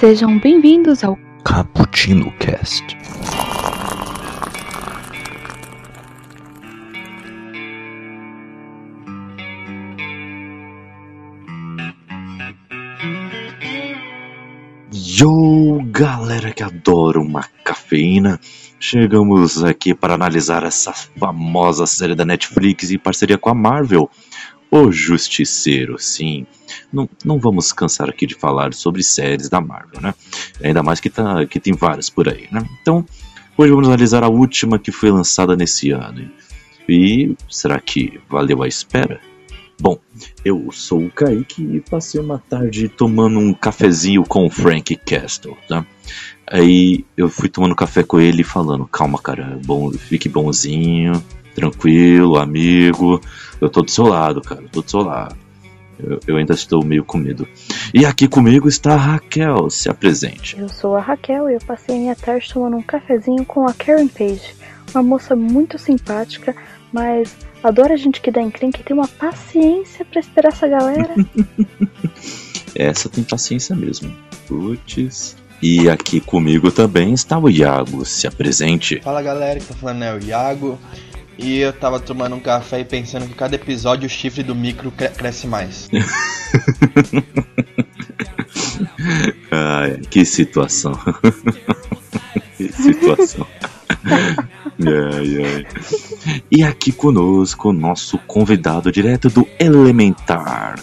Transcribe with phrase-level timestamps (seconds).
[0.00, 2.96] Sejam bem-vindos ao Cappuccino Cast.
[14.92, 18.38] Yo, galera que adora uma cafeína,
[18.78, 24.08] chegamos aqui para analisar essa famosa série da Netflix em parceria com a Marvel,
[24.70, 25.98] O Justiceiro.
[25.98, 26.46] Sim,
[26.92, 30.14] não, não vamos cansar aqui de falar sobre séries da Marvel, né?
[30.62, 32.66] Ainda mais que, tá, que tem várias por aí, né?
[32.80, 33.04] Então,
[33.56, 36.30] hoje vamos analisar a última que foi lançada nesse ano.
[36.88, 39.20] E será que valeu a espera?
[39.80, 39.98] Bom,
[40.44, 45.56] eu sou o Kaique e passei uma tarde tomando um cafezinho com o Frank Castle,
[45.68, 45.86] tá?
[46.50, 51.22] Aí eu fui tomando café com ele falando, calma cara, bom, fique bonzinho,
[51.54, 53.20] tranquilo, amigo,
[53.60, 55.36] eu tô do seu lado, cara, eu tô do seu lado.
[55.98, 57.46] Eu, eu ainda estou meio com medo.
[57.92, 60.56] E aqui comigo está a Raquel, se apresente.
[60.58, 63.72] Eu sou a Raquel e eu passei a minha tarde tomando um cafezinho com a
[63.72, 64.54] Karen Page,
[64.94, 66.54] uma moça muito simpática,
[66.92, 71.14] mas adora a gente que dá encrenca e tem uma paciência pra esperar essa galera.
[72.74, 74.14] Essa tem paciência mesmo.
[74.46, 75.36] Putz.
[75.60, 79.00] E aqui comigo também está o Iago, se apresente.
[79.00, 80.78] Fala galera que tá falando é o Iago.
[81.38, 84.90] E eu tava tomando um café e pensando que cada episódio o chifre do micro
[84.90, 85.88] cre- cresce mais.
[89.50, 90.92] Ai, que situação.
[92.56, 93.46] que situação.
[94.80, 95.66] Ai, ai.
[96.52, 100.78] E aqui conosco o nosso convidado direto do Elementar.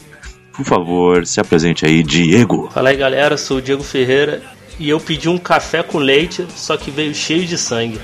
[0.53, 2.69] Por favor, se apresente aí, Diego.
[2.73, 4.41] Fala aí galera, sou o Diego Ferreira
[4.77, 7.99] e eu pedi um café com leite, só que veio cheio de sangue.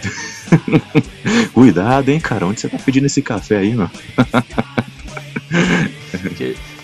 [1.53, 2.45] Cuidado, hein, cara.
[2.45, 3.91] Onde você tá pedindo esse café aí, mano?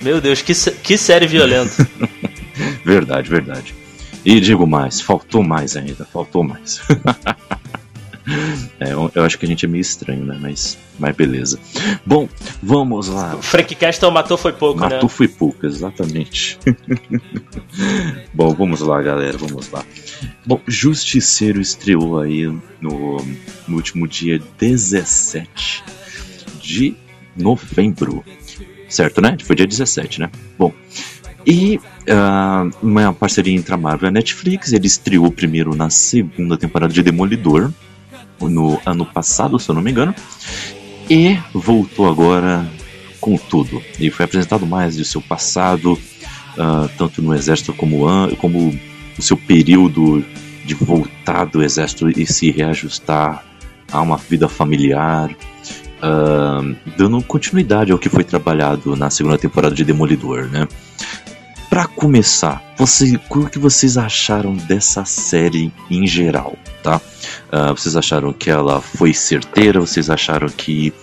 [0.02, 1.88] Meu Deus, que, que série violenta.
[2.84, 3.76] Verdade, verdade.
[4.26, 6.82] E digo mais, faltou mais ainda, faltou mais.
[8.80, 10.38] É, eu, eu acho que a gente é meio estranho, né?
[10.42, 11.60] Mas, mas beleza.
[12.06, 12.28] Bom,
[12.62, 13.36] vamos lá.
[13.36, 15.10] O Frank Castle matou foi pouco, Matou né?
[15.10, 16.58] foi pouco, exatamente.
[18.34, 19.84] Bom, vamos lá, galera, vamos lá.
[20.46, 22.46] Bom, Justiceiro estreou aí
[22.82, 23.18] no,
[23.68, 25.84] no último dia 17
[26.62, 26.96] de
[27.36, 28.24] novembro.
[28.90, 29.38] Certo, né?
[29.44, 30.30] Foi dia 17, né?
[30.58, 30.74] Bom,
[31.46, 31.80] e
[32.10, 34.74] ah, uma parceria entre a Marvel e a Netflix.
[34.74, 37.72] Ele estreou primeiro na segunda temporada de Demolidor,
[38.42, 40.14] no ano passado, se eu não me engano.
[41.10, 42.70] E voltou agora
[43.22, 43.82] com tudo.
[44.00, 45.98] E foi apresentado mais de seu passado,
[46.58, 48.06] ah, tanto no exército como,
[48.38, 48.78] como
[49.17, 50.23] o seu período
[50.66, 53.44] de voltar do exército e se reajustar
[53.92, 55.34] a uma vida familiar,
[56.02, 56.62] ah,
[56.98, 60.67] dando continuidade ao que foi trabalhado na segunda temporada de Demolidor, né?
[61.70, 67.00] Pra começar, você, o que vocês acharam dessa série em geral, tá?
[67.52, 69.80] Ah, vocês acharam que ela foi certeira?
[69.80, 70.94] Vocês acharam que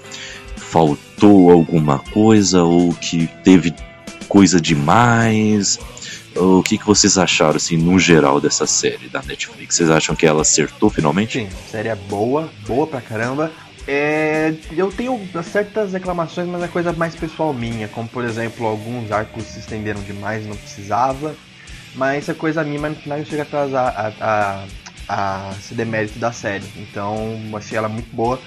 [0.56, 3.74] faltou alguma coisa ou que teve
[4.28, 5.78] coisa demais?
[6.36, 9.76] O que, que vocês acharam, assim, no geral dessa série da Netflix?
[9.76, 11.38] Vocês acham que ela acertou finalmente?
[11.38, 13.52] Sim, a série é boa, boa pra caramba.
[13.86, 19.12] É, eu tenho certas reclamações, mas é coisa mais pessoal minha, como por exemplo, alguns
[19.12, 21.34] arcos se estenderam demais, não precisava.
[21.94, 24.64] Mas é coisa minha, mas no final chega a atrasar a, a,
[25.08, 26.64] a ser demérito da série.
[26.76, 28.40] Então, eu achei ela muito boa.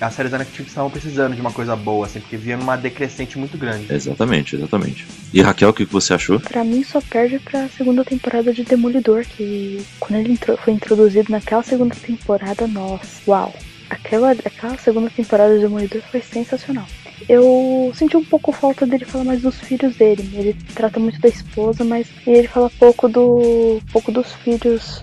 [0.00, 3.38] As séries da Netflix estavam precisando de uma coisa boa, assim, porque vinha numa decrescente
[3.38, 3.92] muito grande.
[3.92, 5.06] Exatamente, exatamente.
[5.32, 6.40] E Raquel, o que, você achou?
[6.40, 11.62] pra mim só perde pra segunda temporada de Demolidor, que quando ele foi introduzido naquela
[11.62, 13.54] segunda temporada, nossa, uau.
[13.90, 16.86] Aquela, aquela segunda temporada de Demolidor foi sensacional.
[17.28, 20.28] Eu senti um pouco falta dele falar mais dos filhos dele.
[20.32, 25.02] Ele trata muito da esposa, mas ele fala pouco do pouco dos filhos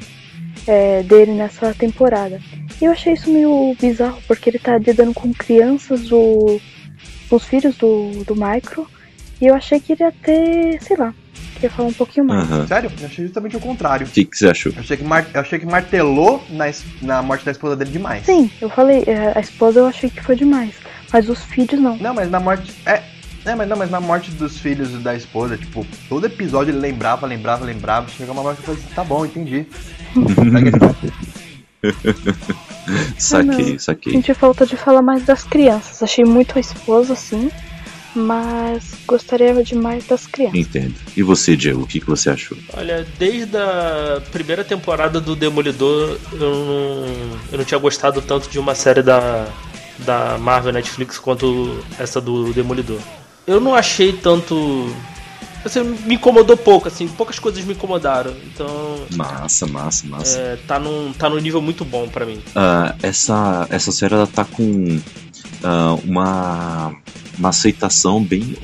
[0.67, 2.39] é, dele nessa temporada.
[2.81, 6.59] E eu achei isso meio bizarro, porque ele tá lidando com crianças do.
[7.29, 8.88] com os filhos do, do Micro.
[9.41, 11.14] E eu achei que ele ia ter, sei lá,
[11.59, 12.40] que ia falar um pouquinho mais.
[12.52, 12.67] Aham.
[12.67, 12.91] Sério?
[12.99, 14.08] Eu achei justamente o contrário.
[14.08, 14.72] O que, que você achou?
[14.75, 17.91] Eu achei que, mar- eu achei que martelou na, es- na morte da esposa dele
[17.91, 18.25] demais.
[18.25, 20.73] Sim, eu falei, é, a esposa eu achei que foi demais.
[21.14, 21.97] Mas os filhos não.
[21.97, 22.73] Não, mas na morte.
[22.85, 23.02] É.
[23.46, 26.79] É, mas não, mas na morte dos filhos e da esposa, tipo, todo episódio ele
[26.79, 28.09] lembrava, lembrava, lembrava.
[28.09, 29.66] Chegou uma hora que eu falei assim, tá bom, entendi.
[33.17, 33.79] Saquei, não.
[33.79, 34.14] saquei.
[34.14, 36.02] Senti falta de falar mais das crianças.
[36.02, 37.52] Achei muito a esposa, sim.
[38.16, 40.58] Mas gostaria de mais das crianças.
[40.58, 40.96] Entendo.
[41.16, 42.58] E você, Diego, o que, que você achou?
[42.73, 47.05] Olha, desde a primeira temporada do Demolidor, eu não,
[47.52, 49.47] eu não tinha gostado tanto de uma série da,
[49.99, 52.99] da Marvel Netflix quanto essa do Demolidor.
[53.46, 54.91] Eu não achei tanto
[55.67, 58.34] assim, me incomodou pouco, assim, poucas coisas me incomodaram.
[58.46, 59.05] Então.
[59.16, 60.40] Massa, massa, massa.
[60.40, 62.37] É, tá, num, tá num nível muito bom para mim.
[62.37, 66.96] Uh, essa, essa série ela tá com uh, uma,
[67.37, 68.55] uma aceitação bem.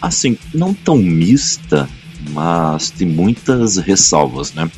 [0.00, 1.88] Assim, não tão mista,
[2.30, 4.70] mas tem muitas ressalvas, né?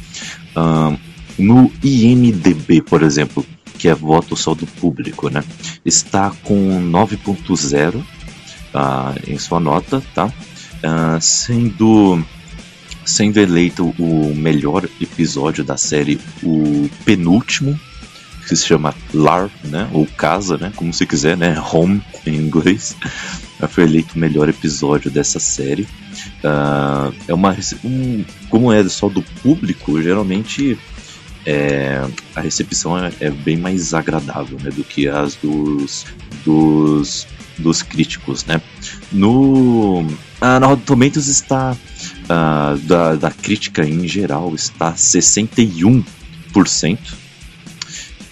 [0.57, 0.99] Uh,
[1.39, 3.45] no IMDB, por exemplo,
[3.79, 5.45] que é voto só do público, né?
[5.85, 8.05] Está com 9.0 uh,
[9.31, 10.33] em sua nota, tá?
[10.85, 12.25] Uh, sendo
[13.05, 17.79] sendo eleito o melhor episódio da série, o penúltimo,
[18.47, 19.89] que se chama Lar, né?
[19.93, 20.73] Ou Casa, né?
[20.75, 21.57] Como você quiser, né?
[21.73, 22.97] Home em inglês.
[23.69, 25.83] Foi eleito o melhor episódio dessa série.
[26.45, 30.79] Uh, é uma um, como é só do público, geralmente
[31.47, 36.05] é, a recepção é, é, bem mais agradável né, do que as dos,
[36.45, 37.27] dos,
[37.57, 38.45] dos críticos.
[38.45, 38.61] Né?
[39.13, 40.05] No,
[40.41, 46.05] uh, na Rotten Tomatoes está, uh, da, da crítica em geral, está 61%.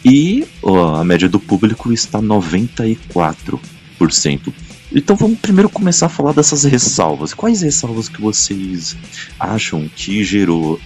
[0.05, 4.53] E uh, a média do público está 94%.
[4.95, 7.35] Então vamos primeiro começar a falar dessas ressalvas.
[7.35, 8.97] Quais ressalvas que vocês
[9.41, 10.81] acham que gerou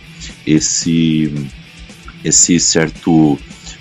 [0.47, 1.33] esse
[2.25, 3.39] esse certo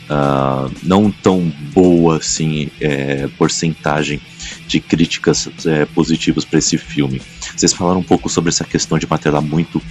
[0.10, 4.22] uh, não tão boa assim é, porcentagem
[4.68, 7.22] de críticas é, positivas para esse filme.
[7.56, 9.82] Vocês falaram um pouco sobre essa questão de martelar muito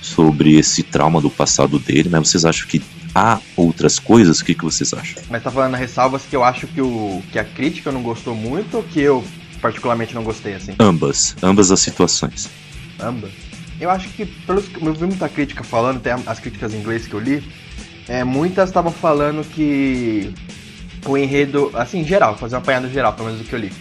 [0.00, 2.82] sobre esse trauma do passado dele, mas vocês acham que
[3.14, 4.40] há outras coisas?
[4.40, 5.22] O que, que vocês acham?
[5.28, 8.76] Mas tá falando ressalvas que eu acho que, o, que a crítica não gostou muito
[8.76, 9.24] ou que eu
[9.60, 10.74] particularmente não gostei, assim?
[10.78, 12.48] Ambas, ambas as situações.
[13.00, 13.30] Ambas?
[13.80, 17.14] Eu acho que, pelos eu vi muita crítica falando, até as críticas em inglês que
[17.14, 17.42] eu li,
[18.08, 20.32] é, muitas estavam falando que
[21.06, 23.72] o enredo, assim, geral, fazer um apanhado geral, pelo menos do que eu li,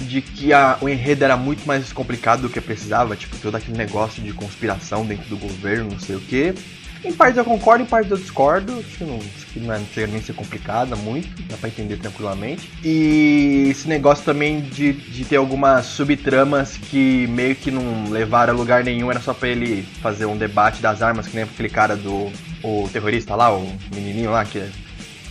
[0.00, 3.76] de que a, o enredo era muito mais complicado do que precisava, tipo, todo aquele
[3.76, 6.54] negócio de conspiração dentro do governo, não sei o que.
[7.04, 8.78] Em partes eu concordo, em partes eu discordo.
[8.78, 11.68] Acho que não, acho que não, é, não chega nem ser complicada muito, dá pra
[11.68, 12.70] entender tranquilamente.
[12.84, 18.56] E esse negócio também de, de ter algumas subtramas que meio que não levaram a
[18.56, 21.96] lugar nenhum, era só pra ele fazer um debate das armas, que nem aquele cara
[21.96, 22.30] do.
[22.62, 24.68] O terrorista lá, o menininho lá, que é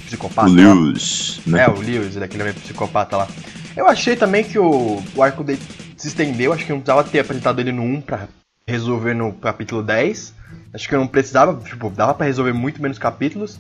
[0.06, 0.50] psicopata.
[0.50, 1.64] O Lewis, né?
[1.64, 3.28] É, o Lewis, daquele é psicopata lá.
[3.78, 5.62] Eu achei também que o, o arco dele
[5.96, 8.28] se estendeu, acho que não precisava ter apresentado ele no 1 pra
[8.68, 10.34] resolver no capítulo 10.
[10.74, 13.60] Acho que eu não precisava, tipo, dava para resolver muito menos capítulos.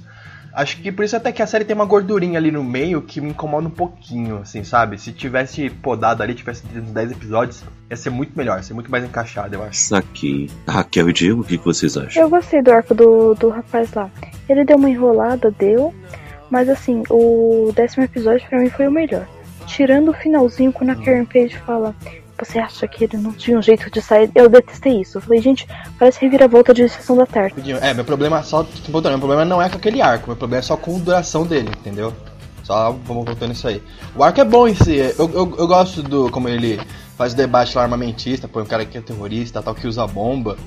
[0.53, 3.21] Acho que por isso até que a série tem uma gordurinha ali no meio que
[3.21, 4.97] me incomoda um pouquinho, assim, sabe?
[4.99, 8.91] Se tivesse podado ali, tivesse uns 10 episódios, ia ser muito melhor, ia ser muito
[8.91, 9.73] mais encaixado, eu acho.
[9.73, 10.49] Isso aqui.
[10.67, 12.21] Raquel e Diego, o que, vocês acham?
[12.21, 14.09] Eu gostei do arco do, do rapaz lá.
[14.49, 15.93] Ele deu uma enrolada, deu,
[16.49, 19.25] mas assim, o décimo episódio para mim foi o melhor.
[19.67, 21.95] Tirando o finalzinho, quando a Karen Page fala
[22.43, 24.31] você acha que ele não tinha um jeito de sair?
[24.33, 25.17] Eu detestei isso.
[25.17, 25.67] Eu falei, gente,
[25.99, 27.71] parece reviravolta de sessão da tarde.
[27.81, 28.65] É, meu problema é só.
[28.89, 31.69] Meu problema não é com aquele arco, meu problema é só com a duração dele,
[31.79, 32.13] entendeu?
[32.63, 33.81] Só vamos voltando isso aí.
[34.15, 34.95] O arco é bom em si.
[34.95, 36.79] Eu, eu, eu gosto do como ele
[37.17, 40.57] faz debate lá armamentista, põe um cara que é terrorista, tal, que usa bomba.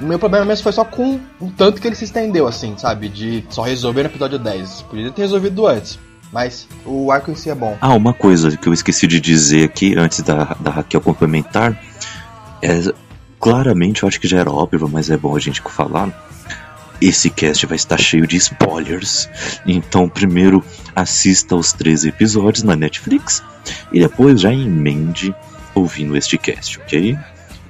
[0.00, 3.08] O meu problema mesmo foi só com o tanto que ele se estendeu, assim, sabe?
[3.08, 4.82] De só resolver no episódio 10.
[4.82, 5.98] Podia ter resolvido antes.
[6.34, 7.78] Mas o arco em si é bom.
[7.80, 11.80] Ah, uma coisa que eu esqueci de dizer aqui antes da, da Raquel complementar.
[12.60, 12.92] É,
[13.38, 16.10] claramente, eu acho que já era óbvio, mas é bom a gente falar.
[17.00, 19.28] Esse cast vai estar cheio de spoilers.
[19.64, 23.40] Então, primeiro assista os 13 episódios na Netflix
[23.92, 25.32] e depois já emende
[25.72, 27.16] ouvindo este cast, ok?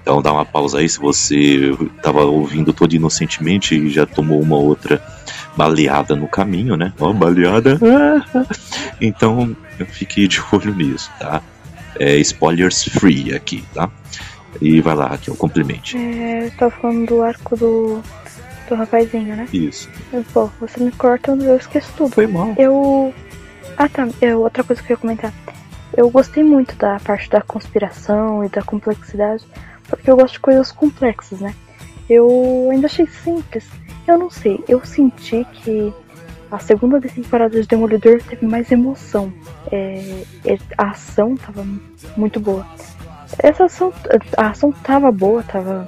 [0.01, 4.57] Então dá uma pausa aí se você estava ouvindo todo inocentemente e já tomou uma
[4.57, 5.03] outra
[5.57, 6.93] baleada no caminho, né?
[6.99, 7.79] Ó, baleada.
[9.01, 9.57] então,
[9.87, 11.43] fique de olho nisso, tá?
[11.99, 13.91] É spoilers free aqui, tá?
[14.61, 15.97] E vai lá, aqui é o complemento.
[15.97, 18.03] É, tô falando do arco do,
[18.69, 19.49] do rapazinho, né?
[19.53, 19.89] Isso.
[20.33, 22.15] Pô, você me corta, eu esqueço tudo.
[22.15, 22.55] Foi mal.
[22.57, 23.13] Eu.
[23.77, 25.33] Ah tá, eu, outra coisa que eu ia comentar.
[25.97, 29.45] Eu gostei muito da parte da conspiração e da complexidade,
[29.89, 31.55] porque eu gosto de coisas complexas, né?
[32.09, 33.65] Eu ainda achei simples.
[34.07, 35.93] Eu não sei, eu senti que
[36.51, 39.33] a segunda temporada de Demolidor teve mais emoção.
[39.73, 41.67] É, é, a ação tava
[42.17, 42.67] muito boa.
[43.39, 43.93] Essa ação,
[44.37, 45.87] a ação tava boa, tava.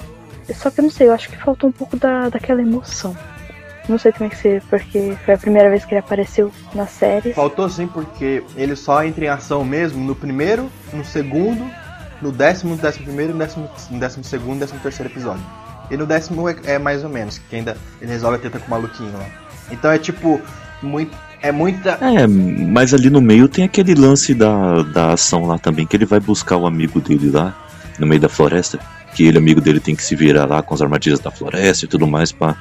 [0.54, 3.16] Só que eu não sei, eu acho que faltou um pouco da, daquela emoção.
[3.88, 6.86] Não sei como é que ser, porque foi a primeira vez que ele apareceu na
[6.86, 7.32] série.
[7.32, 11.64] Faltou sim, porque ele só entra em ação mesmo no primeiro, no segundo,
[12.20, 15.44] no décimo, décimo primeiro, décimo, décimo segundo, décimo terceiro episódio.
[15.90, 18.66] E no décimo é, é, mais ou menos, que ainda ele resolve a treta com
[18.66, 19.26] o maluquinho lá.
[19.70, 20.40] Então é tipo,
[20.82, 21.98] muito, é muita.
[22.00, 26.06] É, mas ali no meio tem aquele lance da, da ação lá também, que ele
[26.06, 27.54] vai buscar o amigo dele lá,
[27.98, 28.78] no meio da floresta.
[29.14, 31.88] que ele, amigo dele, tem que se virar lá com as armadilhas da floresta e
[31.88, 32.56] tudo mais pra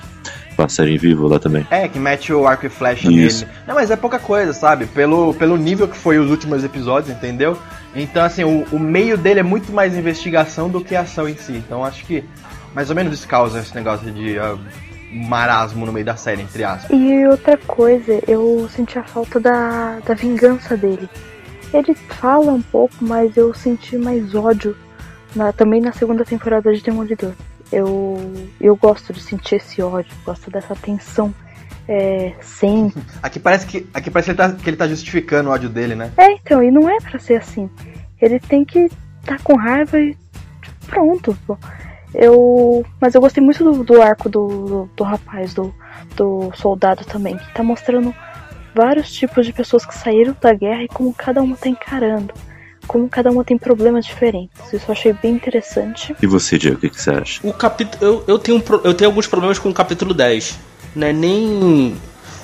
[0.55, 1.67] passarem vivo lá também.
[1.69, 3.45] É, que mete o arco e flecha Isso.
[3.45, 3.57] nele.
[3.67, 4.85] Não, mas é pouca coisa, sabe?
[4.85, 7.57] Pelo, pelo nível que foi os últimos episódios, entendeu?
[7.93, 11.53] Então, assim, o, o meio dele é muito mais investigação do que ação em si.
[11.53, 12.23] Então, acho que
[12.75, 14.57] mais ou menos isso causa esse negócio de ah,
[15.11, 16.91] marasmo no meio da série, entre aspas.
[16.91, 21.09] E outra coisa, eu senti a falta da, da vingança dele.
[21.73, 24.75] Ele fala um pouco, mas eu senti mais ódio
[25.35, 27.31] na- também na segunda temporada de Demolidor.
[27.71, 28.17] Eu,
[28.61, 31.33] eu gosto de sentir esse ódio, gosto dessa tensão
[31.87, 33.01] é, sempre.
[33.23, 35.95] Aqui parece que, aqui parece que, ele tá, que ele tá justificando o ódio dele,
[35.95, 36.11] né?
[36.17, 37.69] É, então, e não é pra ser assim.
[38.21, 38.89] Ele tem que
[39.25, 40.15] tá com raiva e
[40.87, 41.37] pronto.
[41.45, 41.57] pô.
[42.17, 45.73] Eu, mas eu gostei muito do, do arco do, do, do rapaz, do,
[46.15, 48.13] do soldado também, que tá mostrando
[48.73, 52.33] vários tipos de pessoas que saíram da guerra e como cada uma tá encarando.
[52.87, 54.71] Como cada uma tem problemas diferentes.
[54.71, 56.15] Isso eu achei bem interessante.
[56.21, 57.39] E você, Diego, o que, que você acha?
[57.47, 58.05] O capítulo.
[58.05, 60.59] Eu, eu, tenho, um eu tenho alguns problemas com o capítulo 10.
[60.95, 61.11] Né?
[61.11, 61.95] Nem.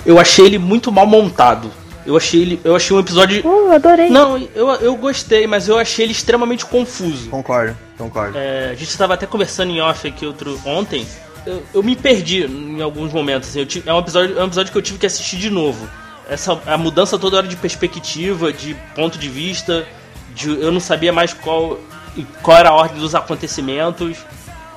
[0.03, 1.69] Eu achei ele muito mal montado.
[2.07, 2.61] Eu achei ele.
[2.63, 3.41] Eu achei um episódio.
[3.45, 4.09] Eu adorei.
[4.09, 7.29] Não, eu, eu gostei, mas eu achei ele extremamente confuso.
[7.29, 8.37] Concordo, concordo.
[8.37, 11.05] É, a gente estava até conversando em off aqui outro, ontem.
[11.45, 13.49] Eu, eu me perdi em alguns momentos.
[13.49, 15.49] assim, eu tive- é, um episódio, é um episódio que eu tive que assistir de
[15.49, 15.87] novo.
[16.29, 19.85] Essa, a mudança toda hora de perspectiva, de ponto de vista.
[20.35, 21.77] de- eu não sabia mais qual,
[22.41, 24.17] qual era a ordem dos acontecimentos.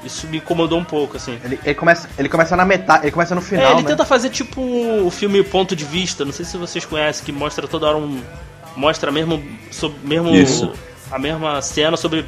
[0.03, 1.39] Isso me incomodou um pouco, assim.
[1.45, 3.89] Ele, ele começa, ele começa na metade, ele começa no final, é, ele né?
[3.89, 6.25] tenta fazer tipo o filme Ponto de Vista.
[6.25, 8.21] Não sei se vocês conhecem, que mostra toda hora um.
[8.77, 9.43] Mostra mesmo.
[9.71, 10.73] Sobre, mesmo Isso.
[11.11, 12.25] a mesma cena sobre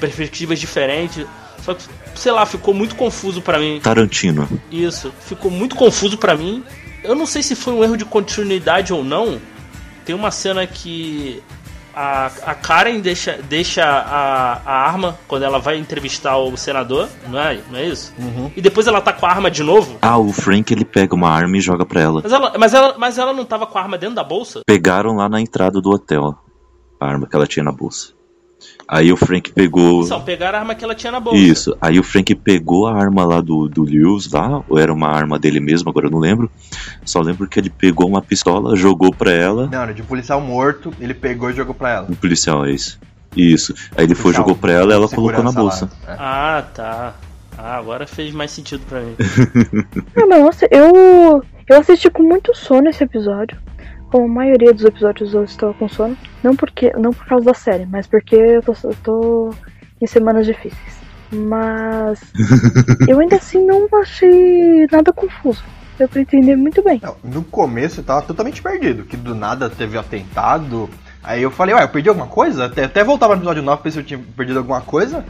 [0.00, 1.26] perspectivas diferentes.
[1.62, 1.84] Só que,
[2.14, 3.80] sei lá, ficou muito confuso pra mim.
[3.82, 4.48] Tarantino.
[4.70, 6.62] Isso, ficou muito confuso pra mim.
[7.02, 9.40] Eu não sei se foi um erro de continuidade ou não.
[10.04, 11.42] Tem uma cena que
[11.94, 17.38] a, a Karen deixa, deixa a, a arma quando ela vai entrevistar o senador, não
[17.38, 18.12] é, não é isso?
[18.18, 18.50] Uhum.
[18.56, 19.98] E depois ela tá com a arma de novo.
[20.02, 22.20] Ah, o Frank ele pega uma arma e joga pra ela.
[22.22, 24.60] Mas ela, mas, ela, mas ela não tava com a arma dentro da bolsa?
[24.66, 26.36] Pegaram lá na entrada do hotel
[27.00, 28.12] a arma que ela tinha na bolsa.
[28.86, 30.06] Aí o Frank pegou.
[30.06, 31.38] Não, pegaram a arma que ela tinha na bolsa.
[31.38, 31.76] Isso.
[31.80, 35.38] Aí o Frank pegou a arma lá do, do Lewis lá, ou era uma arma
[35.38, 36.50] dele mesmo, agora eu não lembro.
[37.04, 39.68] Só lembro que ele pegou uma pistola, jogou pra ela.
[39.70, 42.06] Não, era de um policial morto, ele pegou e jogou pra ela.
[42.10, 42.98] O policial é isso.
[43.36, 43.74] Isso.
[43.96, 45.90] Aí ele foi, jogou pra ela e ela colocou na bolsa.
[46.06, 46.12] lá.
[46.12, 46.16] É.
[46.18, 47.14] Ah, tá.
[47.56, 49.14] Ah, agora fez mais sentido pra mim.
[50.16, 53.56] Ah, nossa, eu, eu assisti com muito sono esse episódio.
[54.14, 56.16] Como a maioria dos episódios eu estou com sono.
[56.40, 59.50] Não, porque, não por causa da série, mas porque eu tô, eu tô
[60.00, 61.00] em semanas difíceis.
[61.32, 62.20] Mas
[63.08, 65.64] eu ainda assim não achei nada confuso.
[65.98, 67.00] Deu pra entender muito bem.
[67.02, 70.88] Não, no começo eu tava totalmente perdido, que do nada teve atentado.
[71.20, 72.66] Aí eu falei, ué, eu perdi alguma coisa?
[72.66, 75.24] Até, até voltava no episódio 9 pra ver se eu tinha perdido alguma coisa.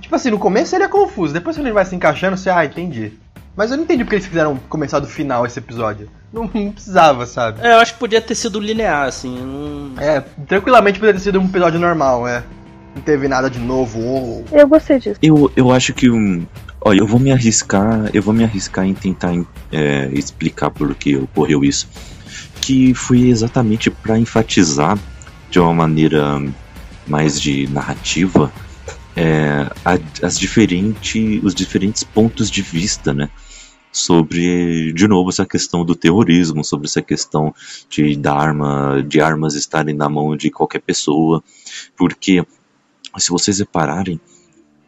[0.00, 2.64] Tipo assim, no começo ele é confuso, depois quando ele vai se encaixando, você, ah,
[2.64, 3.12] entendi.
[3.58, 6.08] Mas eu não entendi porque eles quiseram começar do final esse episódio.
[6.32, 7.58] Não, não precisava, sabe?
[7.60, 9.36] É, eu acho que podia ter sido linear, assim.
[9.36, 10.00] Não...
[10.00, 12.44] É, tranquilamente poderia ter sido um episódio normal, é.
[12.94, 13.98] Não teve nada de novo.
[14.00, 15.18] ou- Eu gostei disso.
[15.20, 16.46] Eu, eu acho que um.
[16.80, 18.08] Olha, eu vou me arriscar.
[18.14, 19.32] Eu vou me arriscar em tentar
[19.72, 21.88] é, explicar por que ocorreu isso.
[22.60, 24.96] Que foi exatamente para enfatizar
[25.50, 26.40] de uma maneira
[27.08, 28.52] mais de narrativa
[29.16, 29.66] é,
[30.22, 33.28] as diferentes, os diferentes pontos de vista, né?
[33.98, 37.52] Sobre, de novo, essa questão do terrorismo, sobre essa questão
[37.90, 41.42] de, da arma, de armas estarem na mão de qualquer pessoa,
[41.96, 42.46] porque
[43.18, 44.20] se vocês repararem,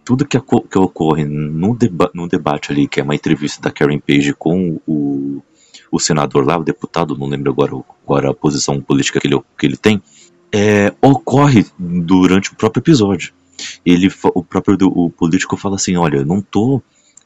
[0.05, 3.99] tudo que, que ocorre no, deba no debate ali, que é uma entrevista da Karen
[3.99, 5.43] Page com o,
[5.91, 7.85] o senador lá, o deputado, não lembro agora
[8.19, 10.01] era a posição política que ele, que ele tem,
[10.53, 13.33] é, ocorre durante o próprio episódio.
[13.85, 16.81] Ele, o próprio o político fala assim, olha, eu não tô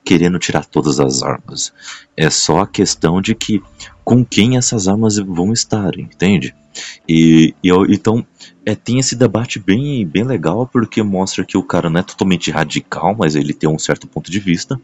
[0.04, 1.72] querendo tirar todas as armas.
[2.16, 3.62] É só a questão de que
[4.04, 6.54] com quem essas armas vão estar, entende?
[7.08, 8.26] E, e então
[8.66, 12.50] é, tem esse debate bem, bem legal porque mostra que o cara não é totalmente
[12.50, 14.78] radical, mas ele tem um certo ponto de vista.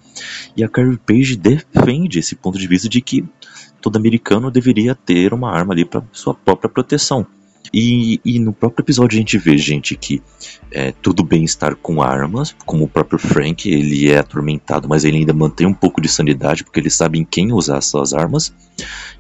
[0.57, 3.25] E a Carrie Page defende esse ponto de vista de que
[3.81, 7.27] todo americano deveria ter uma arma ali para sua própria proteção.
[7.73, 10.21] E, e no próprio episódio a gente vê gente que
[10.73, 15.19] é, tudo bem estar com armas, como o próprio Frank, ele é atormentado, mas ele
[15.19, 18.53] ainda mantém um pouco de sanidade porque ele sabe em quem usar essas armas.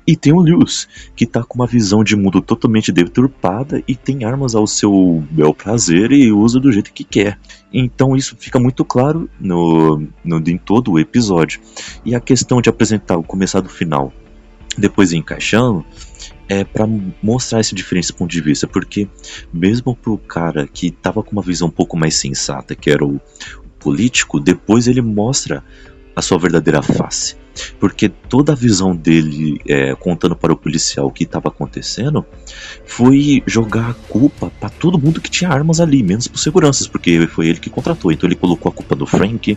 [0.06, 4.24] E tem o Lewis, que tá com uma visão de mundo totalmente deturpada e tem
[4.24, 7.38] armas ao seu bel prazer e usa do jeito que quer.
[7.72, 11.60] Então isso fica muito claro no, no, em todo o episódio.
[12.04, 14.12] E a questão de apresentar o começar do final,
[14.76, 15.84] depois encaixando,
[16.50, 16.84] é para
[17.22, 19.08] mostrar esse diferente ponto de vista, porque
[19.52, 23.20] mesmo pro cara que tava com uma visão um pouco mais sensata, que era o,
[23.80, 25.64] político, depois ele mostra
[26.14, 27.39] a sua verdadeira face.
[27.78, 32.24] Porque toda a visão dele é, contando para o policial o que estava acontecendo
[32.86, 37.26] foi jogar a culpa para todo mundo que tinha armas ali, menos para seguranças, porque
[37.26, 38.12] foi ele que contratou.
[38.12, 39.56] Então ele colocou a culpa no Frank,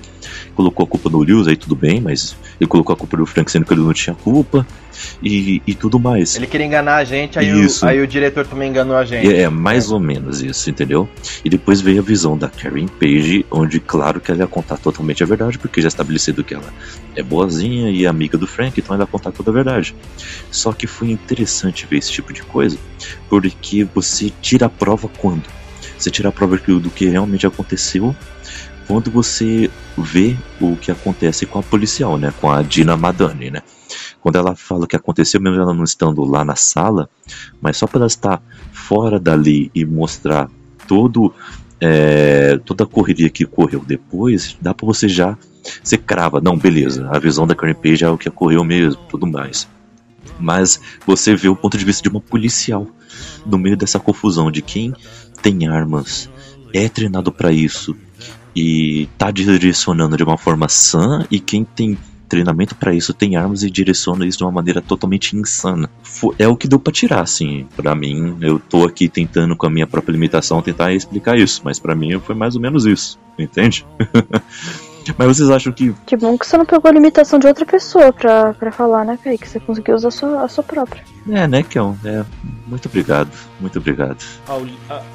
[0.56, 3.52] colocou a culpa no Lewis, aí tudo bem, mas ele colocou a culpa no Frank
[3.52, 4.66] sendo que ele não tinha culpa
[5.22, 6.36] e, e tudo mais.
[6.36, 9.34] Ele queria enganar a gente, aí, o, aí o diretor também enganou a gente.
[9.34, 11.08] É, mais ou menos isso, entendeu?
[11.44, 15.24] E depois veio a visão da Karen Page, onde, claro, que ela ia contar totalmente
[15.24, 16.74] a verdade, porque já estabelecido que ela
[17.16, 19.96] é boazinha e amiga do Frank, então ela contar toda a verdade.
[20.52, 22.78] Só que foi interessante ver esse tipo de coisa,
[23.30, 25.44] porque você tira a prova quando?
[25.98, 28.16] Você tira a prova do que realmente aconteceu
[28.88, 32.34] quando você vê o que acontece com a policial, né?
[32.42, 33.62] Com a Dina Madani, né?
[34.20, 37.10] Quando ela fala o que aconteceu, mesmo ela não estando lá na sala,
[37.62, 40.50] mas só para estar fora dali e mostrar
[40.88, 41.34] todo
[41.86, 45.38] é, toda a correria que ocorreu depois, dá para você já
[45.82, 49.26] você crava, não, beleza, a visão da Karen Page é o que ocorreu mesmo, tudo
[49.26, 49.68] mais.
[50.40, 52.88] Mas você vê o ponto de vista de uma policial
[53.46, 54.94] no meio dessa confusão de quem
[55.42, 56.30] tem armas,
[56.74, 57.96] é treinado para isso
[58.56, 61.98] e tá direcionando de uma forma sã e quem tem
[62.34, 65.88] treinamento para isso, tem armas e direciona isso de uma maneira totalmente insana.
[66.40, 68.36] É o que deu para tirar, assim, para mim.
[68.42, 72.20] Eu tô aqui tentando com a minha própria limitação tentar explicar isso, mas para mim
[72.20, 73.86] foi mais ou menos isso, entende?
[75.18, 75.94] Mas vocês acham que.
[76.06, 79.20] Que bom que você não pegou a limitação de outra pessoa pra, pra falar, né,
[79.22, 79.50] Kaique?
[79.50, 81.04] Você conseguiu usar a sua, a sua própria.
[81.30, 81.98] É, né, Kel?
[82.06, 82.24] É,
[82.66, 84.24] muito obrigado, muito obrigado.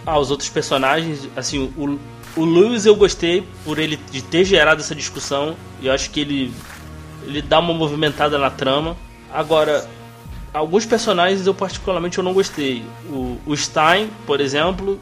[0.04, 1.98] Ah, os outros personagens, assim, o,
[2.36, 5.56] o Lewis eu gostei por ele de ter gerado essa discussão.
[5.80, 6.52] E eu acho que ele
[7.28, 8.96] ele dá uma movimentada na trama.
[9.32, 9.86] Agora,
[10.52, 12.82] alguns personagens eu particularmente eu não gostei.
[13.10, 14.98] O, o Stein, por exemplo,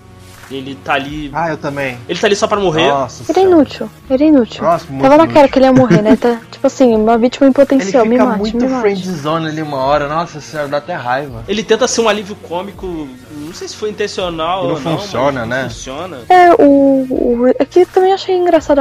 [0.51, 1.31] ele tá ali.
[1.33, 1.99] Ah, eu também.
[2.09, 2.89] Ele tá ali só pra morrer.
[2.89, 3.91] Nossa ele é inútil.
[4.11, 4.65] Ele é inútil.
[4.65, 6.17] Nossa, Tava na cara que ele ia morrer, né?
[6.17, 8.05] Tá, tipo assim, uma vítima em potencial.
[8.05, 10.09] Ele fica me mate, muito me friendzone ali uma hora.
[10.09, 11.45] Nossa senhora, dá até raiva.
[11.47, 13.09] Ele tenta ser um alívio cômico.
[13.31, 14.99] Não sei se foi intencional não ou não.
[14.99, 15.63] Funciona, né?
[15.63, 16.19] Não funciona.
[16.29, 17.07] É, o.
[17.09, 18.81] o aqui é também achei engraçado.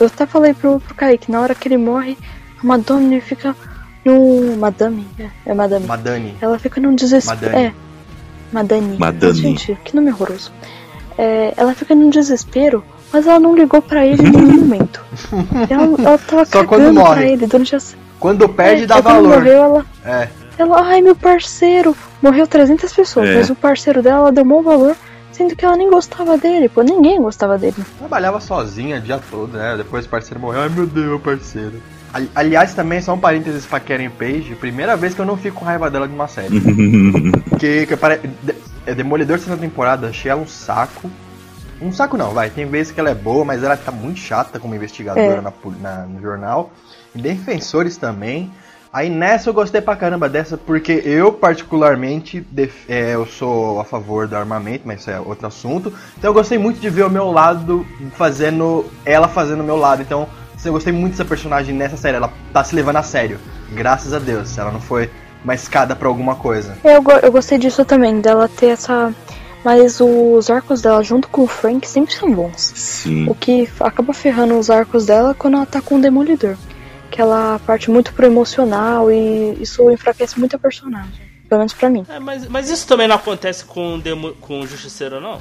[0.00, 2.16] Eu até falei pro, pro Kaique, na hora que ele morre
[2.66, 3.54] a Madame fica
[4.04, 4.56] num.
[4.56, 5.06] Madame?
[5.18, 5.86] É, é Madame.
[5.86, 6.34] Madame.
[6.40, 7.56] Ela fica num desespero.
[7.56, 7.72] É.
[8.52, 8.98] Madame.
[8.98, 9.34] Madame.
[9.34, 10.52] Gente, que nome horroroso.
[11.16, 15.02] É, ela fica num desespero, mas ela não ligou pra ele em nenhum momento.
[15.70, 17.78] Ela, ela tava Só cagando pra ele durante a.
[18.18, 19.28] Quando perde, é, dá valor.
[19.28, 19.86] Quando morreu, ela.
[20.04, 20.28] É.
[20.58, 23.34] Ela, ai meu parceiro, morreu 300 pessoas, é.
[23.36, 24.96] mas o parceiro dela ela deu bom valor,
[25.30, 27.76] sendo que ela nem gostava dele, pô, ninguém gostava dele.
[27.98, 29.74] Trabalhava sozinha o dia todo, né?
[29.76, 31.82] Depois o parceiro morreu, ai meu Deus, parceiro.
[32.34, 35.64] Aliás, também só um parênteses pra Karen Page, primeira vez que eu não fico com
[35.64, 36.60] raiva dela de uma série.
[37.58, 38.20] que, que pare...
[38.86, 41.10] é Demolidor segunda temporada, achei ela um saco.
[41.80, 42.48] Um saco não, vai.
[42.48, 45.40] Tem vezes que ela é boa, mas ela tá muito chata como investigadora é.
[45.40, 46.70] na, na, no jornal.
[47.14, 48.50] E Defensores também.
[48.92, 52.88] Aí nessa eu gostei pra caramba dessa, porque eu particularmente def...
[52.88, 55.92] é, eu sou a favor do armamento, mas isso é outro assunto.
[56.16, 58.86] Então eu gostei muito de ver o meu lado fazendo.
[59.04, 60.00] ela fazendo o meu lado.
[60.00, 60.26] Então
[60.64, 62.16] eu gostei muito dessa personagem nessa série.
[62.16, 63.38] Ela tá se levando a sério.
[63.72, 64.56] Graças a Deus.
[64.56, 65.10] Ela não foi
[65.42, 66.76] uma escada para alguma coisa.
[66.82, 69.14] Eu, eu gostei disso também, dela ter essa.
[69.64, 72.72] Mas os arcos dela junto com o Frank sempre são bons.
[72.74, 73.28] Sim.
[73.28, 76.56] O que acaba ferrando os arcos dela quando ela tá com o Demolidor.
[77.10, 81.26] Que ela parte muito pro emocional e isso enfraquece muito a personagem.
[81.48, 82.04] Pelo menos pra mim.
[82.08, 85.40] É, mas, mas isso também não acontece com, demo, com o Justiceiro, não?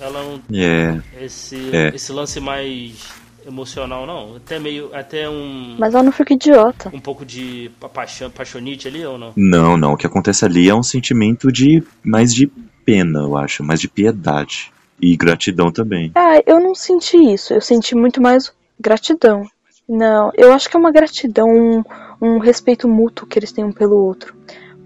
[0.00, 0.40] Ela não.
[0.56, 1.00] É.
[1.20, 1.88] Esse, é.
[1.94, 3.17] esse lance mais
[3.48, 4.36] emocional, não.
[4.36, 4.90] Até meio.
[4.94, 5.76] Até um.
[5.78, 6.90] Mas ela não fica idiota.
[6.92, 9.32] Um pouco de paixão, paixonite ali ou não?
[9.36, 9.92] Não, não.
[9.92, 11.82] O que acontece ali é um sentimento de.
[12.04, 12.46] mais de
[12.84, 13.64] pena, eu acho.
[13.64, 14.70] Mais de piedade.
[15.00, 16.10] E gratidão também.
[16.14, 17.52] Ah, eu não senti isso.
[17.54, 19.44] Eu senti muito mais gratidão.
[19.88, 21.82] Não, eu acho que é uma gratidão, um,
[22.20, 24.34] um respeito mútuo que eles têm um pelo outro.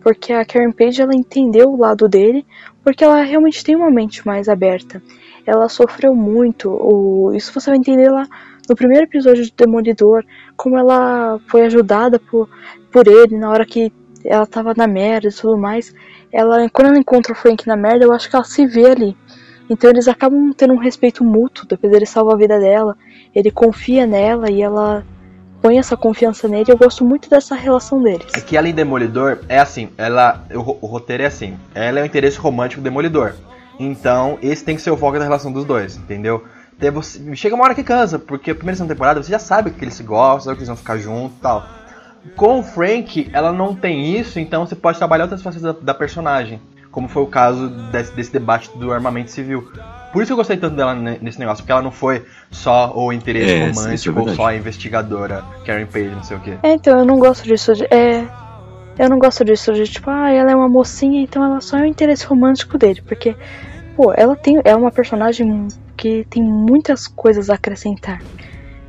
[0.00, 2.46] Porque a Karen Page ela entendeu o lado dele,
[2.84, 5.02] porque ela realmente tem uma mente mais aberta.
[5.44, 8.28] Ela sofreu muito, o, isso você vai entender lá
[8.72, 10.24] no primeiro episódio de Demolidor,
[10.56, 12.48] como ela foi ajudada por,
[12.90, 13.92] por ele na hora que
[14.24, 15.94] ela tava na merda e tudo mais.
[16.32, 19.16] Ela, quando ela encontra o Frank na merda, eu acho que ela se vê ali.
[19.68, 22.96] Então eles acabam tendo um respeito mútuo, depois ele salva a vida dela,
[23.34, 25.04] ele confia nela e ela
[25.60, 26.72] põe essa confiança nele.
[26.72, 28.32] Eu gosto muito dessa relação deles.
[28.34, 32.02] É que ela em Demolidor é assim, ela o, o roteiro é assim, ela é
[32.02, 33.34] o interesse romântico do Demolidor.
[33.78, 36.42] Então, esse tem que ser o foco da relação dos dois, entendeu?
[36.90, 39.94] Você, chega uma hora que cansa, porque a primeira temporada você já sabe que eles
[39.94, 41.66] se gostam, sabe que eles vão ficar juntos e tal.
[42.36, 45.94] Com o Frank, ela não tem isso, então você pode trabalhar outras facetas da, da
[45.94, 49.72] personagem, como foi o caso desse, desse, debate do armamento civil.
[50.12, 53.12] Por isso que eu gostei tanto dela nesse negócio, porque ela não foi só o
[53.12, 56.58] interesse é, romântico é ou só a investigadora Karen Page, não sei o quê.
[56.62, 57.74] É, então, eu não gosto disso.
[57.74, 58.28] De, é,
[58.98, 61.82] eu não gosto disso de tipo, ah, ela é uma mocinha, então ela só é
[61.82, 63.02] o interesse romântico dele.
[63.06, 63.34] Porque,
[63.96, 68.20] pô, ela tem, é uma personagem que tem muitas coisas a acrescentar.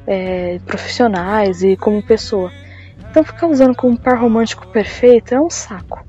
[0.06, 2.52] É, profissionais e como pessoa.
[3.10, 6.00] Então ficar usando como par romântico perfeito é um saco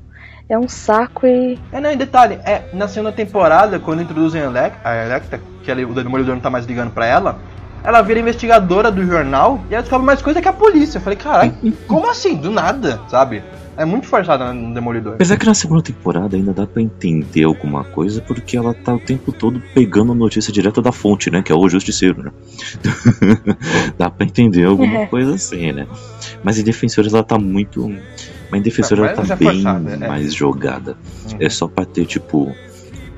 [0.47, 1.59] é um saco e.
[1.71, 5.71] É, não, em detalhe, é, na segunda temporada, quando introduzem a, Elec a Electra, que
[5.71, 7.39] ela, o Demolidor não tá mais ligando pra ela,
[7.83, 10.97] ela vira investigadora do jornal e ela descobre mais coisa que a polícia.
[10.97, 11.53] Eu falei, caralho,
[11.87, 12.35] como assim?
[12.35, 13.43] Do nada, sabe?
[13.77, 15.13] É muito forçada no Demolidor.
[15.15, 18.99] Apesar que na segunda temporada ainda dá pra entender alguma coisa, porque ela tá o
[18.99, 21.41] tempo todo pegando a notícia direta da fonte, né?
[21.41, 22.31] Que é o Justiceiro, né?
[23.97, 25.05] dá pra entender alguma é.
[25.07, 25.87] coisa assim, né?
[26.43, 27.91] Mas em Defensores ela tá muito
[28.49, 30.07] mas em Defensor ela tá é bem é.
[30.07, 30.97] mais jogada.
[31.31, 31.37] Uhum.
[31.39, 32.55] É só pra ter, tipo,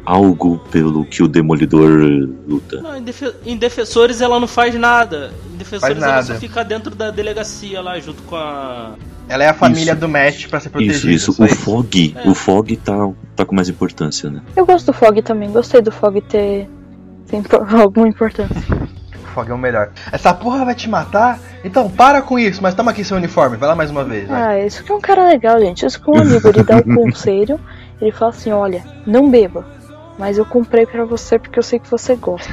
[0.06, 2.02] algo pelo que o Demolidor
[2.48, 2.82] luta.
[2.82, 5.34] Não, em, Defe em, Defensores ela não faz nada.
[5.54, 8.96] Em Defensores ela só fica dentro da delegacia lá, junto com a.
[9.30, 10.00] Ela é a família isso.
[10.00, 11.14] do Mestre pra ser protegida.
[11.14, 11.44] Isso, isso.
[11.44, 12.30] O Fog, é.
[12.30, 14.42] o Fog tá, tá com mais importância, né?
[14.56, 16.70] Eu gosto do Fog também, gostei do Fog ter,
[17.28, 17.42] ter
[17.76, 18.64] alguma importância.
[19.34, 19.92] Fog é o melhor.
[20.12, 21.40] Essa porra vai te matar?
[21.64, 24.28] Então para com isso, mas toma aqui seu uniforme, vai lá mais uma vez.
[24.28, 24.62] Vai.
[24.62, 25.86] Ah, isso que é um cara legal, gente.
[25.86, 27.60] Isso que um amigo ele dá um conselho,
[28.02, 29.77] ele fala assim: olha, não beba.
[30.18, 32.50] Mas eu comprei para você porque eu sei que você gosta.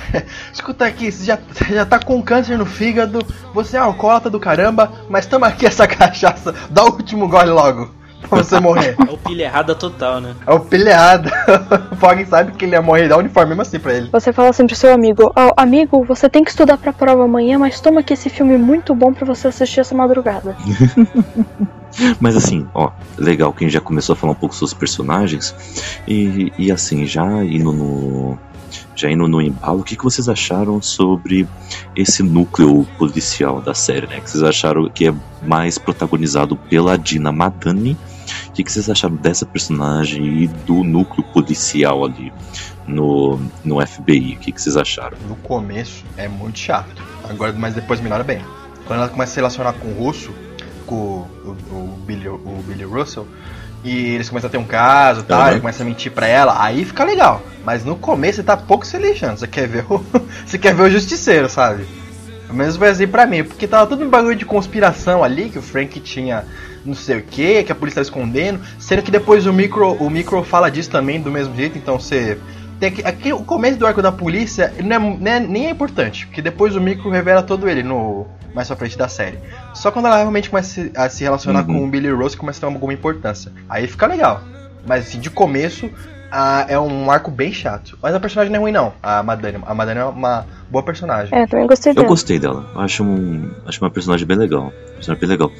[0.52, 1.38] Escuta aqui, você já,
[1.70, 3.20] já tá com câncer no fígado,
[3.52, 8.02] você é alcoólatra do caramba, mas toma aqui essa cachaça, dá o último gole logo
[8.32, 8.96] pra você morrer.
[8.98, 10.34] É o pilha errada total, né?
[10.46, 11.30] É o pilha errada.
[11.92, 14.08] o Fog sabe que ele ia morrer, dá um uniforme mesmo assim pra ele.
[14.10, 17.58] Você fala assim pro seu amigo: oh, Amigo, você tem que estudar pra prova amanhã,
[17.58, 20.56] mas toma aqui esse filme muito bom pra você assistir essa madrugada.
[22.20, 24.74] Mas assim, ó, legal que a gente já começou a falar um pouco sobre os
[24.74, 25.54] personagens.
[26.06, 28.38] E, e assim, já indo no.
[28.94, 31.46] Já indo no embalo, o que, que vocês acharam sobre
[31.94, 34.20] esse núcleo policial da série, né?
[34.20, 37.96] Que vocês acharam que é mais protagonizado pela Dina Madani
[38.48, 42.32] o que, que vocês acharam dessa personagem e do núcleo policial ali
[42.86, 44.34] no, no FBI?
[44.34, 45.16] O que, que vocês acharam?
[45.28, 48.40] No começo é muito chato, agora mas depois melhora bem.
[48.86, 50.32] Quando ela começa a se relacionar com o russo,
[50.82, 53.26] com o, o, Billy, o Billy Russell,
[53.84, 55.38] e eles começam a ter um caso, tá?
[55.44, 55.50] Uhum.
[55.50, 57.42] Ele começa a mentir pra ela, aí fica legal.
[57.64, 59.38] Mas no começo você tá pouco se lixando.
[59.38, 59.98] Você quer ver o.
[60.46, 61.86] você quer ver o justiceiro, sabe?
[62.46, 65.58] Pelo menos foi assim pra mim, porque tava todo um bagulho de conspiração ali, que
[65.58, 66.44] o Frank tinha
[66.84, 70.10] não sei o que, que a polícia tá escondendo, sendo que depois o micro, o
[70.10, 72.38] micro fala disso também do mesmo jeito, então você.
[72.78, 75.70] Tem aqui, aqui, o começo do arco da polícia não é, não é, nem é
[75.70, 79.38] importante, porque depois o micro revela todo ele no mais pra frente da série.
[79.74, 81.78] Só quando ela realmente começa a se relacionar uhum.
[81.78, 83.52] com o Billy Rose começa a ter alguma importância.
[83.68, 84.42] Aí fica legal.
[84.86, 85.90] Mas assim, de começo,
[86.30, 87.98] a, é um arco bem chato.
[88.02, 88.94] Mas a personagem não é ruim, não.
[89.02, 89.58] A Madani.
[89.66, 91.36] A Madani é uma boa personagem.
[91.36, 92.06] É, também gostei dela.
[92.06, 92.66] Eu gostei dela.
[92.76, 94.72] Acho, um, acho uma personagem bem legal.
[94.94, 95.52] Personagem bem legal.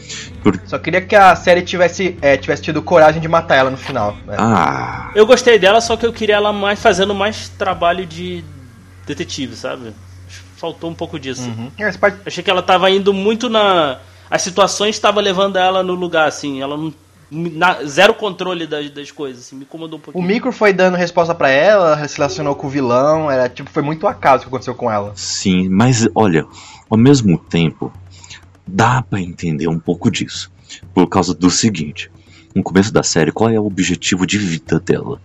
[0.42, 0.58] Por...
[0.64, 4.16] Só queria que a série tivesse, é, tivesse tido coragem de matar ela no final.
[4.26, 4.34] Né?
[4.38, 5.10] Ah.
[5.14, 8.42] Eu gostei dela, só que eu queria ela mais fazendo mais trabalho de
[9.06, 9.92] detetive, sabe?
[10.62, 11.42] Faltou um pouco disso.
[11.42, 11.72] Uhum.
[11.76, 12.18] É, pode...
[12.24, 13.98] Achei que ela tava indo muito na.
[14.30, 16.62] As situações estavam levando ela no lugar, assim.
[16.62, 16.94] Ela não
[17.32, 20.24] na, zero controle das, das coisas, assim, me incomodou um pouquinho.
[20.24, 23.82] O micro foi dando resposta para ela, se relacionou com o vilão, era tipo, foi
[23.82, 25.12] muito acaso o que aconteceu com ela.
[25.16, 26.46] Sim, mas olha,
[26.88, 27.92] ao mesmo tempo,
[28.64, 30.52] dá para entender um pouco disso.
[30.94, 32.08] Por causa do seguinte,
[32.54, 35.20] no começo da série, qual é o objetivo de vida dela?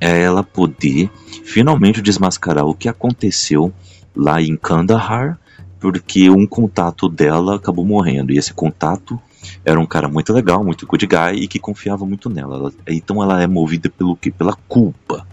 [0.00, 1.08] É ela poder
[1.44, 3.72] finalmente desmascarar o que aconteceu
[4.14, 5.38] lá em Kandahar,
[5.80, 8.32] porque um contato dela acabou morrendo.
[8.32, 9.20] E esse contato
[9.64, 12.56] era um cara muito legal, muito good guy e que confiava muito nela.
[12.56, 14.30] Ela, então ela é movida pelo que?
[14.30, 15.26] Pela culpa.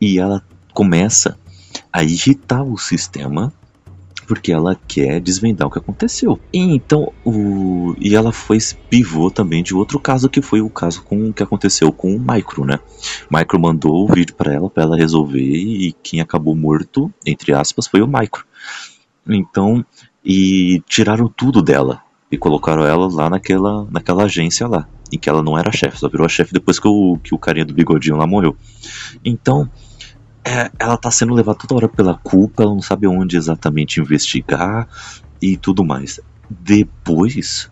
[0.00, 1.38] E ela começa
[1.92, 3.52] a irritar o sistema
[4.30, 6.38] porque ela quer desvendar o que aconteceu.
[6.52, 11.02] E então o e ela foi pivô também de outro caso que foi o caso
[11.02, 12.78] com que aconteceu com o Micro, né?
[13.28, 17.88] Micro mandou o vídeo para ela para ela resolver e quem acabou morto, entre aspas,
[17.88, 18.44] foi o Micro.
[19.28, 19.84] Então,
[20.24, 25.42] e tiraram tudo dela e colocaram ela lá naquela, naquela agência lá, em que ela
[25.42, 28.16] não era chefe, só virou a chefe depois que o, que o carinha do bigodinho
[28.16, 28.56] lá morreu.
[29.24, 29.68] Então,
[30.44, 34.88] é, ela tá sendo levada toda hora pela culpa, ela não sabe onde exatamente investigar
[35.40, 36.20] e tudo mais.
[36.48, 37.70] Depois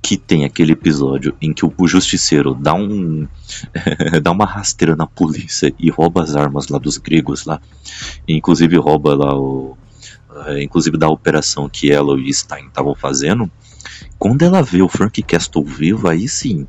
[0.00, 3.26] que tem aquele episódio em que o justiceiro dá um
[4.22, 7.60] dá uma rasteira na polícia e rouba as armas lá dos gregos lá,
[8.26, 9.76] inclusive rouba lá o
[10.46, 13.50] é, inclusive da operação que ela e Stein estavam fazendo,
[14.18, 16.66] quando ela vê o Frank Castle vivo, aí sim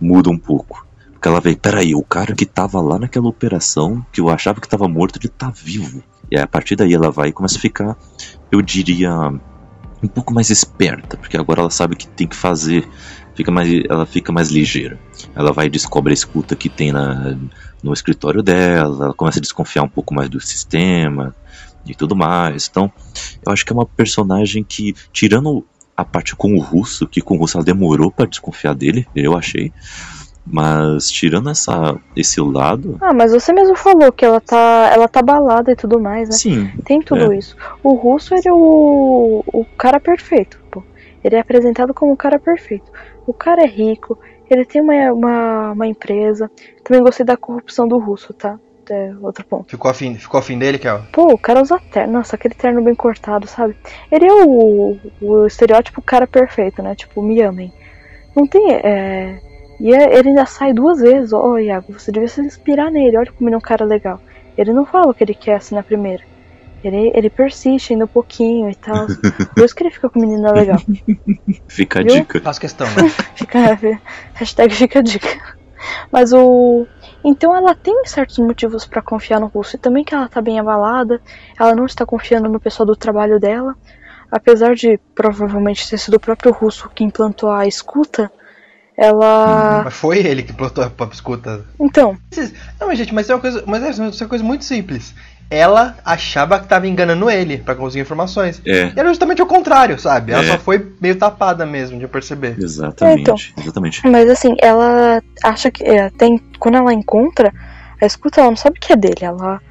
[0.00, 0.86] muda um pouco.
[1.20, 4.66] Porque ela vê, peraí, o cara que tava lá naquela operação, que eu achava que
[4.66, 6.02] tava morto, ele tá vivo.
[6.30, 7.94] E a partir daí ela vai e começa a ficar,
[8.50, 9.12] eu diria,
[10.02, 12.88] um pouco mais esperta, porque agora ela sabe o que tem que fazer,
[13.34, 14.98] fica mais, ela fica mais ligeira.
[15.34, 17.36] Ela vai e descobre a escuta que tem na,
[17.82, 21.36] no escritório dela, ela começa a desconfiar um pouco mais do sistema
[21.84, 22.66] e tudo mais.
[22.66, 22.90] Então,
[23.44, 27.34] eu acho que é uma personagem que, tirando a parte com o russo, que com
[27.34, 29.70] o russo ela demorou para desconfiar dele, eu achei.
[30.52, 32.96] Mas tirando essa, esse lado.
[33.00, 36.34] Ah, mas você mesmo falou que ela tá, ela tá balada e tudo mais, né?
[36.34, 36.70] Sim.
[36.84, 37.36] Tem tudo é.
[37.36, 37.56] isso.
[37.82, 40.82] O russo ele é o, o cara perfeito, pô.
[41.22, 42.90] Ele é apresentado como o cara perfeito.
[43.26, 44.18] O cara é rico,
[44.50, 46.50] ele tem uma, uma, uma empresa.
[46.82, 48.58] Também gostei da corrupção do russo, tá?
[48.90, 49.70] É outro ponto.
[49.70, 51.02] Ficou afim, ficou afim dele, Kel?
[51.12, 52.14] Pô, o cara usa terno.
[52.14, 53.76] Nossa, aquele terno bem cortado, sabe?
[54.10, 56.96] Ele é o, o estereótipo cara perfeito, né?
[56.96, 57.72] Tipo, me amem.
[58.34, 58.72] Não tem.
[58.72, 59.40] É...
[59.80, 61.32] E é- ele ainda sai duas vezes.
[61.32, 63.16] Ó, Iago, você devia se inspirar nele.
[63.16, 64.20] Olha como ele é um cara legal.
[64.56, 66.22] Ele não fala o que ele quer assim na primeira.
[66.84, 69.06] Ele, ele persiste ainda um pouquinho e tal.
[69.54, 70.78] Por isso que ele fica com menina legal.
[71.68, 72.14] Fica a Viu?
[72.14, 72.40] dica.
[72.40, 73.08] Faço questão, né?
[73.36, 73.78] Fica,
[74.34, 75.28] hashtag fica a dica.
[76.12, 76.86] Mas o.
[77.24, 79.76] Então ela tem certos motivos pra confiar no russo.
[79.76, 81.20] E também que ela tá bem abalada.
[81.58, 83.74] Ela não está confiando no pessoal do trabalho dela.
[84.30, 88.30] Apesar de provavelmente ter sido o próprio russo que implantou a escuta.
[89.00, 89.80] Ela.
[89.84, 91.64] Mas foi ele que plantou a pop escuta.
[91.80, 92.18] Então,
[92.78, 95.14] Não, mas gente, mas é uma coisa, mas é uma coisa muito simples.
[95.48, 98.60] Ela achava que tava enganando ele pra conseguir informações.
[98.64, 100.32] É, E era justamente o contrário, sabe?
[100.32, 100.46] Ela É.
[100.48, 102.56] só foi meio tapada mesmo de perceber.
[102.58, 103.20] exatamente.
[103.22, 103.36] Então.
[103.64, 104.06] Exatamente.
[104.06, 105.82] mas assim, ela acha que.
[105.82, 107.52] é, tem, quando ela encontra
[108.00, 109.22] a escuta, ela não sabe que é dele.
[109.22, 109.69] Ela é,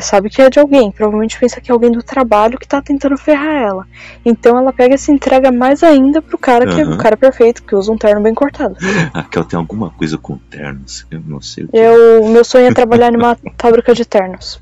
[0.00, 0.90] sabe que é de alguém.
[0.90, 3.86] Provavelmente pensa que é alguém do trabalho que tá tentando ferrar ela.
[4.24, 7.62] Então ela pega e se entrega mais ainda pro cara que é o cara perfeito,
[7.62, 8.76] que usa um terno bem cortado.
[9.12, 11.06] Ah, que ela tem alguma coisa com ternos.
[11.10, 11.76] Eu não sei o que.
[11.76, 14.60] Eu, meu sonho é trabalhar numa fábrica de ternos.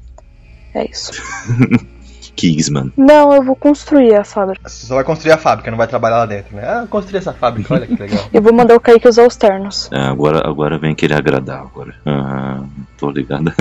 [0.75, 1.13] É isso.
[2.39, 2.93] Kingsman.
[2.97, 4.69] Não, eu vou construir a fábrica.
[4.69, 6.63] Você só vai construir a fábrica, não vai trabalhar lá dentro, né?
[6.65, 8.25] Ah, construir essa fábrica, olha que legal.
[8.33, 9.91] Eu vou mandar o Kaique usar os ternos.
[9.93, 11.95] Ah, agora, agora vem querer agradar agora.
[12.07, 12.61] Ah,
[12.97, 13.53] tô ligado.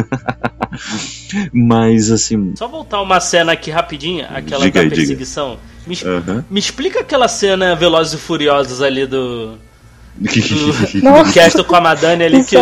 [1.52, 2.54] Mas assim.
[2.56, 4.96] Só voltar uma cena aqui rapidinho, aquela Diga da diga.
[4.96, 5.58] perseguição.
[5.88, 6.46] Me, aham.
[6.50, 9.58] me explica aquela cena Velozes e Furiosos ali do.
[10.18, 11.34] do.
[11.34, 12.56] Castle com a Madani ali que.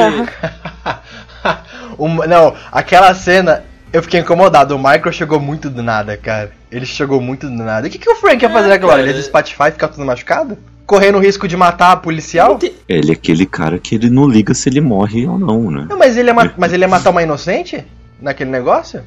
[2.28, 3.64] Não, aquela cena,
[3.96, 4.76] eu fiquei incomodado.
[4.76, 6.52] O Michael chegou muito do nada, cara.
[6.72, 7.88] Ele chegou muito do nada.
[7.88, 8.94] E o que, que o Frank ia fazer É, agora?
[8.98, 9.02] cara.
[9.04, 10.58] Ele ia despatifar e ficar tudo machucado?
[10.86, 12.60] Correndo o risco de matar a policial?
[12.88, 15.88] Ele é aquele cara que ele não liga se ele morre ou não, né?
[15.90, 17.84] Não, mas ele, ia ma- mas ele ia matar uma inocente?
[18.22, 19.02] Naquele negócio?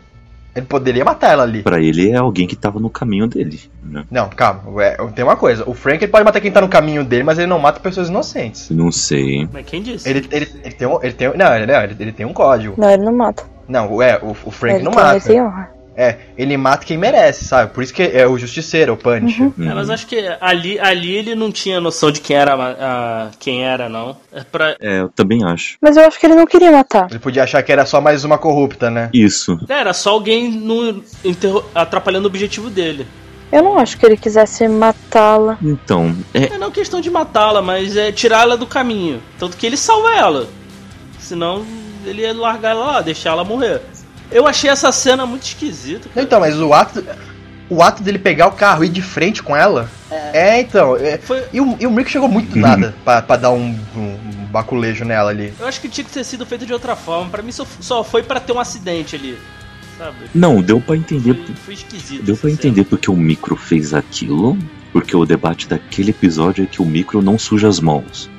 [0.57, 1.63] Ele poderia matar ela ali.
[1.63, 4.05] Pra ele é alguém que tava no caminho dele, né?
[4.11, 4.63] Não, calma.
[4.83, 5.63] é, Tem uma coisa.
[5.69, 8.09] O Frank ele pode matar quem tá no caminho dele, mas ele não mata pessoas
[8.09, 8.69] inocentes.
[8.71, 9.47] Não sei.
[9.53, 10.09] Mas quem disse?
[10.09, 10.99] Ele, ele, ele tem um.
[11.01, 12.75] Ele tem, não, ele, não, ele, ele tem um código.
[12.77, 13.45] Não, ele não mata.
[13.69, 15.19] Não, é, o, o Frank ele não mata.
[16.01, 17.73] É, ele mata quem merece, sabe?
[17.75, 19.47] Por isso que é o justiceiro, o Punisher.
[19.59, 19.69] Uhum.
[19.69, 23.65] É, mas acho que ali, ali ele não tinha noção de quem era, a- quem
[23.65, 24.17] era não.
[24.33, 25.77] É pra, É, eu também acho.
[25.83, 27.09] Mas eu acho que ele não queria matar.
[27.11, 29.11] Ele podia achar que era só mais uma corrupta, né?
[29.13, 29.59] Isso.
[29.69, 33.05] era só alguém no, interro- atrapalhando o objetivo dele.
[33.51, 35.59] Eu não acho que ele quisesse matá-la.
[35.61, 36.45] Então, é.
[36.55, 39.21] É não questão de matá-la, mas é tirá-la do caminho.
[39.37, 40.47] Tanto que ele salva ela.
[41.19, 41.65] Senão
[42.05, 43.81] ele ia largar ela lá, deixar ela morrer.
[44.31, 46.09] Eu achei essa cena muito esquisita.
[46.09, 46.25] cara.
[46.27, 47.05] Então, mas o ato.
[47.71, 49.91] O ato dele pegar o carro e ir de frente com ela.
[50.11, 50.97] É, então.
[50.97, 53.79] é- Foi, e, o, e o Rick chegou muito do nada pra, pra dar um,
[53.95, 55.53] um baculejo nela ali.
[55.61, 57.29] eu acho que tinha que ter sido feito de outra forma.
[57.31, 59.39] Pra mim só, só foi pra ter um acidente ali.
[59.99, 60.17] Sabe?
[60.35, 61.35] Não, deu pra entender.
[61.35, 62.23] Foi, foi esquisito.
[62.23, 64.57] Deu pra essa entender porque o micro fez aquilo.
[64.93, 68.31] Porque o debate daquele episódio é que o micro não suja as mãos.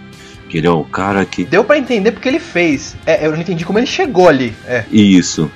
[0.49, 1.45] Que ele é o cara que.
[1.45, 2.97] Deu pra entender porque ele fez.
[3.05, 4.53] É, eu não entendi como ele chegou ali.
[4.65, 4.83] É.
[4.91, 5.49] Isso.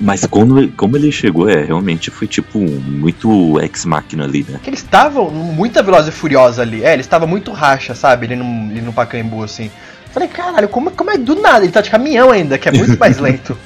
[0.00, 4.58] Mas quando, como ele chegou, é, realmente foi tipo muito ex-máquina ali, né?
[4.62, 6.84] Que eles estavam muito veloz e furiosa ali.
[6.84, 8.26] É, eles estavam muito racha, sabe?
[8.26, 9.70] Ele no, ele no Pacaembu, assim.
[10.12, 11.64] Falei, caralho, como, como é do nada?
[11.64, 13.56] Ele tá de caminhão ainda, que é muito mais lento.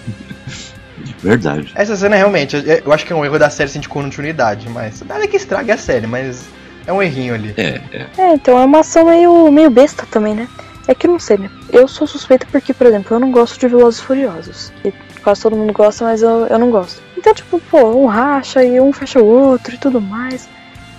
[1.22, 1.72] Verdade.
[1.74, 5.02] Essa cena realmente, eu, acho que é um erro da série assim, de continuidade, mas
[5.06, 6.44] nada que estrague a série, mas
[6.88, 7.54] é um errinho ali.
[7.56, 8.06] É, é.
[8.16, 10.48] É, então é uma ação meio, meio besta também, né?
[10.86, 11.50] É que eu não sei, né?
[11.70, 14.72] Eu sou suspeita porque, por exemplo, eu não gosto de Velozes e Furiosos.
[14.82, 14.90] E
[15.22, 17.02] quase todo mundo gosta, mas eu, eu não gosto.
[17.14, 20.48] Então, tipo, pô, um racha e um fecha o outro e tudo mais.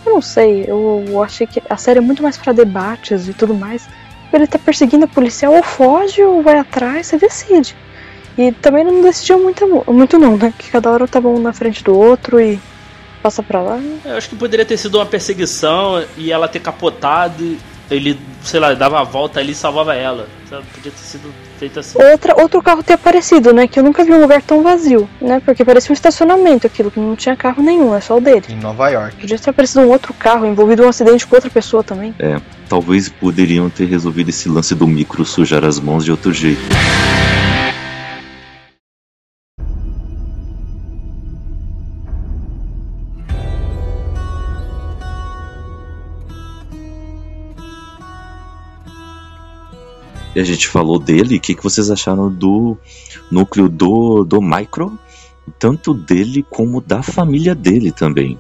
[0.06, 3.34] Eu não sei, eu, eu achei que a série é muito mais pra debates e
[3.34, 3.90] tudo mais.
[4.32, 7.76] Ele tá perseguindo a policial, ou foge ou vai atrás, você decide.
[8.38, 10.54] E também não decidiu muito, muito não, né?
[10.56, 12.60] Que cada hora tava um na frente do outro e
[13.22, 13.80] passa pra lá.
[14.06, 17.58] Eu acho que poderia ter sido uma perseguição e ela ter capotado e,
[17.92, 20.28] ele, sei lá, dava a volta ali e salvava ela.
[20.50, 20.64] Sabe?
[20.74, 22.02] Podia ter sido feito assim.
[22.02, 23.68] Outra, outro carro ter aparecido, né?
[23.68, 25.42] Que eu nunca vi um lugar tão vazio, né?
[25.44, 28.46] Porque parecia um estacionamento aquilo, que não tinha carro nenhum, é só o dele.
[28.50, 29.18] Em Nova York.
[29.18, 32.16] Podia ter aparecido um outro carro envolvido em um acidente com outra pessoa também.
[32.18, 36.62] É, talvez poderiam ter resolvido esse lance do micro sujar as mãos de outro jeito.
[50.36, 52.78] E a gente falou dele, o que, que vocês acharam do
[53.32, 54.98] núcleo do, do Micro?
[55.58, 58.40] Tanto dele como da família dele também.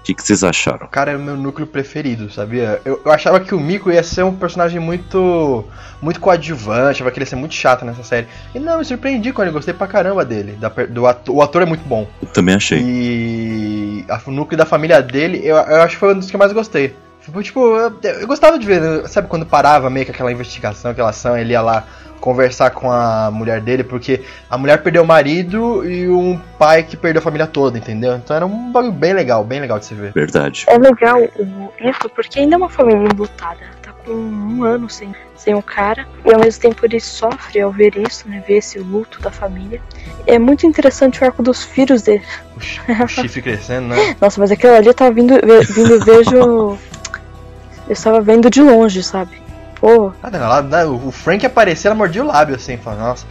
[0.00, 0.86] O que, que vocês acharam?
[0.88, 2.80] Cara, é o meu núcleo preferido, sabia?
[2.84, 5.64] Eu, eu achava que o Miko ia ser um personagem muito
[6.00, 8.26] muito coadjuvante, achava que ele ia ser muito chato nessa série.
[8.54, 10.52] E não, me surpreendi quando eu gostei pra caramba dele.
[10.60, 12.06] Da, do ator, o ator é muito bom.
[12.20, 12.82] Eu também achei.
[12.84, 16.36] E a, o núcleo da família dele, eu, eu acho que foi um dos que
[16.36, 16.94] eu mais gostei.
[17.42, 21.36] Tipo, eu, eu gostava de ver, sabe quando parava meio que aquela investigação, aquela ação,
[21.36, 21.84] ele ia lá
[22.20, 26.96] conversar com a mulher dele, porque a mulher perdeu o marido e um pai que
[26.96, 28.14] perdeu a família toda, entendeu?
[28.14, 30.12] Então era um bagulho bem legal, bem legal de se ver.
[30.12, 30.64] Verdade.
[30.68, 31.18] É legal
[31.80, 33.60] isso porque ainda é uma família enlutada.
[33.82, 36.06] Tá com um ano sem, sem o cara.
[36.24, 38.42] E ao mesmo tempo ele sofre ao ver isso, né?
[38.46, 39.78] Ver esse luto da família.
[40.26, 42.24] É muito interessante o arco dos filhos dele.
[42.56, 44.16] O, chi- o chifre crescendo, né?
[44.20, 45.34] Nossa, mas aquilo ali eu tava vindo,
[45.74, 46.78] vindo vejo.
[47.88, 49.42] Eu estava vendo de longe, sabe?
[49.80, 53.26] Pô, Ah, não, lá, o Frank apareceu, ela mordia o lábio assim, falando, nossa,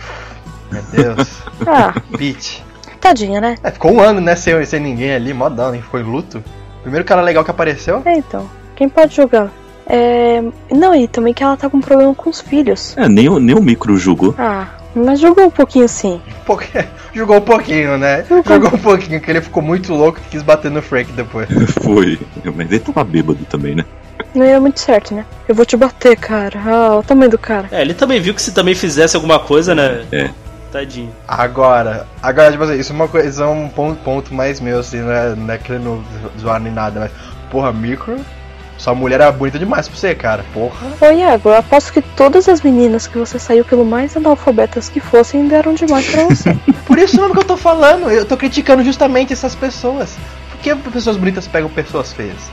[0.72, 1.28] meu Deus,
[1.66, 2.63] ah, Pete.
[3.02, 3.56] tadinha, né?
[3.63, 6.44] É, ficou um ano, né, sem, sem ninguém ali, modão, nem ficou em luto.
[6.84, 8.02] Primeiro cara legal que apareceu.
[8.06, 8.48] É, então.
[8.76, 9.50] Quem pode julgar?
[9.88, 10.44] É.
[10.72, 12.96] Não, e também que ela tá com problema com os filhos.
[12.98, 14.36] É, nem, o- nem o micro julgou.
[14.38, 16.22] Ah, mas jogou um pouquinho sim.
[16.46, 16.63] Pouco-
[17.13, 18.24] Jogou um pouquinho, né?
[18.28, 18.44] Jogou.
[18.54, 21.48] Jogou um pouquinho, que ele ficou muito louco e quis bater no Frank depois.
[21.84, 22.20] Foi.
[22.56, 23.86] Mas ele tava bêbado também, né?
[24.34, 25.26] Não ia muito certo, né?
[25.48, 26.60] Eu vou te bater, cara.
[26.65, 27.67] Ah, olha o tamanho do cara.
[27.72, 30.06] É, ele também viu que se também fizesse alguma coisa, né?
[30.12, 30.30] É.
[30.72, 31.13] Tadinho.
[31.28, 35.02] Agora, agora, tipo assim, isso é uma coisa, é um ponto, ponto mais meu, assim,
[35.02, 36.04] não é, não é querendo
[36.39, 37.12] zoar nem nada, mas,
[37.52, 38.19] porra, micro,
[38.76, 40.88] sua mulher era bonita demais pra você, cara, porra.
[41.00, 45.00] Ô, Iago, eu aposto que todas as meninas que você saiu, pelo mais analfabetas que
[45.00, 46.58] fossem, deram demais pra você.
[46.88, 50.17] Por isso mesmo que eu tô falando, eu tô criticando justamente essas pessoas.
[50.50, 52.50] Por que pessoas bonitas pegam pessoas feias?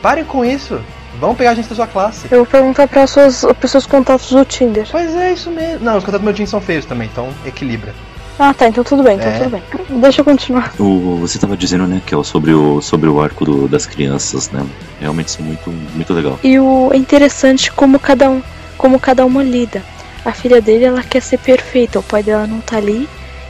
[0.00, 0.80] Parem com isso.
[1.20, 2.26] Vão pegar gente da sua classe.
[2.30, 4.86] Eu vou perguntar para suas pessoas contatos do Tinder.
[4.90, 5.84] Pois é, isso mesmo.
[5.84, 7.94] Não, os contatos do meu time são feios também, então equilibra.
[8.38, 9.38] Ah, tá, então tudo bem, então É.
[9.38, 9.62] tudo bem.
[10.00, 10.72] Deixa eu continuar.
[10.78, 14.64] O, você tava dizendo, né, Kel, sobre o, sobre o arco do- das crianças, né?
[15.00, 16.38] Realmente isso é muito, muito legal.
[16.44, 18.40] E o é interessante como cada um,
[18.76, 19.82] como cada uma lida.
[20.24, 23.08] A filha dele, ela quer ser perfeita, o pai dela não tá ali,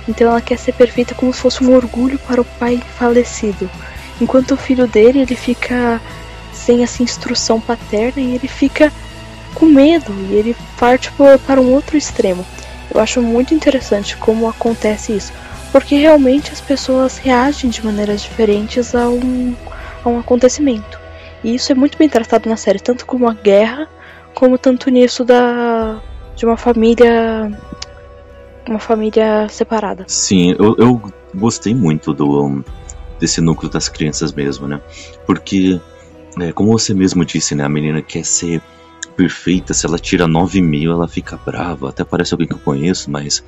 [0.08, 3.68] então ela quer ser perfeita como se fosse um orgulho para o pai falecido.
[4.22, 6.00] Enquanto o filho dele, ele fica
[6.68, 8.92] sem essa instrução paterna e ele fica
[9.54, 11.10] com medo e ele parte
[11.46, 12.44] para um outro extremo.
[12.92, 15.32] Eu acho muito interessante como acontece isso,
[15.72, 19.54] porque realmente as pessoas reagem de maneiras diferentes a um,
[20.04, 21.00] a um acontecimento.
[21.42, 23.88] E isso é muito bem tratado na série, tanto como a guerra,
[24.34, 25.98] como tanto nisso da
[26.36, 27.50] de uma família
[28.68, 30.04] uma família separada.
[30.06, 31.02] Sim, eu, eu
[31.34, 32.62] gostei muito do
[33.18, 34.82] desse núcleo das crianças mesmo, né?
[35.26, 35.80] Porque,
[36.40, 37.64] é, como você mesmo disse, né?
[37.64, 38.62] A menina quer ser
[39.18, 41.88] perfeita, se ela tira 9 mil, ela fica brava.
[41.88, 43.42] Até parece alguém que eu conheço, mas.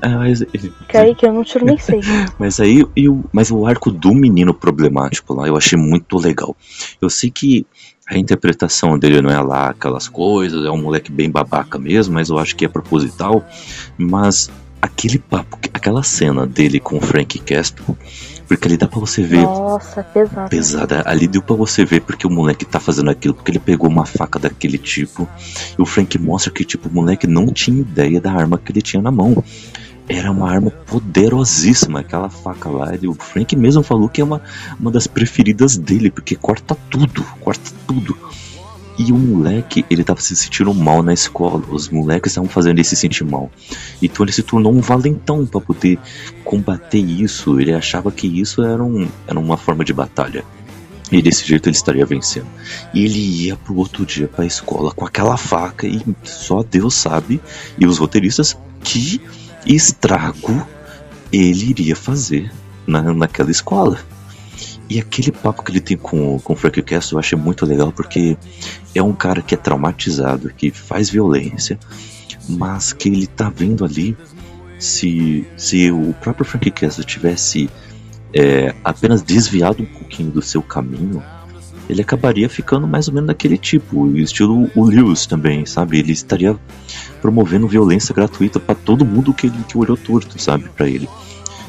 [0.00, 0.42] É, mas,
[0.88, 2.00] Que aí que eu não tiro nem sei.
[2.38, 6.56] mas aí, e o, mas o arco do menino problemático lá, eu achei muito legal.
[7.02, 7.66] Eu sei que
[8.08, 12.30] a interpretação dele não é lá aquelas coisas, é um moleque bem babaca mesmo, mas
[12.30, 13.44] eu acho que é proposital.
[13.98, 17.96] Mas aquele papo, aquela cena dele com o Frank Castle,
[18.46, 20.48] porque ali dá pra você ver Nossa, pesado.
[20.48, 21.02] pesada.
[21.06, 24.06] Ali deu pra você ver porque o moleque tá fazendo aquilo, porque ele pegou uma
[24.06, 25.28] faca daquele tipo.
[25.78, 28.82] E o Frank mostra que tipo o moleque não tinha ideia da arma que ele
[28.82, 29.42] tinha na mão.
[30.08, 32.94] Era uma arma poderosíssima, aquela faca lá.
[32.94, 34.40] Ele, o Frank mesmo falou que é uma,
[34.78, 38.16] uma das preferidas dele, porque corta tudo, corta tudo.
[38.98, 41.62] E o moleque, ele tava se sentindo mal na escola.
[41.70, 43.50] Os moleques estavam fazendo ele se sentir mal.
[44.00, 45.98] Então ele se tornou um valentão pra poder
[46.44, 47.60] combater isso.
[47.60, 50.44] Ele achava que isso era, um, era uma forma de batalha.
[51.10, 52.46] E desse jeito ele estaria vencendo.
[52.92, 57.40] E ele ia pro outro dia pra escola com aquela faca e só Deus sabe,
[57.78, 59.20] e os roteiristas, que
[59.64, 60.66] estrago
[61.32, 62.50] ele iria fazer
[62.86, 63.98] na, naquela escola.
[64.88, 67.90] E aquele papo que ele tem com, com o Frank Castle eu achei muito legal
[67.92, 68.36] porque
[68.94, 71.78] é um cara que é traumatizado, que faz violência,
[72.48, 74.16] mas que ele tá vendo ali
[74.78, 77.68] se, se o próprio Frank Castle tivesse
[78.32, 81.22] é, apenas desviado um pouquinho do seu caminho,
[81.88, 85.98] ele acabaria ficando mais ou menos daquele tipo, estilo o Lewis também, sabe?
[85.98, 86.56] Ele estaria
[87.20, 91.08] promovendo violência gratuita para todo mundo que, que olhou torto, sabe, para ele.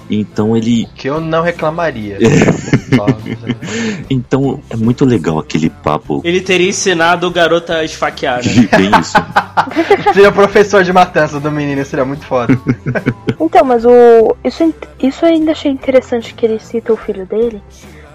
[0.09, 0.87] Então ele.
[0.95, 2.17] Que eu não reclamaria.
[4.09, 6.21] então é muito legal aquele papo.
[6.23, 8.69] Ele teria ensinado o garoto a esfaquear, né?
[8.77, 9.17] Bem isso.
[10.13, 12.57] seria professor de matança do menino, seria muito foda.
[13.39, 14.35] então, mas o.
[14.43, 17.61] Isso, isso eu ainda achei interessante que ele cita o filho dele.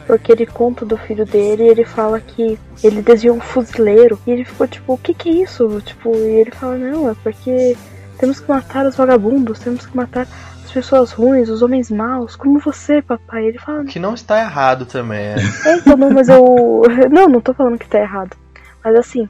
[0.07, 4.19] Porque ele conta do filho dele e ele fala que ele desviou um fuzileiro.
[4.27, 5.81] E ele ficou tipo, o que que é isso?
[5.81, 7.77] Tipo, e ele fala, não, é porque
[8.19, 10.27] temos que matar os vagabundos, temos que matar
[10.73, 13.47] pessoas ruins, os homens maus, como você, papai.
[13.47, 13.85] Ele fala.
[13.85, 15.37] Que não está errado também, é.
[15.67, 16.83] é então, não, mas eu.
[17.11, 18.37] Não, não tô falando que tá errado.
[18.83, 19.29] Mas assim,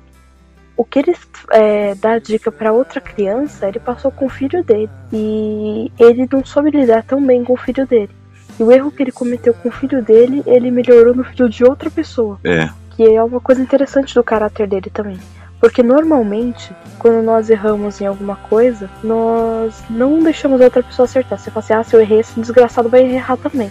[0.77, 1.15] o que ele
[1.51, 4.91] é, dá dica para outra criança, ele passou com o filho dele.
[5.13, 8.11] E ele não soube lidar tão bem com o filho dele.
[8.59, 11.65] E o erro que ele cometeu com o filho dele, ele melhorou no filho de
[11.65, 12.39] outra pessoa.
[12.45, 12.69] É.
[12.91, 15.19] Que é uma coisa interessante do caráter dele também.
[15.61, 21.39] Porque normalmente, quando nós erramos em alguma coisa, nós não deixamos a outra pessoa acertar.
[21.39, 23.71] Você fala assim, ah, se eu errei, esse desgraçado vai errar também.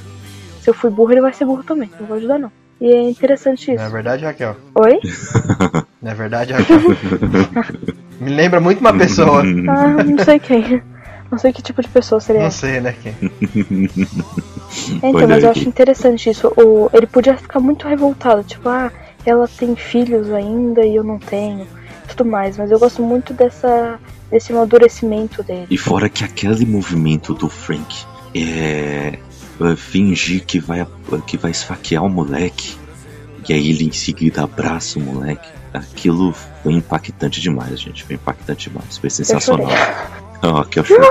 [0.61, 1.91] Se eu fui burro, ele vai ser burro também.
[1.99, 2.51] Não vou ajudar, não.
[2.79, 3.81] E é interessante isso.
[3.81, 4.55] Não é verdade, Raquel?
[4.73, 4.99] Oi?
[6.01, 6.79] Não é verdade, Raquel?
[8.21, 9.41] Me lembra muito uma pessoa.
[9.41, 10.81] ah, não sei quem.
[11.29, 12.43] Não sei que tipo de pessoa seria.
[12.43, 12.95] Não sei, né?
[13.01, 13.13] Quem?
[15.01, 16.47] É, então, mas eu acho interessante isso.
[16.57, 18.91] O, ele podia ficar muito revoltado, tipo, ah,
[19.25, 21.67] ela tem filhos ainda e eu não tenho
[22.07, 23.99] tudo mais, mas eu gosto muito dessa
[24.29, 25.67] desse amadurecimento dele.
[25.69, 29.19] E fora que aquele movimento do Frank é,
[29.59, 30.87] é fingir que vai
[31.27, 32.77] que vai esfaquear o moleque
[33.47, 35.49] e aí ele em seguida abraça o moleque.
[35.73, 38.03] Aquilo foi impactante demais, gente.
[38.03, 38.97] Foi impactante demais.
[38.97, 39.67] Foi sensacional.
[40.41, 41.09] Ah, que eu chorei.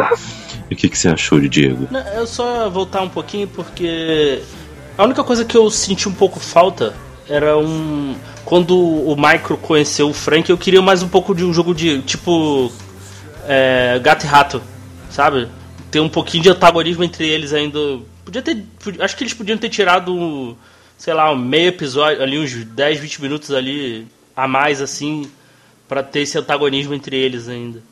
[0.71, 1.89] E o que, que você achou de Diego?
[2.15, 4.43] Eu só voltar um pouquinho porque
[4.97, 6.95] a única coisa que eu senti um pouco falta
[7.29, 8.15] era um.
[8.45, 12.03] Quando o Micro conheceu o Frank, eu queria mais um pouco de um jogo de
[12.03, 12.71] tipo.
[13.47, 14.63] É, gato e rato,
[15.09, 15.49] sabe?
[15.91, 17.79] Ter um pouquinho de antagonismo entre eles ainda.
[18.25, 18.65] Podia ter.
[18.99, 20.57] Acho que eles podiam ter tirado,
[20.99, 24.07] sei lá, um meio episódio, ali uns 10, 20 minutos ali
[24.37, 25.31] a mais, assim,
[25.89, 27.83] para ter esse antagonismo entre eles ainda.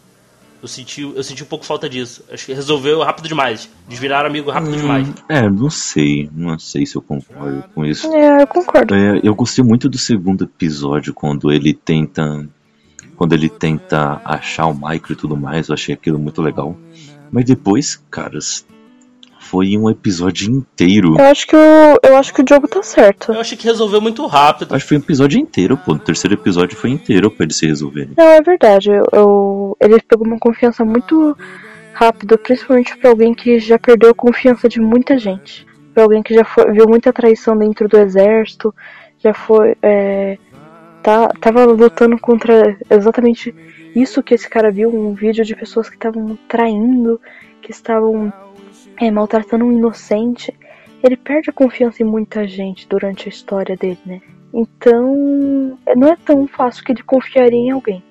[0.60, 2.24] Eu senti, eu senti um pouco falta disso.
[2.32, 3.70] Acho que resolveu rápido demais.
[3.86, 5.08] Eles viraram amigo rápido hum, demais.
[5.28, 6.28] É, não sei.
[6.32, 8.12] Não sei se eu concordo com isso.
[8.12, 8.94] É, eu concordo.
[8.94, 12.48] É, eu gostei muito do segundo episódio, quando ele tenta.
[13.16, 15.68] Quando ele tenta achar o Micro e tudo mais.
[15.68, 16.76] Eu achei aquilo muito legal.
[17.30, 18.66] Mas depois, caras,
[19.48, 21.18] foi um episódio inteiro.
[21.18, 23.32] Eu acho que o, eu acho que o jogo tá certo.
[23.32, 24.74] Eu achei que resolveu muito rápido.
[24.74, 25.92] Acho que foi um episódio inteiro, pô.
[25.92, 28.10] O terceiro episódio foi inteiro pra ele se resolver.
[28.16, 28.90] Não, é verdade.
[28.90, 31.36] Eu, eu, ele pegou uma confiança muito
[31.94, 35.66] rápido, principalmente para alguém que já perdeu a confiança de muita gente.
[35.94, 38.74] Pra alguém que já foi, viu muita traição dentro do exército,
[39.18, 39.74] já foi.
[39.82, 40.36] É,
[41.02, 43.54] tá, tava lutando contra exatamente
[43.96, 47.20] isso que esse cara viu, um vídeo de pessoas que estavam traindo,
[47.62, 48.32] que estavam
[49.00, 50.52] é, maltratando um inocente,
[51.02, 54.20] ele perde a confiança em muita gente durante a história dele, né?
[54.52, 58.02] Então, é, não é tão fácil que ele confiaria em alguém.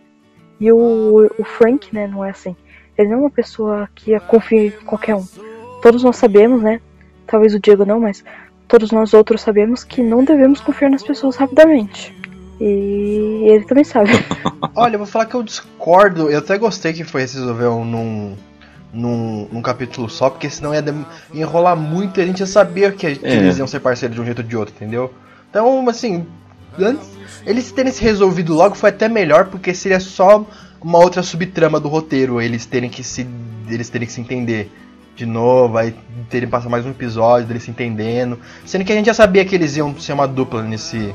[0.59, 2.55] E o, o Frank, né, não é assim.
[2.97, 5.25] Ele não é uma pessoa que confia em qualquer um.
[5.81, 6.81] Todos nós sabemos, né?
[7.27, 8.23] Talvez o Diego não, mas
[8.67, 12.15] todos nós outros sabemos que não devemos confiar nas pessoas rapidamente.
[12.59, 14.09] E ele também sabe.
[14.75, 16.29] Olha, eu vou falar que eu discordo.
[16.29, 18.35] Eu até gostei que foi resolveu num,
[18.97, 20.83] num, num capítulo só, porque senão ia
[21.33, 23.35] enrolar muito e a gente ia saber que, que é.
[23.35, 25.13] eles iam ser parceiros de um jeito ou de outro, entendeu?
[25.49, 26.25] Então, assim,
[26.79, 27.07] antes,
[27.45, 30.45] eles terem se resolvido logo foi até melhor, porque seria só
[30.81, 33.27] uma outra subtrama do roteiro, eles terem que se,
[33.69, 34.71] eles terem que se entender
[35.15, 35.95] de novo, aí
[36.29, 39.55] terem passar mais um episódio deles se entendendo, sendo que a gente já sabia que
[39.55, 41.13] eles iam ser uma dupla nesse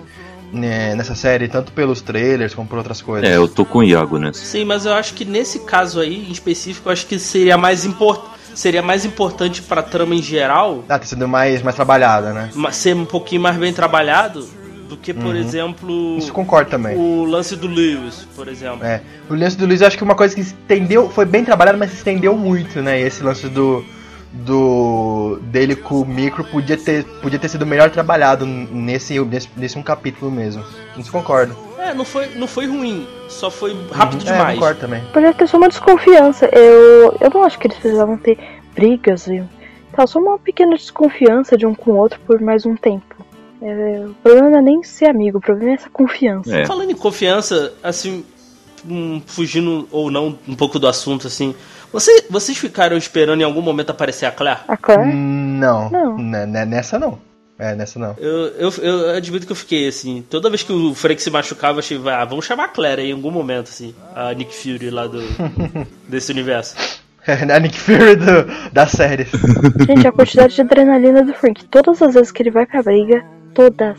[0.53, 3.29] né, nessa série, tanto pelos trailers como por outras coisas.
[3.29, 4.45] É, eu tô com o Iago nessa.
[4.45, 7.85] Sim, mas eu acho que nesse caso aí, em específico, eu acho que seria mais
[7.85, 10.85] importante seria mais importante pra trama em geral.
[10.87, 12.51] Ah, ter sido mais, mais trabalhada, né?
[12.71, 14.47] Ser um pouquinho mais bem trabalhado
[14.89, 15.37] do que, por uhum.
[15.37, 16.19] exemplo.
[16.19, 16.97] Isso concordo também.
[16.97, 18.85] O lance do Lewis, por exemplo.
[18.85, 19.01] É.
[19.29, 21.79] O lance do Lewis eu acho que é uma coisa que estendeu, foi bem trabalhado,
[21.79, 23.01] mas se estendeu muito, né?
[23.01, 23.85] Esse lance do
[24.33, 29.79] do dele com o micro podia ter, podia ter sido melhor trabalhado nesse, nesse, nesse
[29.79, 30.65] um capítulo mesmo.
[30.97, 31.55] Não se concorda.
[31.79, 34.27] É, não foi, não foi ruim, só foi rápido uhum.
[34.27, 34.51] demais.
[34.51, 35.03] É, concordo também.
[35.13, 36.49] Podia ter só uma desconfiança.
[36.53, 38.39] Eu, eu não acho que eles precisavam ter
[38.75, 39.43] brigas e
[39.93, 43.27] tal, só uma pequena desconfiança de um com o outro por mais um tempo.
[43.61, 46.57] É, o problema não é nem ser amigo, o problema é essa confiança.
[46.57, 46.65] É.
[46.65, 48.25] Falando em confiança, assim,
[48.89, 51.55] um, fugindo ou não um pouco do assunto, assim,
[51.93, 54.61] você, vocês ficaram esperando em algum momento aparecer a Claire?
[54.67, 55.13] A Claire?
[55.15, 55.91] Não.
[55.91, 56.17] Não.
[56.19, 57.19] nessa não.
[57.59, 58.17] É, nessa não.
[58.19, 60.25] Eu, eu, eu admito que eu fiquei assim.
[60.29, 63.11] Toda vez que o Frank se machucava, eu achei, ah, vamos chamar a Claire aí
[63.11, 63.95] em algum momento, assim.
[64.15, 65.21] A Nick Fury lá do,
[66.09, 66.75] desse universo.
[67.27, 69.27] É, a Nick Fury do, da série.
[69.87, 73.25] Gente, a quantidade de adrenalina do Frank, todas as vezes que ele vai pra briga,
[73.55, 73.99] todas,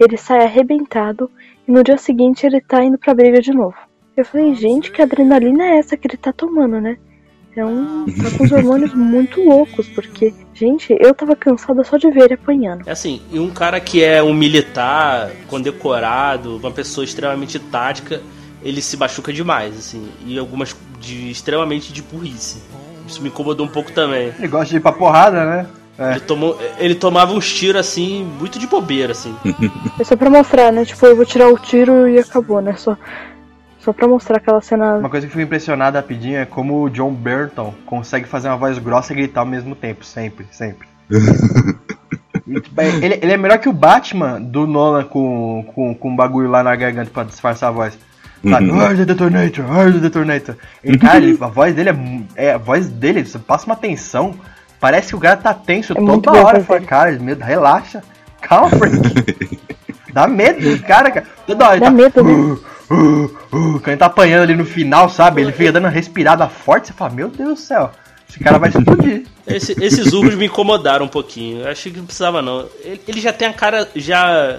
[0.00, 1.30] ele sai arrebentado
[1.68, 3.76] e no dia seguinte ele tá indo pra briga de novo.
[4.16, 6.96] Eu falei, gente, que adrenalina é essa que ele tá tomando, né?
[7.56, 8.04] É um.
[8.06, 12.34] tá com os hormônios muito loucos, porque, gente, eu tava cansada só de ver ele
[12.34, 12.82] apanhando.
[12.86, 18.20] É assim, e um cara que é um militar condecorado, uma pessoa extremamente tática,
[18.62, 22.62] ele se machuca demais, assim, e algumas de extremamente de burrice.
[23.06, 24.32] Isso me incomodou um pouco também.
[24.38, 25.66] Ele gosta de ir pra porrada, né?
[25.96, 26.12] É.
[26.12, 29.34] Ele, tomou, ele tomava uns tiros assim, muito de bobeira, assim.
[30.00, 30.84] É só pra mostrar, né?
[30.84, 32.74] Tipo, eu vou tirar o tiro e acabou, né?
[32.74, 32.96] Só,
[33.84, 34.96] só pra mostrar aquela cena.
[34.96, 38.56] Uma coisa que eu fui impressionado rapidinho é como o John Burton consegue fazer uma
[38.56, 40.88] voz grossa e gritar ao mesmo tempo, sempre, sempre.
[42.46, 46.14] E, tipo, ele, ele é melhor que o Batman do Nolan com, com, com um
[46.14, 47.98] bagulho lá na garganta pra disfarçar a voz.
[48.46, 48.70] Sabe?
[48.70, 48.78] Uhum.
[48.78, 49.64] Where's the detonator?
[49.64, 50.56] Where's the detonator?
[50.84, 51.90] Ele, cara, ele- a voz dele
[52.36, 52.52] é, é.
[52.52, 54.34] A voz dele, você passa uma tensão.
[54.78, 56.60] Parece que o cara tá tenso muito toda hora.
[56.62, 58.02] Fala, cara, medo, relaxa.
[58.42, 59.58] Calma, Frank.
[60.12, 61.26] Dá medo do cara, cara.
[61.46, 61.90] Toda hora Dá tá.
[61.92, 62.32] medo, né?
[62.34, 62.60] Uh,
[62.90, 63.30] uh, uh,
[63.80, 65.40] quando ele tá apanhando ali no final, sabe?
[65.42, 66.88] Ele fica dando uma respirada forte.
[66.88, 67.90] Você fala, meu Deus do céu.
[68.28, 69.26] Esse cara vai explodir.
[69.46, 71.62] Esse- esses urros me incomodaram um pouquinho.
[71.62, 72.66] Eu achei que não precisava, não.
[72.82, 74.58] Ele, ele já tem a cara já.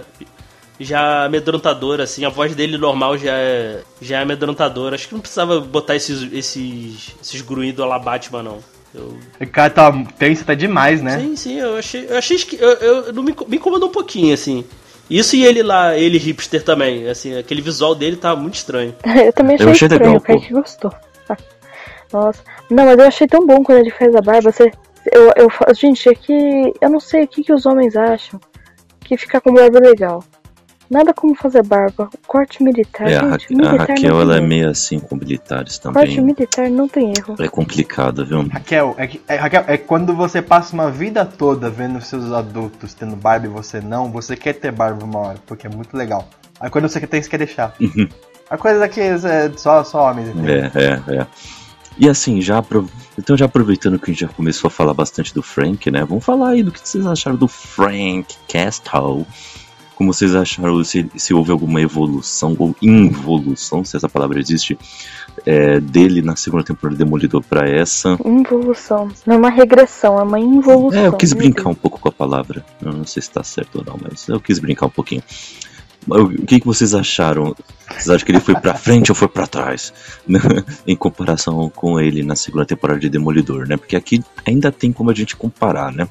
[0.78, 4.96] Já amedrontadora, assim, a voz dele normal já é, já é amedrontadora.
[4.96, 8.60] Acho que não precisava botar esses, esses, esses gruídos lá Batman, não.
[8.94, 11.18] Eu, O cara tá tenso, tá demais, né?
[11.18, 12.06] Sim, sim, eu achei.
[12.10, 12.58] Eu achei que.
[12.62, 14.66] Eu, eu, inco- me incomodou um pouquinho, assim.
[15.10, 17.08] Isso e ele lá, ele hipster também.
[17.08, 18.96] Assim, aquele visual dele tá muito estranho.
[19.26, 20.46] Eu também achei, Eu achei estranho, legal, o cara pô.
[20.46, 20.94] que gostou.
[21.30, 21.38] Ah,
[22.12, 22.44] Nossa.
[22.70, 24.52] Não, mas eu achei tão bom quando ele fez a barba.
[24.52, 24.72] Você,
[25.12, 28.40] eu, eu, gente, é que eu não sei o que, que os homens acham
[29.02, 30.24] que ficar com barba é legal.
[30.90, 32.10] Nada como fazer barba.
[32.14, 35.00] O corte militar, É, a, Ra- gente, a militar Raquel não ela é meio assim
[35.00, 36.22] com militares Corte também.
[36.22, 37.36] militar não tem erro.
[37.40, 38.48] É complicado, viu?
[38.48, 42.94] Raquel, é, que- é, Raquel, é quando você passa uma vida toda vendo seus adultos
[42.94, 46.28] tendo barba e você não, você quer ter barba uma hora, porque é muito legal.
[46.60, 47.74] Aí quando você tem, você quer deixar.
[47.82, 48.08] Uhum.
[48.50, 49.18] A coisa que é
[49.58, 50.56] só, só homens, entendeu?
[50.56, 51.28] É, é, é.
[51.98, 55.34] E assim, já apro- então já aproveitando que a gente já começou a falar bastante
[55.34, 56.06] do Frank, né?
[56.06, 59.26] Vamos falar aí do que vocês acharam do Frank Castle.
[59.96, 64.78] Como vocês acharam, se, se houve alguma evolução ou involução, se essa palavra existe,
[65.46, 68.18] é, dele na segunda temporada do Demolidor pra essa.
[68.26, 69.10] Involução.
[69.26, 71.02] Não é uma regressão, é uma involução.
[71.02, 72.66] É, eu quis meu brincar um pouco com a palavra.
[72.82, 75.24] Eu não sei se tá certo ou não, mas eu quis brincar um pouquinho.
[76.08, 77.56] O que, que vocês acharam?
[77.90, 79.92] Vocês acham que ele foi pra frente ou foi pra trás?
[80.86, 83.76] em comparação com ele na segunda temporada de Demolidor, né?
[83.76, 86.08] Porque aqui ainda tem como a gente comparar, né?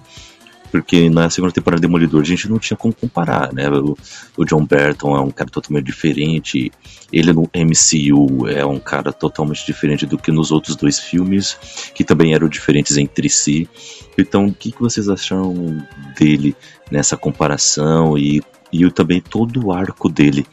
[0.74, 3.70] Porque na segunda temporada de Demolidor a gente não tinha como comparar, né?
[3.70, 3.96] O,
[4.36, 6.72] o John Burton é um cara totalmente diferente.
[7.12, 11.56] Ele no MCU é um cara totalmente diferente do que nos outros dois filmes,
[11.94, 13.68] que também eram diferentes entre si.
[14.18, 15.80] Então, o que, que vocês acharam
[16.18, 16.56] dele
[16.90, 20.44] nessa comparação e, e também todo o arco dele,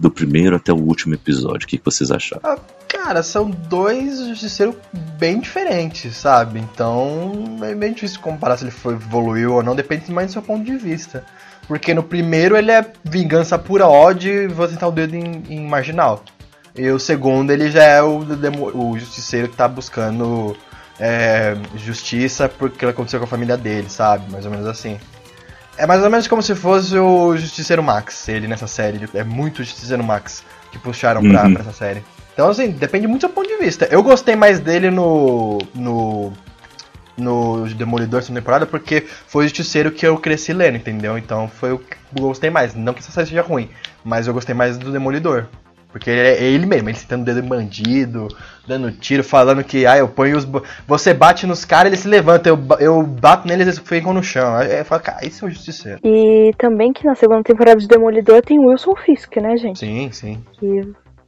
[0.00, 1.66] do primeiro até o último episódio?
[1.66, 2.58] O que, que vocês acharam?
[2.88, 4.74] Cara, são dois justiceiros
[5.18, 6.60] bem diferentes, sabe?
[6.60, 10.42] Então é bem difícil comparar se ele foi evoluiu ou não, depende mais do seu
[10.42, 11.24] ponto de vista.
[11.66, 15.66] Porque no primeiro ele é vingança pura ódio e vou sentar o dedo em, em
[15.66, 16.22] marginal.
[16.76, 18.18] E o segundo ele já é o,
[18.74, 20.56] o justiceiro que tá buscando
[21.00, 24.30] é, justiça porque aconteceu com a família dele, sabe?
[24.30, 24.98] Mais ou menos assim.
[25.78, 29.06] É mais ou menos como se fosse o Justiceiro Max, ele nessa série.
[29.14, 31.52] É muito Justiceiro Max que puxaram pra, Uhum.
[31.52, 32.02] pra essa série.
[32.36, 33.88] Então, assim, depende muito do seu ponto de vista.
[33.90, 35.56] Eu gostei mais dele no.
[35.74, 36.30] no.
[37.16, 41.16] no Demolidor segunda temporada porque foi o Justiceiro que eu cresci lendo, entendeu?
[41.16, 42.74] Então foi o que eu gostei mais.
[42.74, 43.70] Não que essa série seja ruim,
[44.04, 45.46] mas eu gostei mais do Demolidor.
[45.90, 48.28] Porque ele é ele mesmo, ele sentando o dedo em bandido,
[48.66, 50.46] dando tiro, falando que, ah, eu ponho os.
[50.86, 54.56] Você bate nos caras, eles se levantam, eu, eu bato neles, eles ficam no chão.
[54.56, 56.00] Aí eu falo, cara, isso é o justiceiro.
[56.04, 59.78] E também que na segunda temporada de Demolidor tem o Wilson Fisk, né, gente?
[59.78, 60.44] Sim, sim.
[60.60, 60.82] Que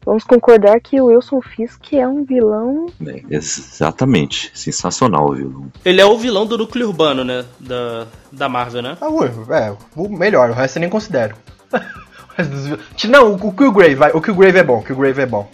[0.05, 2.87] vamos concordar que o Wilson Fisk é um vilão.
[3.07, 5.67] É, exatamente, sensacional, viu?
[5.85, 7.45] Ele é o vilão do núcleo urbano, né?
[7.59, 8.97] Da, da Marvel, né?
[9.01, 9.09] Ah,
[9.57, 11.37] é, o melhor, o resto eu nem considero.
[12.39, 14.13] O Não, o Killgrave, vai.
[14.13, 15.51] O Killgrave é bom, o Killgrave é bom.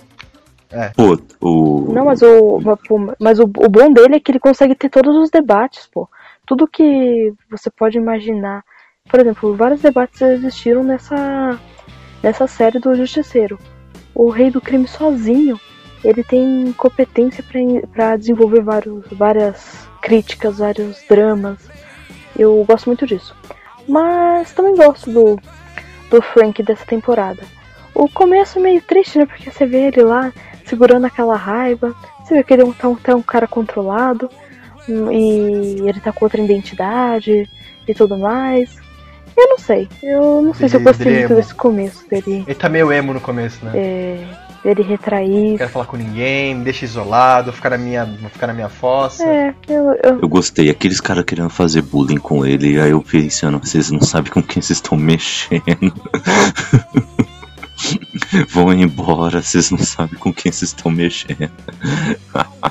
[0.95, 1.93] Pô, o.
[1.93, 2.61] Não, mas o.
[3.19, 6.09] Mas o, o bom dele é que ele consegue ter todos os debates, pô.
[6.47, 8.65] Tudo que você pode imaginar.
[9.09, 11.59] Por exemplo, vários debates existiram nessa.
[12.23, 13.59] nessa série do Justiceiro.
[14.15, 15.59] O Rei do Crime sozinho,
[16.05, 17.45] ele tem competência
[17.93, 21.59] pra desenvolver vários, várias críticas, vários dramas.
[22.39, 23.35] Eu gosto muito disso.
[23.89, 25.39] Mas também gosto do,
[26.11, 27.43] do Frank dessa temporada.
[27.95, 29.27] O começo é meio triste, né?
[29.27, 30.33] Porque você vê ele lá
[30.65, 31.95] segurando aquela raiva.
[32.23, 34.29] Você vê que ele é um, tá, um, tá cara controlado.
[34.89, 37.49] hum, E ele tá com outra identidade
[37.87, 38.84] e tudo mais.
[39.37, 39.89] Eu não sei.
[40.03, 42.45] Eu não sei se eu Ele- gostei ele é muito desse começo dele.
[42.47, 43.73] Ele tá meio emo no começo, né?
[43.75, 44.25] É,
[44.63, 45.59] dele Não retrair.
[45.59, 49.25] quero falar com ninguém, me deixa isolado, vou ficar na minha, ficar na minha fossa.
[49.25, 53.59] É, eu, eu, Eu gostei, aqueles caras querendo fazer bullying com ele, aí eu pensando,
[53.59, 55.63] vocês não sabem com quem vocês estão mexendo.
[58.51, 61.51] Vão embora, vocês não sabem com quem vocês estão mexendo.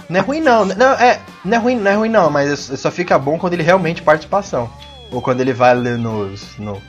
[0.09, 2.89] Não é ruim não, não é, não é ruim, não é ruim não, mas só
[2.89, 4.69] fica bom quando ele realmente participação.
[5.13, 6.81] Ou quando ele vai ali nos, no,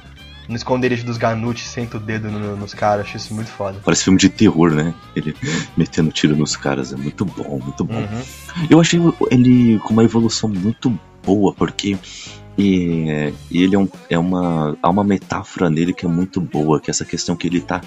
[0.49, 3.79] no esconderijo dos Ganuts, senta o dedo no- nos caras, acho isso muito foda.
[3.85, 4.93] Parece filme de terror, né?
[5.15, 5.37] Ele
[5.77, 7.95] metendo tiro nos caras, é muito bom, muito bom.
[8.01, 8.23] Uhum.
[8.69, 9.01] Eu achei
[9.31, 11.97] ele com uma evolução muito boa, porque
[12.57, 14.77] e, e ele é, um, é uma.
[14.83, 17.81] Há uma metáfora nele que é muito boa, que é essa questão que ele tá.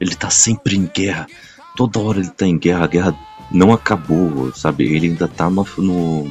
[0.00, 1.26] Ele tá sempre em guerra.
[1.76, 3.14] Toda hora ele tá em guerra, a guerra
[3.50, 4.84] não acabou, sabe?
[4.84, 6.24] Ele ainda tá no, no,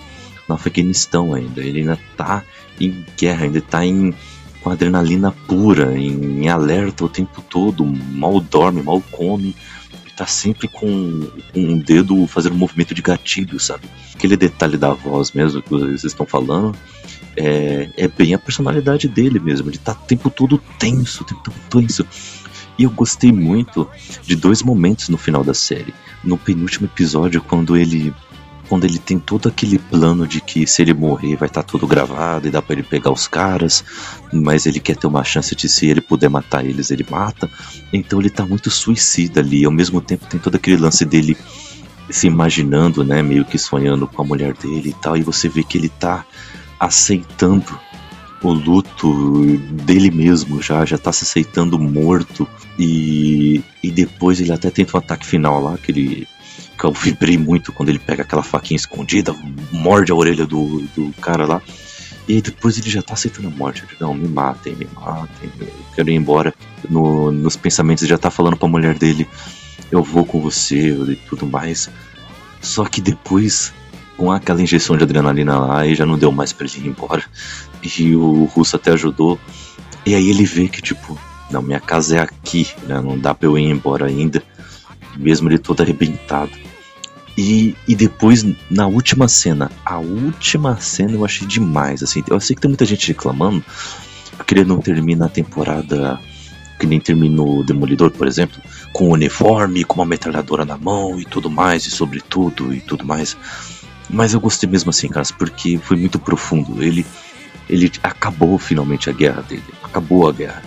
[0.50, 1.62] no Afeganistão ainda.
[1.62, 2.44] Ele ainda tá
[2.80, 4.14] em guerra, ainda tá em
[4.62, 9.56] com adrenalina pura, em, em alerta o tempo todo, mal dorme, mal come.
[10.04, 13.84] Ele tá sempre com, com um dedo fazendo um movimento de gatilho, sabe?
[14.16, 16.76] Aquele detalhe da voz mesmo que vocês estão falando
[17.38, 19.70] é, é bem a personalidade dele mesmo.
[19.70, 22.06] Ele tá o tempo todo tenso, o tempo todo tenso.
[22.78, 23.88] E eu gostei muito
[24.24, 25.94] de dois momentos no final da série.
[26.24, 28.14] No penúltimo episódio, quando ele
[28.68, 32.48] quando ele tem todo aquele plano de que se ele morrer vai estar tudo gravado
[32.48, 33.84] e dá pra ele pegar os caras,
[34.32, 37.50] mas ele quer ter uma chance de se ele puder matar eles, ele mata.
[37.94, 39.66] Então ele tá muito suicida ali.
[39.66, 41.38] Ao mesmo tempo tem todo aquele lance dele
[42.10, 45.64] se imaginando, né, meio que sonhando com a mulher dele e tal, e você vê
[45.64, 46.26] que ele tá
[46.80, 47.80] aceitando
[48.44, 52.48] o luto dele mesmo, já já tá se aceitando morto
[52.78, 56.28] e, e depois ele até tenta um ataque final lá que ele
[56.84, 59.34] eu vibrei muito quando ele pega aquela faquinha escondida,
[59.72, 61.62] morde a orelha do, do cara lá.
[62.28, 63.84] E depois ele já tá aceitando a morte.
[63.84, 66.54] Ele, não, me matem, me matem, eu quero ir embora.
[66.90, 69.28] No, nos pensamentos ele já tá falando pra mulher dele,
[69.92, 71.90] eu vou com você e tudo mais.
[72.62, 73.72] Só que depois,
[74.18, 77.24] com aquela injeção de adrenalina lá, aí já não deu mais pra ele ir embora.
[77.98, 79.40] E o russo até ajudou.
[80.08, 81.20] E aí ele vê que, tipo,
[81.52, 83.00] não, minha casa é aqui, né?
[83.00, 84.42] Não dá pra eu ir embora ainda.
[85.18, 86.52] Mesmo ele todo arrebentado.
[87.38, 92.24] E, e depois, na última cena, a última cena eu achei demais, assim.
[92.28, 93.64] Eu sei que tem muita gente reclamando,
[94.38, 96.20] porque ele não termina a temporada
[96.80, 98.62] que nem terminou o Demolidor, por exemplo,
[98.92, 103.06] com o uniforme, com uma metralhadora na mão e tudo mais, e sobretudo e tudo
[103.06, 103.38] mais.
[104.10, 106.84] Mas eu gostei mesmo assim, caras, porque foi muito profundo.
[106.84, 107.06] Ele,
[107.70, 109.64] ele acabou finalmente a guerra dele.
[109.84, 110.64] Acabou a guerra.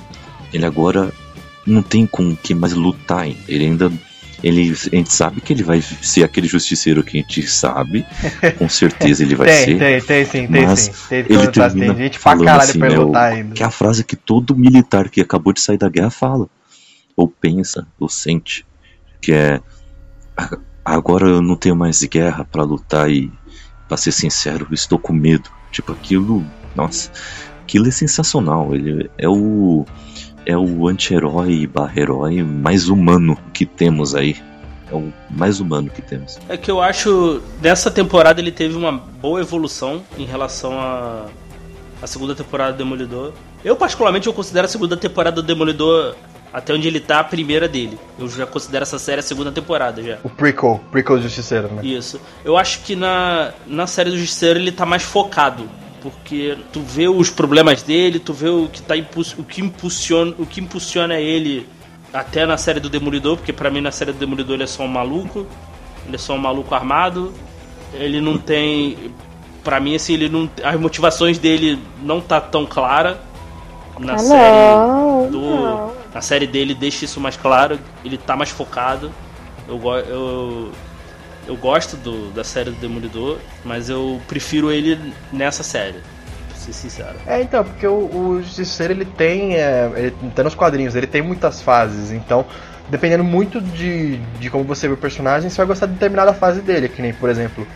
[0.53, 1.13] Ele agora
[1.67, 3.39] não tem com que mais lutar ainda.
[3.47, 3.93] Ele ainda.
[4.43, 8.07] Ele, a gente sabe que ele vai ser aquele justiceiro que a gente sabe.
[8.57, 9.79] Com certeza ele vai tem, ser.
[9.79, 10.93] tem, tem sim, tem mas sim.
[11.09, 13.55] Tem, ele tem, tem, termina gente pra falando caralho assim, pra né, o- lutar ainda.
[13.55, 16.49] que é a frase que todo militar que acabou de sair da guerra fala,
[17.17, 18.65] ou pensa, ou sente,
[19.21, 19.61] que é
[20.37, 23.33] "A- agora eu não tenho mais guerra pra lutar e,
[23.89, 25.51] pra ser sincero, eu estou com medo.
[25.73, 27.11] Tipo aquilo, nossa,
[27.65, 28.73] aquilo é sensacional.
[28.75, 29.85] Ele é o
[30.49, 34.35] é o anti-herói barra herói mais humano que temos aí.
[34.91, 36.39] É o mais humano que temos.
[36.49, 41.27] É que eu acho nessa temporada ele teve uma boa evolução em relação a
[42.01, 43.33] a segunda temporada do Demolidor.
[43.63, 46.15] Eu particularmente eu considero a segunda temporada do Demolidor
[46.51, 47.99] até onde ele tá a primeira dele.
[48.19, 50.19] Eu já considero essa série a segunda temporada já.
[50.25, 51.85] O prequel, prequel do Justiceiro, né?
[51.85, 52.19] Isso.
[52.43, 55.69] Eu acho que na, na série do Justiceiro ele tá mais focado.
[56.03, 60.35] Porque tu vê os problemas dele, tu vê o que tá impuls- o que impulsiona,
[60.39, 61.67] o que impulsiona ele
[62.13, 64.83] até na série do Demolidor, porque pra mim na série do Demolidor ele é só
[64.85, 65.47] um maluco,
[66.07, 67.33] ele é só um maluco armado.
[67.95, 68.97] Ele não tem
[69.65, 73.21] Pra mim assim, ele não as motivações dele não tá tão clara
[73.99, 75.93] na Ah, série não, do não.
[76.15, 79.11] na série dele deixa isso mais claro, ele tá mais focado.
[79.69, 80.71] Eu, eu,
[81.49, 85.99] eu gosto do, da série do Demolidor, mas eu prefiro ele nessa série,
[86.47, 87.17] pra ser sincero.
[87.27, 89.57] É, então, porque o, o Justiceiro ele tem.
[89.57, 92.45] É, ele tá nos quadrinhos, ele tem muitas fases, então.
[92.91, 96.63] Dependendo muito de, de como você vê o personagem, você vai gostar de determinada fase
[96.63, 96.89] dele.
[96.89, 97.67] Que nem, por exemplo,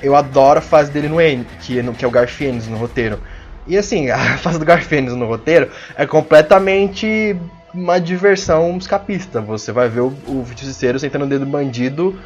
[0.00, 3.20] eu adoro a fase dele no N, que, no, que é o Garfienes no roteiro.
[3.66, 7.36] E assim, a fase do Garfienes no roteiro é completamente
[7.74, 9.40] uma diversão escapista.
[9.40, 12.16] Você vai ver o, o Justiceiro sentando o dedo do bandido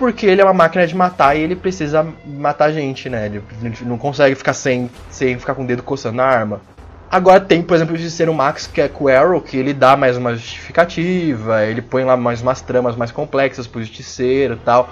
[0.00, 3.26] porque ele é uma máquina de matar e ele precisa matar gente, né?
[3.26, 3.42] Ele,
[3.82, 6.62] não consegue ficar sem, sem ficar com o dedo coçando a arma.
[7.10, 9.98] Agora tem, por exemplo, o Justiceiro Max, que é com o Arrow, que ele dá
[9.98, 14.88] mais uma justificativa, ele põe lá mais umas tramas mais complexas pro Justiceiro e tal.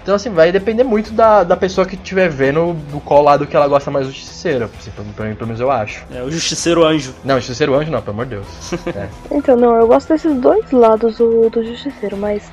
[0.00, 3.56] Então, assim, vai depender muito da, da pessoa que estiver vendo do qual lado que
[3.56, 4.70] ela gosta mais do Justiceiro.
[4.78, 6.04] Assim, pra, pra mim, pelo menos eu acho.
[6.14, 7.12] É, o Justiceiro Anjo.
[7.24, 8.46] Não, o Justiceiro Anjo não, pelo amor de Deus.
[8.94, 9.08] É.
[9.32, 12.44] Então, não, eu gosto desses dois lados do, do Justiceiro, mas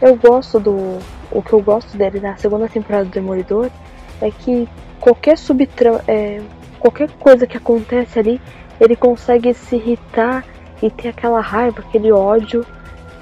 [0.00, 1.00] eu gosto do.
[1.30, 3.70] O que eu gosto dele na segunda temporada do Demolidor
[4.20, 4.68] é que
[5.00, 6.00] qualquer subtrama.
[6.06, 6.40] É,
[6.78, 8.40] qualquer coisa que acontece ali,
[8.80, 10.44] ele consegue se irritar
[10.82, 12.64] e ter aquela raiva, aquele ódio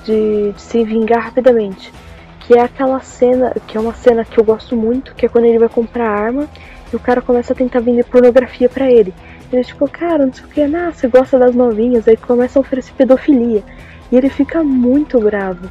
[0.04, 1.92] de, de se vingar rapidamente.
[2.40, 5.44] Que é aquela cena, que é uma cena que eu gosto muito, que é quando
[5.44, 6.48] ele vai comprar arma
[6.90, 9.12] e o cara começa a tentar vender pornografia para ele.
[9.52, 12.60] Ele tipo, cara, não sei o que, ah, você gosta das novinhas, aí começa a
[12.60, 13.62] oferecer pedofilia.
[14.10, 15.68] E ele fica muito bravo.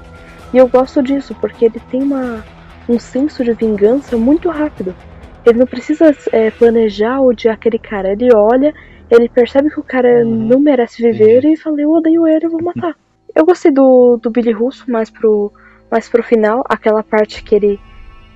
[0.54, 2.46] E eu gosto disso, porque ele tem uma,
[2.88, 4.96] um senso de vingança muito rápido.
[5.46, 8.12] Ele não precisa é, planejar odiar aquele cara.
[8.12, 8.74] Ele olha,
[9.10, 10.48] ele percebe que o cara Uhum.
[10.48, 12.96] não merece viver e fala, eu odeio ele, eu vou matar.
[13.36, 15.54] Eu gostei do, do Billy Russo mais pro,
[15.92, 17.80] mais pro final, aquela parte que ele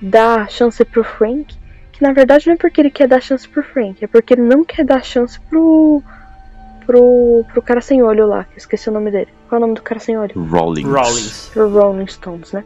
[0.00, 1.56] dá a chance pro Frank,
[1.90, 4.42] que na verdade não é porque ele quer dar chance pro Frank, é porque ele
[4.42, 6.02] não quer dar chance pro.
[6.84, 7.44] Pro.
[7.52, 9.28] pro cara sem olho lá, que eu esqueci o nome dele.
[9.48, 10.32] Qual é o nome do cara sem olho?
[10.44, 10.88] Rawlings.
[10.88, 11.50] Rawlings.
[11.52, 12.64] pro Rolling Stones, né?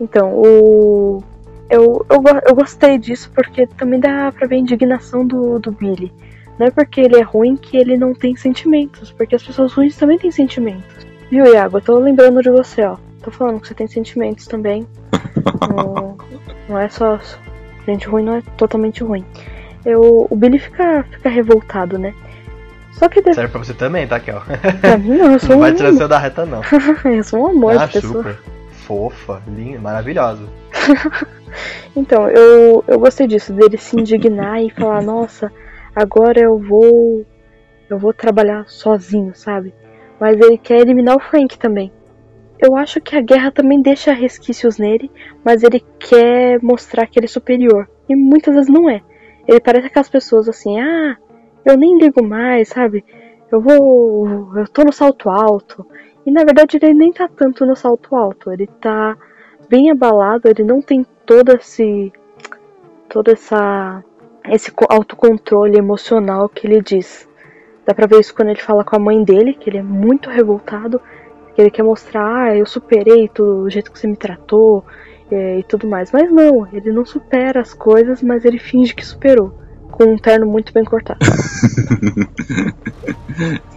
[0.00, 1.22] Então, o.
[1.70, 6.12] Eu, eu, eu gostei disso porque também dá pra ver a indignação do, do Billy.
[6.58, 9.96] Não é porque ele é ruim que ele não tem sentimentos, porque as pessoas ruins
[9.96, 11.06] também têm sentimentos.
[11.30, 11.78] Viu, Iago?
[11.78, 12.96] Eu tô lembrando de você, ó.
[13.22, 14.86] Tô falando que você tem sentimentos também.
[15.74, 16.16] não,
[16.68, 17.18] não é só.
[17.86, 19.24] Gente ruim não é totalmente ruim.
[19.84, 22.14] Eu, o Billy fica, fica revoltado, né?
[22.98, 24.40] Só que de- Serve pra você também, tá, Kel?
[24.80, 26.60] pra mim não, eu sou Não um, vai tirar seu da reta, não.
[27.12, 28.14] eu sou um amor Ah, de pessoa.
[28.22, 28.38] super.
[28.86, 30.42] Fofa, linda, maravilhosa.
[31.96, 35.52] Então, eu, eu gostei disso, dele se indignar e falar, nossa,
[35.94, 37.24] agora eu vou.
[37.88, 39.72] Eu vou trabalhar sozinho, sabe?
[40.18, 41.92] Mas ele quer eliminar o Frank também.
[42.58, 45.10] Eu acho que a guerra também deixa resquícios nele,
[45.44, 47.88] mas ele quer mostrar que ele é superior.
[48.08, 49.02] E muitas vezes não é.
[49.46, 51.16] Ele parece aquelas pessoas assim, ah,
[51.64, 53.04] eu nem ligo mais, sabe?
[53.50, 54.56] Eu vou.
[54.56, 55.86] Eu tô no salto alto.
[56.26, 58.50] E na verdade ele nem tá tanto no salto alto.
[58.52, 59.16] Ele tá
[59.68, 62.12] bem abalado, ele não tem todo esse.
[63.08, 64.02] toda essa.
[64.48, 67.28] esse co- autocontrole emocional que ele diz.
[67.86, 70.30] Dá pra ver isso quando ele fala com a mãe dele, que ele é muito
[70.30, 71.00] revoltado,
[71.54, 74.82] que ele quer mostrar, ah, eu superei tudo, o jeito que você me tratou
[75.30, 76.10] é, e tudo mais.
[76.10, 79.52] Mas não, ele não supera as coisas, mas ele finge que superou.
[79.94, 81.20] Com um terno muito bem cortado,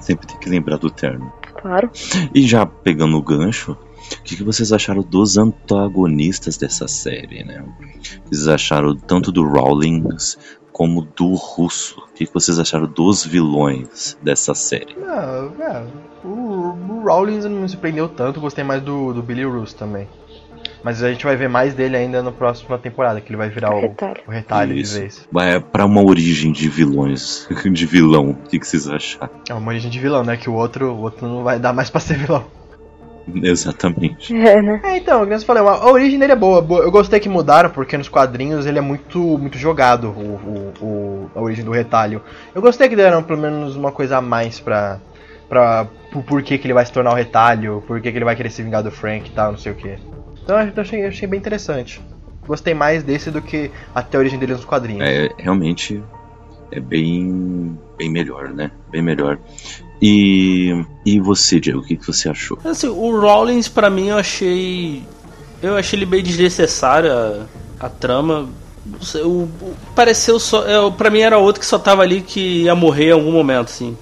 [0.02, 1.32] Sempre tem que lembrar do termo.
[1.54, 1.92] claro.
[2.34, 3.78] E já pegando o gancho, o
[4.24, 7.62] que, que vocês acharam dos antagonistas dessa série, né?
[7.62, 10.40] O que vocês acharam tanto do Rawlings
[10.72, 12.00] como do Russo?
[12.00, 14.96] O que, que vocês acharam dos vilões dessa série?
[14.96, 15.86] Não, é,
[16.24, 20.08] o, o Rawlins não me surpreendeu tanto, gostei mais do, do Billy Russo também.
[20.88, 23.76] Mas a gente vai ver mais dele ainda na próxima temporada, que ele vai virar
[23.76, 24.22] o, Retalho.
[24.26, 24.94] o retalho Isso.
[24.94, 25.28] de vez.
[25.38, 29.30] É, pra uma origem de vilões, de vilão, o que, que vocês acharam?
[29.50, 30.38] É uma origem de vilão, né?
[30.38, 32.46] Que o outro, o outro não vai dar mais pra ser vilão.
[33.44, 34.34] Exatamente.
[34.34, 34.80] É, né?
[34.82, 36.62] É, então, como eu falei, a a origem dele é boa.
[36.62, 36.82] boa.
[36.84, 40.22] Eu gostei que mudaram, porque nos quadrinhos ele é muito, muito jogado, o,
[40.82, 42.22] o, o- a origem do retalho.
[42.56, 45.00] Eu gostei que deram pelo menos uma coisa a mais pra.
[45.50, 48.24] pra por, por que, que ele vai se tornar o retalho, por que, que ele
[48.24, 49.98] vai querer se vingar do Frank e tal, não sei o que.
[50.48, 52.00] Então eu achei, eu achei bem interessante.
[52.48, 55.04] Gostei mais desse do que até a origem dele nos quadrinhos.
[55.06, 56.02] É, realmente
[56.72, 58.72] é bem, bem melhor, né?
[58.90, 59.38] Bem melhor.
[60.02, 60.72] E,
[61.06, 62.58] e você, Diego, o que, que você achou?
[62.64, 65.04] Assim, o Rawlins, pra mim, eu achei.
[65.62, 67.46] Eu achei ele meio desnecessário a,
[67.80, 68.48] a trama.
[68.86, 70.66] Não sei, o, o- pareceu só.
[70.66, 73.66] É, pra mim era outro que só tava ali que ia morrer em algum momento,
[73.68, 73.98] assim.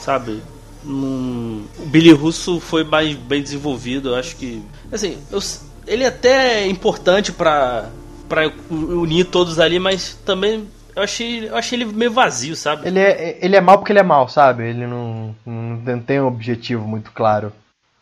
[0.00, 0.42] Sabe?
[0.82, 4.60] Num- o Billy Russo foi mais bem desenvolvido, eu acho que.
[4.90, 5.40] Assim, eu
[5.86, 7.88] ele até é importante pra,
[8.28, 12.86] pra unir todos ali, mas também eu achei, eu achei ele meio vazio, sabe?
[12.86, 14.68] Ele é, ele é mal porque ele é mal, sabe?
[14.68, 17.52] Ele não, não tem um objetivo muito claro.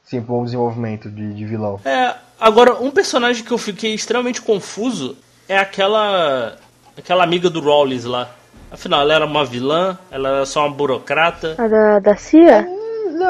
[0.05, 1.80] Sim, para um desenvolvimento de, de vilão.
[1.85, 5.16] É, agora, um personagem que eu fiquei extremamente confuso
[5.49, 6.57] é aquela.
[6.97, 8.28] aquela amiga do Rawlins lá.
[8.70, 11.55] Afinal, ela era uma vilã, ela era só uma burocrata.
[11.59, 12.66] A da, da Cia?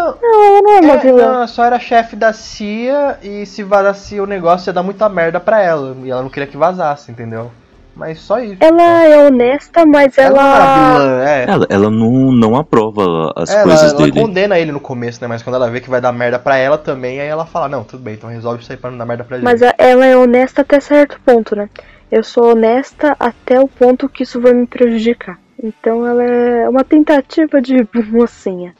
[0.04, 1.26] Não, Não, ela não é uma é, vilã.
[1.26, 5.08] não, ela só era chefe da CIA e se vazasse o negócio ia dar muita
[5.08, 5.96] merda pra ela.
[6.04, 7.50] E ela não queria que vazasse, entendeu?
[7.94, 8.56] Mas só isso.
[8.58, 10.56] Ela é honesta, mas Ela não ela.
[10.56, 11.44] era vilã, é.
[11.46, 14.12] Ela, ela não, não aprova as Ela, coisas ela dele.
[14.20, 15.28] condena ele no começo, né?
[15.28, 17.84] Mas quando ela vê que vai dar merda pra ela também, aí ela fala, não,
[17.84, 19.44] tudo bem, então resolve isso aí pra não dar merda pra gente.
[19.44, 21.68] Mas a- ela é honesta até certo ponto, né?
[22.10, 25.38] Eu sou honesta até o ponto que isso vai me prejudicar.
[25.62, 28.74] Então ela é uma tentativa de mocinha.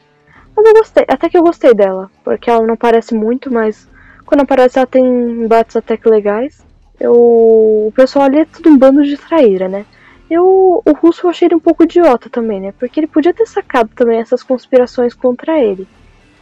[0.55, 3.87] Mas eu gostei, até que eu gostei dela, porque ela não parece muito, mas
[4.25, 6.65] quando aparece ela tem embates até que legais.
[6.99, 9.85] Eu, o pessoal ali é tudo um bando de traíra, né?
[10.29, 12.73] Eu, o russo eu achei ele um pouco idiota também, né?
[12.79, 15.87] Porque ele podia ter sacado também essas conspirações contra ele.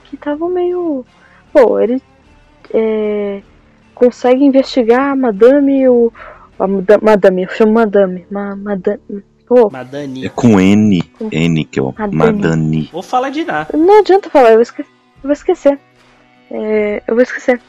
[0.05, 1.05] Que estavam meio.
[1.51, 2.01] Pô, ele
[2.73, 3.41] é,
[3.95, 6.11] consegue investigar a madame, o.
[6.59, 8.25] A madame, eu chamo madame.
[8.29, 9.01] Ma, madame
[9.51, 9.69] pô.
[9.69, 10.25] Madani.
[10.25, 11.03] É com N.
[11.29, 12.15] N, que é o Madani.
[12.15, 12.89] Madani.
[12.93, 13.77] Vou falar de nada.
[13.77, 14.87] Não adianta falar, eu vou, esque- eu
[15.23, 15.77] vou esquecer.
[16.49, 17.59] É, eu vou esquecer.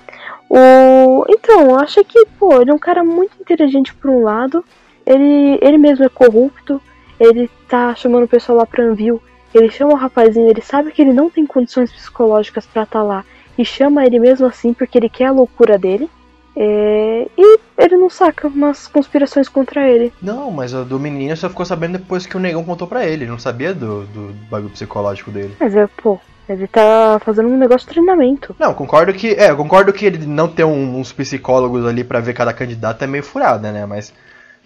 [0.49, 1.25] O...
[1.29, 4.65] Então, eu acho que, pô, ele é um cara muito inteligente por um lado.
[5.05, 6.81] Ele, ele mesmo é corrupto.
[7.19, 9.21] Ele tá chamando o pessoal lá pra Anvil.
[9.53, 13.25] Ele chama o rapazinho, ele sabe que ele não tem condições psicológicas pra estar lá.
[13.59, 16.09] E chama ele mesmo assim porque ele quer a loucura dele.
[16.57, 20.13] É, e ele não saca umas conspirações contra ele.
[20.23, 23.25] Não, mas o do menino só ficou sabendo depois que o negão contou pra ele.
[23.25, 25.57] Ele não sabia do, do bagulho psicológico dele.
[25.59, 28.55] Mas é, pô, ele tá fazendo um negócio de treinamento.
[28.59, 29.29] Não, concordo que.
[29.31, 33.07] É, concordo que ele não ter um- uns psicólogos ali pra ver cada candidato é
[33.07, 33.87] meio furada, né?
[33.87, 34.13] Mas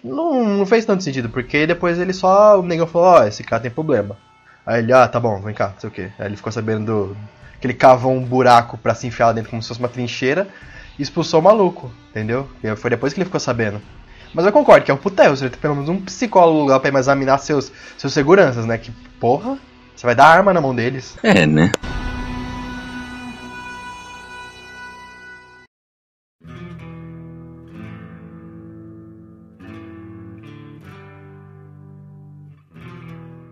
[0.03, 2.59] não, não fez tanto sentido, porque depois ele só.
[2.59, 4.17] O negão falou, ó, esse cara tem problema.
[4.65, 6.09] Aí ele, ah, tá bom, vem cá, não sei o quê.
[6.19, 7.17] Aí ele ficou sabendo do,
[7.61, 10.45] que ele cavou um buraco pra se enfiar dentro como se fosse uma trincheira
[11.03, 12.47] expulsou o maluco, entendeu?
[12.63, 13.81] E foi depois que ele ficou sabendo.
[14.33, 16.99] Mas eu concordo que é um putel, você ter pelo menos um psicólogo lá pra
[16.99, 18.77] examinar seus, seus seguranças, né?
[18.77, 19.57] Que porra,
[19.95, 21.17] você vai dar arma na mão deles.
[21.23, 21.71] É, né?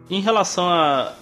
[0.08, 1.14] Em relação a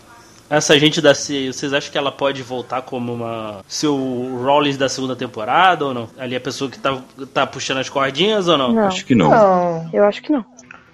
[0.57, 3.61] essa gente da CIA, vocês acham que ela pode voltar como uma.
[3.67, 3.95] seu
[4.43, 6.07] Rollins da segunda temporada ou não?
[6.17, 6.97] Ali a pessoa que tá,
[7.33, 8.71] tá puxando as cordinhas ou não?
[8.71, 9.29] Não, Acho que não.
[9.29, 10.45] Não, eu acho que não.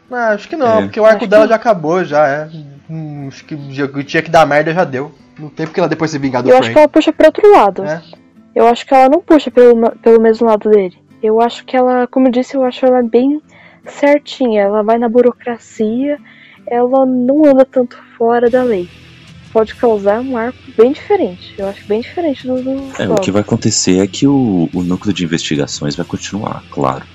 [0.10, 0.82] não acho que não, É.
[0.84, 2.49] porque o arco Acho dela que- já acabou, já é.
[2.89, 5.12] Hum, acho que já- tinha que dar merda, já deu.
[5.38, 7.51] Não tem porque ela depois se vingar do Eu acho que ela puxa pro outro
[7.51, 7.84] lado.
[7.86, 8.01] É.
[8.55, 10.97] Eu acho que ela não puxa pelo, pelo mesmo lado dele.
[11.24, 13.41] Eu acho que ela, como eu disse, eu acho ela bem
[13.86, 14.64] certinha.
[14.64, 16.18] Ela vai na burocracia,
[16.68, 18.89] ela não anda tanto fora da lei.
[19.52, 21.56] Pode causar um arco bem diferente.
[21.58, 22.62] Eu acho bem diferente do.
[22.62, 26.64] do É, o que vai acontecer é que o, o núcleo de investigações vai continuar,
[26.70, 27.06] claro.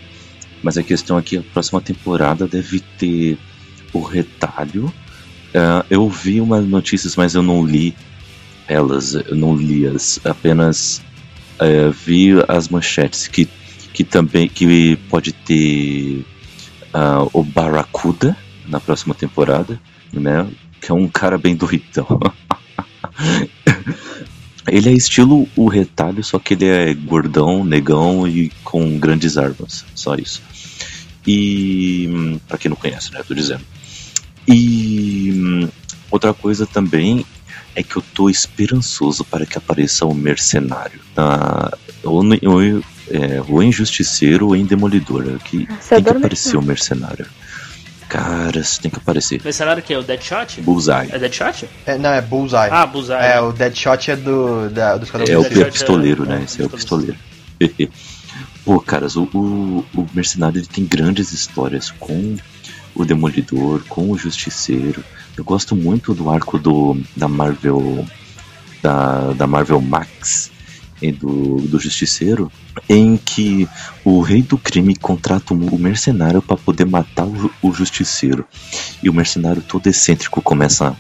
[0.62, 3.38] Mas a questão aqui, a próxima temporada deve ter
[3.92, 4.92] o retalho.
[5.52, 7.94] É, eu vi umas notícias, mas eu não li
[8.66, 11.02] elas, eu não li as, apenas
[11.58, 13.48] é, vi as manchetes que,
[13.92, 16.24] que também que pode ter
[16.92, 19.80] ah, o Barracuda na próxima temporada,
[20.12, 20.46] né?
[20.84, 22.20] Que é um cara bem doidão.
[24.66, 29.84] Ele é estilo o retalho, só que ele é gordão, negão e com grandes armas.
[29.94, 30.42] Só isso.
[31.26, 32.08] E.
[32.10, 33.22] hum, Pra quem não conhece, né?
[33.26, 33.60] Tô dizendo.
[34.48, 35.32] E.
[35.34, 35.68] hum,
[36.10, 37.26] Outra coisa também
[37.74, 41.00] é que eu tô esperançoso para que apareça o mercenário.
[41.16, 41.72] Na,
[42.02, 42.62] ou, ou,
[43.10, 45.24] é, ou em Justiceiro ou em Demolidor.
[45.28, 47.26] é Que tem que aparecer o mercenário.
[48.14, 49.40] Cara, isso tem que aparecer.
[49.42, 50.60] Mercenário que é o Deadshot?
[50.60, 51.08] Bullseye.
[51.10, 51.68] É Deadshot?
[51.84, 52.68] É, não, é Bullseye.
[52.70, 53.18] Ah, Bullseye.
[53.20, 56.38] é, o Deadshot é do, da, do Esquadrão É o Deadshot pior pistoleiro, é- né?
[56.40, 57.16] é, Esse é o pistoleiro.
[57.58, 57.92] pistoleiro.
[58.64, 62.36] Pô, caras, o, o, o Mercenário ele tem grandes histórias com
[62.94, 65.02] o Demolidor, com o Justiceiro.
[65.36, 68.06] Eu gosto muito do arco do, da Marvel.
[68.80, 70.50] Da, da Marvel Max
[71.08, 72.50] e do, do Justiceiro,
[72.88, 73.68] em que
[74.04, 78.44] o rei do crime contrata o mercenário para poder matar o, o Justiceiro.
[79.02, 80.96] E o mercenário todo excêntrico começa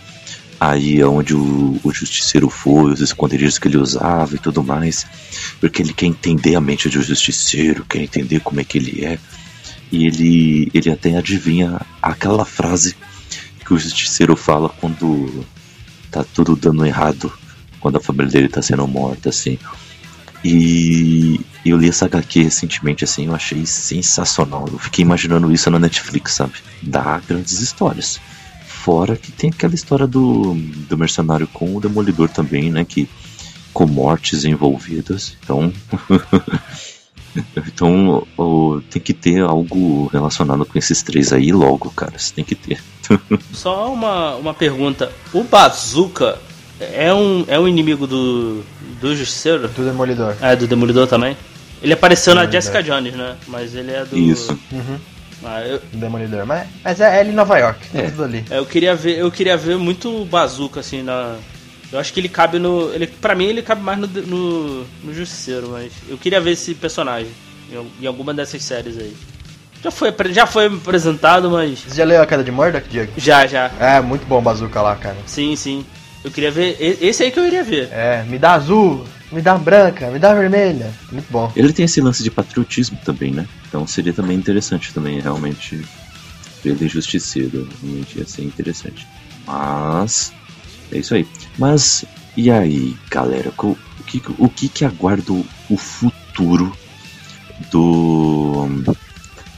[0.60, 5.06] aí aonde o, o justiceiro foi, os esconderijos que ele usava e tudo mais,
[5.60, 9.18] porque ele quer entender a mente do justiceiro, quer entender como é que ele é,
[9.90, 12.96] e ele, ele até adivinha aquela frase
[13.64, 15.44] que o justiceiro fala quando
[16.10, 17.32] tá tudo dando errado,
[17.80, 19.58] quando a família dele tá sendo morta, assim.
[20.44, 24.68] E eu li essa HQ recentemente, assim, eu achei sensacional.
[24.70, 26.52] Eu fiquei imaginando isso na Netflix, sabe?
[26.82, 28.20] Dá grandes histórias.
[28.66, 32.84] Fora que tem aquela história do, do mercenário com o demolidor também, né?
[32.84, 33.08] Que
[33.72, 35.34] com mortes envolvidas.
[35.42, 35.72] Então.
[37.66, 38.26] então
[38.90, 42.18] tem que ter algo relacionado com esses três aí logo, cara.
[42.18, 42.82] Você tem que ter.
[43.50, 45.10] Só uma, uma pergunta.
[45.32, 46.38] O Bazooka
[46.80, 48.62] é um, é um inimigo do,
[49.00, 49.68] do Justiceiro?
[49.68, 50.34] Do Demolidor.
[50.40, 51.36] É, do Demolidor também?
[51.82, 52.60] Ele apareceu na Demolidor.
[52.62, 53.36] Jessica Jones, né?
[53.46, 54.16] Mas ele é do.
[54.18, 54.58] Isso.
[54.72, 54.98] Uhum.
[55.44, 56.46] Ah, eu, Do Demolidor.
[56.46, 58.02] Mas, mas é, é ali em Nova York, tá É.
[58.10, 58.44] tudo ali.
[58.50, 61.36] eu queria ver, eu queria ver muito o Bazooka assim na.
[61.92, 62.90] Eu acho que ele cabe no.
[62.94, 66.74] Ele, pra mim ele cabe mais no, no, no Justiceiro, mas eu queria ver esse
[66.74, 67.30] personagem
[67.70, 69.14] em, em alguma dessas séries aí.
[69.82, 71.80] Já foi, já foi apresentado, mas.
[71.80, 73.12] Você já leu a queda de Murdoch, Diego?
[73.18, 73.70] Já, já.
[73.78, 75.16] É, muito bom o Bazooka lá, cara.
[75.26, 75.84] Sim, sim.
[76.24, 76.76] Eu queria ver.
[76.80, 77.90] Esse aí que eu iria ver.
[77.92, 80.90] É, me dá azul, me dá branca, me dá vermelha.
[81.12, 81.52] Muito bom.
[81.54, 83.46] Ele tem esse lance de patriotismo também, né?
[83.68, 85.84] Então seria também interessante também, realmente,
[86.64, 87.68] ele justiceiro.
[87.82, 89.06] Realmente ia ser interessante.
[89.46, 90.32] Mas.
[90.90, 91.26] É isso aí.
[91.58, 92.06] Mas.
[92.36, 93.52] E aí, galera?
[93.56, 96.76] O que, o que, que aguarda o futuro
[97.70, 98.66] do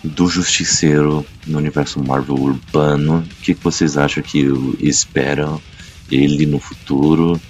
[0.04, 3.18] do Justiceiro no universo Marvel urbano.
[3.18, 4.46] O que, que vocês acham que
[4.80, 5.60] esperam
[6.11, 7.40] ele no futuro?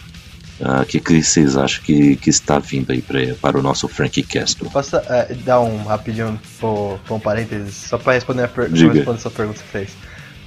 [0.60, 3.62] Ah, o uh, que, que vocês acham que, que está vindo aí pra, para o
[3.62, 4.70] nosso Frank Castle?
[4.70, 5.02] Posso uh,
[5.44, 9.60] dar um rapidinho por, por um parênteses, só para responder a per responder essa pergunta
[9.60, 9.90] que você fez.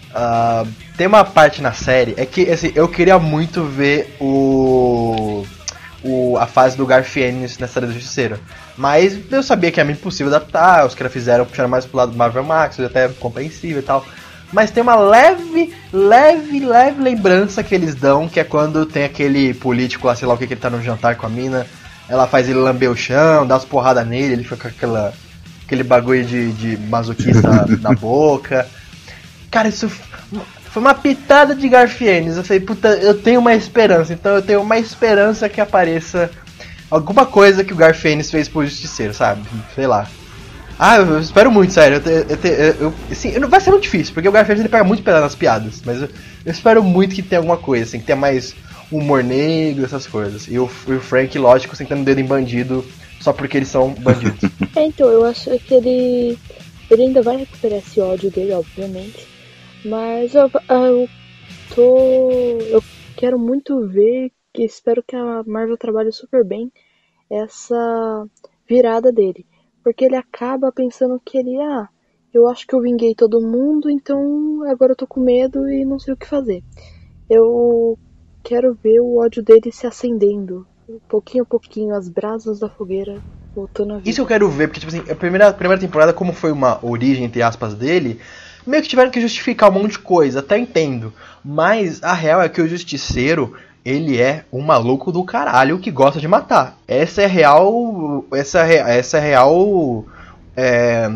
[0.10, 5.46] Uh, tem uma parte na série, é que assim, eu queria muito ver o
[6.04, 8.40] o, a fase do Garfienes nessa série do Justiceiro.
[8.78, 12.18] Mas eu sabia que era impossível adaptar, os caras fizeram, puxaram mais pro lado do
[12.18, 14.06] Marvel Max, até compreensível e tal.
[14.52, 19.54] Mas tem uma leve, leve, leve lembrança que eles dão, que é quando tem aquele
[19.54, 21.68] político lá, sei lá o que, que ele tá no jantar com a mina,
[22.08, 25.14] ela faz ele lamber o chão, dá umas porradas nele, ele fica com aquela,
[25.66, 28.68] aquele bagulho de, de masoquista na boca.
[29.52, 32.38] Cara, isso foi uma pitada de Garfienes.
[32.38, 34.14] Eu falei, puta, eu tenho uma esperança.
[34.14, 36.32] Então eu tenho uma esperança que apareça
[36.90, 39.42] alguma coisa que o Garfienes fez pro Justiceiro, sabe?
[39.76, 40.08] Sei lá.
[40.82, 42.02] Ah, eu espero muito, sério.
[42.06, 45.04] Eu, eu, eu, eu assim, vai ser muito difícil, porque o Garfienes ele pega muito
[45.04, 45.82] pedra nas piadas.
[45.86, 46.10] Mas eu,
[46.46, 48.56] espero muito que tenha alguma coisa, assim, que tenha mais
[48.90, 50.48] humor negro, essas coisas.
[50.48, 52.86] E o, o Frank, lógico, sentando o dedo em bandido
[53.20, 54.40] só porque eles são bandidos.
[54.74, 56.40] é, então, eu acho que ele.
[56.90, 59.28] Ele ainda vai recuperar esse ódio dele, obviamente.
[59.84, 61.10] Mas eu, eu
[61.76, 62.58] tô.
[62.70, 62.82] Eu
[63.18, 66.72] quero muito ver que espero que a Marvel trabalhe super bem
[67.30, 68.26] essa
[68.68, 69.46] virada dele.
[69.84, 71.88] Porque ele acaba pensando que ele, ah,
[72.34, 76.00] eu acho que eu vinguei todo mundo, então agora eu tô com medo e não
[76.00, 76.64] sei o que fazer.
[77.30, 77.98] Eu
[78.44, 80.66] quero ver o ódio dele se acendendo,
[81.08, 83.22] pouquinho a pouquinho, as brasas da fogueira
[83.56, 84.10] voltando a vida.
[84.10, 86.84] Isso eu quero ver, porque, tipo assim, a primeira, a primeira temporada, como foi uma
[86.86, 88.20] origem, entre aspas, dele,
[88.66, 91.14] meio que tiveram que justificar um monte de coisa, até entendo.
[91.44, 96.20] Mas a real é que o Justiceiro, ele é um maluco do caralho que gosta
[96.20, 96.78] de matar.
[96.88, 98.26] Essa é real.
[98.34, 100.06] Essa é, essa é real.
[100.56, 101.10] É,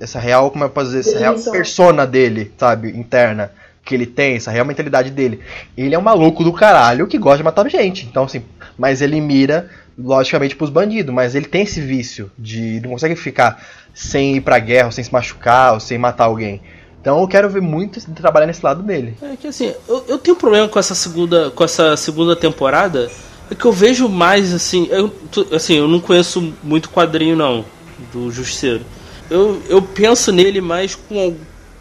[0.00, 3.52] essa real, como eu posso dizer, essa real persona dele, sabe, interna,
[3.84, 5.40] que ele tem, essa real mentalidade dele.
[5.76, 8.04] Ele é um maluco do caralho que gosta de matar gente.
[8.06, 8.42] Então, assim,
[8.76, 13.62] mas ele mira, logicamente, pros bandidos, mas ele tem esse vício de não consegue ficar
[13.94, 16.60] sem ir pra guerra, sem se machucar, ou sem matar alguém.
[17.02, 19.16] Então eu quero ver muito trabalhar nesse lado dele.
[19.20, 23.10] É que assim, eu, eu tenho um problema com essa segunda, com essa segunda temporada,
[23.50, 25.12] é que eu vejo mais assim, eu,
[25.52, 27.64] assim, eu não conheço muito quadrinho não
[28.12, 28.84] do Justiceiro.
[29.28, 31.36] Eu, eu penso nele mais com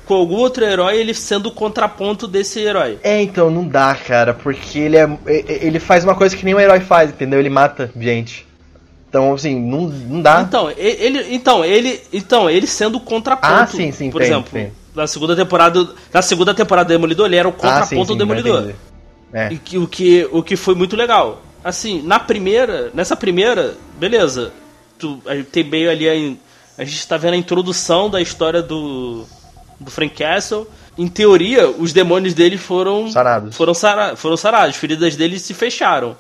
[0.07, 2.97] com algum outro herói ele sendo o contraponto desse herói.
[3.03, 6.79] É, então não dá, cara, porque ele é ele faz uma coisa que nenhum herói
[6.79, 7.39] faz, entendeu?
[7.39, 8.47] Ele mata gente.
[9.07, 10.41] Então, assim, não, não dá.
[10.41, 13.53] Então, ele, então, ele, então, ele sendo o contraponto.
[13.53, 14.49] Ah, sim, sim, por exemplo.
[14.51, 15.89] Sim na segunda temporada.
[16.13, 18.73] Na segunda temporada do Demolidor, ele era o contraponto ah, sim, sim, do Demolidor.
[19.33, 19.53] É.
[19.53, 21.41] E que, o, que, o que foi muito legal.
[21.63, 22.91] Assim, na primeira.
[22.93, 24.51] Nessa primeira, beleza.
[24.99, 25.19] Tu,
[25.51, 29.25] tem meio ali a, a gente tá vendo a introdução da história do.
[29.79, 30.67] do Frank Castle.
[30.97, 33.09] Em teoria, os demônios dele foram.
[33.09, 33.55] Sarados.
[33.55, 34.71] Foram, sara, foram sarados.
[34.71, 36.17] As feridas dele se fecharam.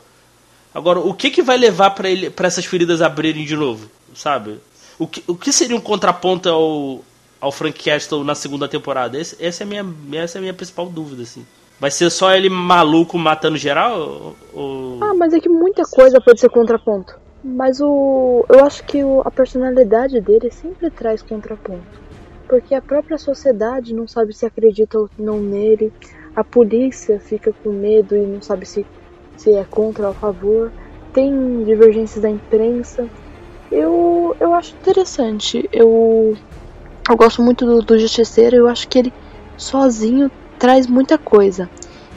[0.73, 3.89] Agora, o que que vai levar para ele para essas feridas abrirem de novo?
[4.15, 4.59] Sabe?
[4.97, 7.03] O que, o que seria um contraponto ao,
[7.41, 9.19] ao Frank Castle na segunda temporada?
[9.19, 11.45] Esse, essa, é minha, essa é a minha principal dúvida, assim.
[11.79, 14.35] Vai ser só ele maluco matando geral?
[14.53, 14.99] Ou...
[15.01, 17.19] Ah, mas é que muita coisa pode ser contraponto.
[17.43, 18.45] Mas o.
[18.47, 21.99] Eu acho que o, a personalidade dele sempre traz contraponto.
[22.47, 25.91] Porque a própria sociedade não sabe se acredita ou não nele.
[26.35, 28.85] A polícia fica com medo e não sabe se,
[29.35, 30.71] se é contra ou a favor.
[31.11, 33.09] Tem divergências da imprensa.
[33.71, 35.67] Eu, eu acho interessante.
[35.73, 36.37] Eu
[37.09, 39.13] eu gosto muito do, do Justiceiro, eu acho que ele
[39.57, 41.69] sozinho traz muita coisa.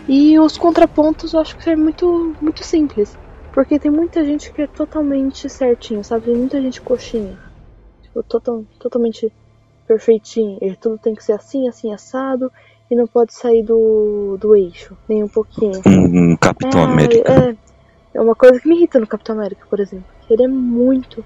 [0.06, 3.16] E os contrapontos eu acho que é muito, muito simples.
[3.52, 6.26] Porque tem muita gente que é totalmente certinho, sabe?
[6.26, 7.38] Tem muita gente coxinha.
[8.02, 9.32] Tipo, total, totalmente
[9.86, 10.58] perfeitinho.
[10.60, 12.50] E tudo tem que ser assim, assim, assado.
[12.90, 15.80] E não pode sair do, do eixo, nem um pouquinho.
[15.86, 17.32] Um Capitão é, América.
[17.32, 17.56] É,
[18.14, 20.06] é uma coisa que me irrita no Capitão América, por exemplo.
[20.28, 21.24] Ele é muito,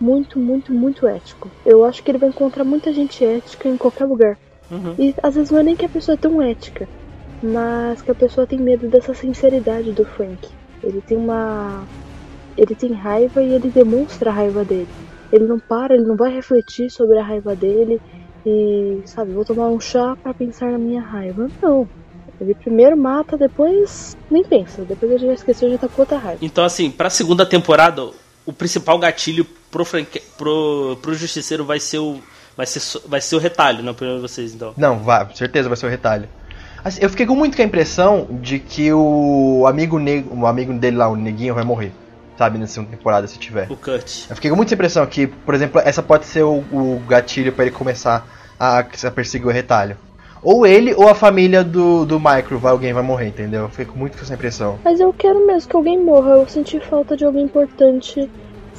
[0.00, 1.50] muito, muito, muito ético.
[1.64, 4.38] Eu acho que ele vai encontrar muita gente ética em qualquer lugar.
[4.70, 4.94] Uhum.
[4.98, 6.88] E às vezes não é nem que a pessoa é tão ética,
[7.42, 10.48] mas que a pessoa tem medo dessa sinceridade do Frank.
[10.82, 11.84] Ele tem uma.
[12.56, 14.88] Ele tem raiva e ele demonstra a raiva dele.
[15.32, 18.00] Ele não para, ele não vai refletir sobre a raiva dele.
[18.46, 21.48] e, sabe, vou tomar um chá para pensar na minha raiva.
[21.62, 21.88] Não.
[22.40, 24.82] Ele primeiro mata, depois nem pensa.
[24.82, 26.38] Depois ele já esqueceu, já tá com outra raiva.
[26.42, 28.10] Então, assim, pra segunda temporada,
[28.46, 30.20] o principal gatilho pro, franque...
[30.36, 32.20] pro, pro Justiceiro vai ser o.
[32.56, 34.72] Vai ser, vai ser o retalho, na opinião de vocês, então.
[34.76, 36.28] Não, vai, certeza vai ser o retalho.
[36.84, 40.24] Assim, eu fiquei com muito com a impressão de que o amigo, ne...
[40.30, 41.92] o amigo dele lá, o neguinho, vai morrer.
[42.38, 43.70] Sabe, na segunda temporada, se tiver.
[43.70, 44.28] O Kurt.
[44.28, 47.64] Eu fiquei com muita impressão que, por exemplo, essa pode ser o, o gatilho para
[47.64, 48.26] ele começar
[48.58, 49.96] a, a perseguir o retalho.
[50.44, 53.62] Ou ele ou a família do, do Micro, vai, alguém vai morrer, entendeu?
[53.62, 54.78] Eu fiquei muito com essa impressão.
[54.84, 56.32] Mas eu quero mesmo que alguém morra.
[56.32, 58.30] Eu senti falta de alguém importante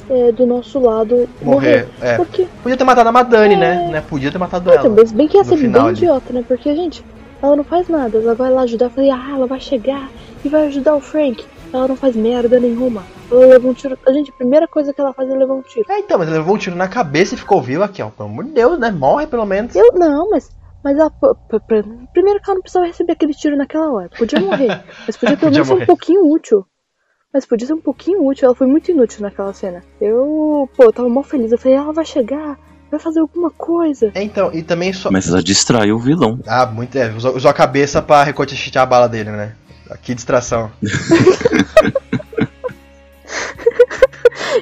[0.08, 1.86] é, do nosso lado morrer.
[1.86, 1.88] morrer.
[2.00, 2.16] É.
[2.16, 3.58] Porque, Podia ter matado a Madani, É.
[3.58, 3.88] né?
[3.90, 4.04] né?
[4.08, 4.88] Podia ter matado ela.
[4.88, 5.92] mas bem que ia ser bem ali.
[5.92, 6.44] idiota, né?
[6.46, 7.04] Porque, gente,
[7.42, 8.16] ela não faz nada.
[8.18, 8.86] Ela vai lá ajudar.
[8.86, 10.08] Eu falei, ah, ela vai chegar
[10.44, 11.44] e vai ajudar o Frank.
[11.72, 13.02] Ela não faz merda nenhuma.
[13.30, 13.98] Ela leva um tiro.
[14.06, 15.84] A gente, a primeira coisa que ela faz é levar um tiro.
[15.90, 18.08] É, então, mas ele levou um tiro na cabeça e ficou vivo aqui, ó.
[18.08, 18.92] Pelo amor de Deus, né?
[18.92, 19.74] Morre pelo menos.
[19.74, 20.48] Eu, não, mas.
[20.86, 21.10] Mas ela,
[22.12, 24.08] primeiro que ela não precisava receber aquele tiro naquela hora.
[24.16, 24.68] Podia morrer.
[25.04, 26.64] Mas podia pelo Podia menos ser um pouquinho útil.
[27.34, 28.46] Mas podia ser um pouquinho útil.
[28.46, 29.82] Ela foi muito inútil naquela cena.
[30.00, 31.50] Eu, pô, eu tava mó feliz.
[31.50, 32.56] Eu falei, ela vai chegar,
[32.88, 34.12] vai fazer alguma coisa.
[34.14, 35.10] É, então, e também só.
[35.10, 36.38] Mas ela distrai o vilão.
[36.46, 36.96] Ah, muito.
[36.96, 39.56] É, usou, usou a cabeça pra recortichar a bala dele, né?
[40.02, 40.70] Que distração.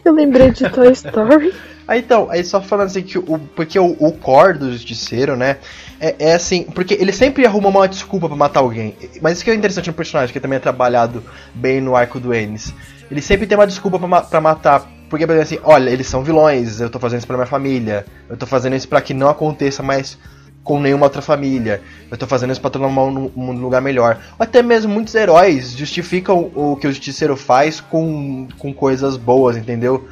[0.02, 1.52] Eu lembrei de Toy Story.
[1.86, 3.38] Aí então, aí só falando assim que o.
[3.54, 5.58] Porque o, o core do justiceiro, né?
[6.00, 8.94] É, é assim, porque ele sempre arruma uma desculpa pra matar alguém.
[9.20, 11.22] Mas isso que é interessante no personagem, que também é trabalhado
[11.54, 12.74] bem no arco do Ennis.
[13.10, 14.90] Ele sempre tem uma desculpa pra matar.
[15.10, 18.04] Porque, por exemplo, assim, olha, eles são vilões, eu tô fazendo isso pra minha família,
[18.28, 20.18] eu tô fazendo isso pra que não aconteça mais
[20.64, 24.18] com nenhuma outra família, eu tô fazendo isso pra tornar mundo um lugar melhor.
[24.38, 29.58] Ou até mesmo muitos heróis justificam o que o justiceiro faz com, com coisas boas,
[29.58, 30.08] entendeu?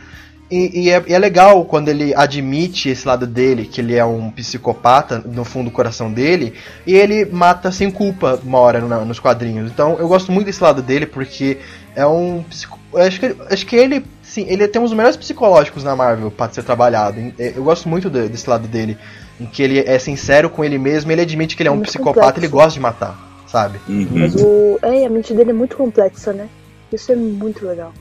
[0.55, 4.05] E, e é, e é legal quando ele admite esse lado dele, que ele é
[4.05, 6.53] um psicopata no fundo do coração dele,
[6.87, 9.71] e ele mata sem culpa uma hora no- nos quadrinhos.
[9.73, 11.57] Então eu gosto muito desse lado dele porque
[11.97, 12.79] é um psico...
[12.97, 16.53] acho que acho que ele sim, ele tem um dos melhores psicológicos na Marvel para
[16.53, 17.19] ser trabalhado.
[17.39, 18.99] É, Eu gosto muito de- desse lado dele,
[19.41, 21.87] em que ele é sincero com ele mesmo, ele admite que ele é um Muito
[21.89, 22.41] psicopata, complexo.
[22.41, 23.79] ele gosta de matar, sabe?
[23.89, 24.07] Uhum.
[24.11, 24.79] Mas o.
[24.83, 26.47] É, a mente dele é muito complexa, né?
[26.93, 27.93] Isso é muito legal.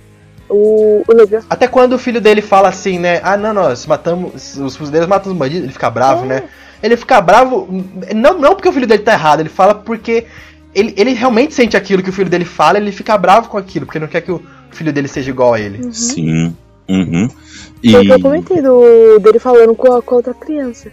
[0.52, 1.44] O, o.
[1.50, 3.22] Até quando o filho dele fala assim, né?
[3.24, 4.58] Ah, não, nós matamos.
[4.58, 6.28] Os fuzileiros matam os bandidos, ele fica bravo, É.
[6.28, 6.44] né?
[6.84, 7.68] Ele fica bravo,
[8.16, 10.26] não, não porque o filho dele tá errado, ele fala porque
[10.74, 13.86] ele, ele realmente sente aquilo que o filho dele fala, ele fica bravo com aquilo,
[13.86, 14.42] porque não quer que o
[14.72, 15.84] filho dele seja igual a ele.
[15.84, 15.94] Uhum.
[15.94, 16.56] Sim.
[16.90, 17.30] Uhum.
[17.84, 17.92] E.
[17.92, 20.92] Foi o que eu comentei do, dele falando com a, com a outra criança.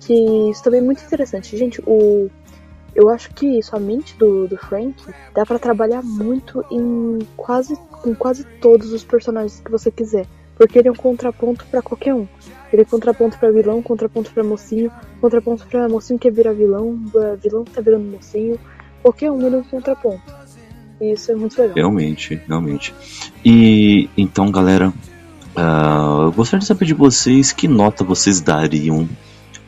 [0.00, 0.14] Que
[0.50, 1.56] isso também é muito interessante.
[1.56, 2.30] Gente, o.
[2.94, 4.94] Eu acho que isso, a mente do, do Frank,
[5.32, 10.26] dá pra trabalhar muito em quase, com quase todos os personagens que você quiser.
[10.56, 12.26] Porque ele é um contraponto pra qualquer um.
[12.72, 16.98] Ele é contraponto pra vilão, contraponto pra mocinho, contraponto pra mocinho que virar vilão,
[17.42, 18.58] vilão que tá virando mocinho.
[19.02, 20.22] Qualquer um ele é um contraponto.
[21.00, 21.74] E isso é muito legal.
[21.74, 22.94] Realmente, realmente.
[23.44, 24.92] E então, galera,
[25.56, 29.08] ah, eu gostaria de saber de vocês que nota vocês dariam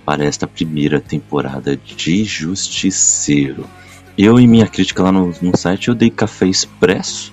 [0.05, 3.65] para esta primeira temporada de Justiceiro.
[4.17, 7.33] Eu, em minha crítica lá no, no site, eu dei café expresso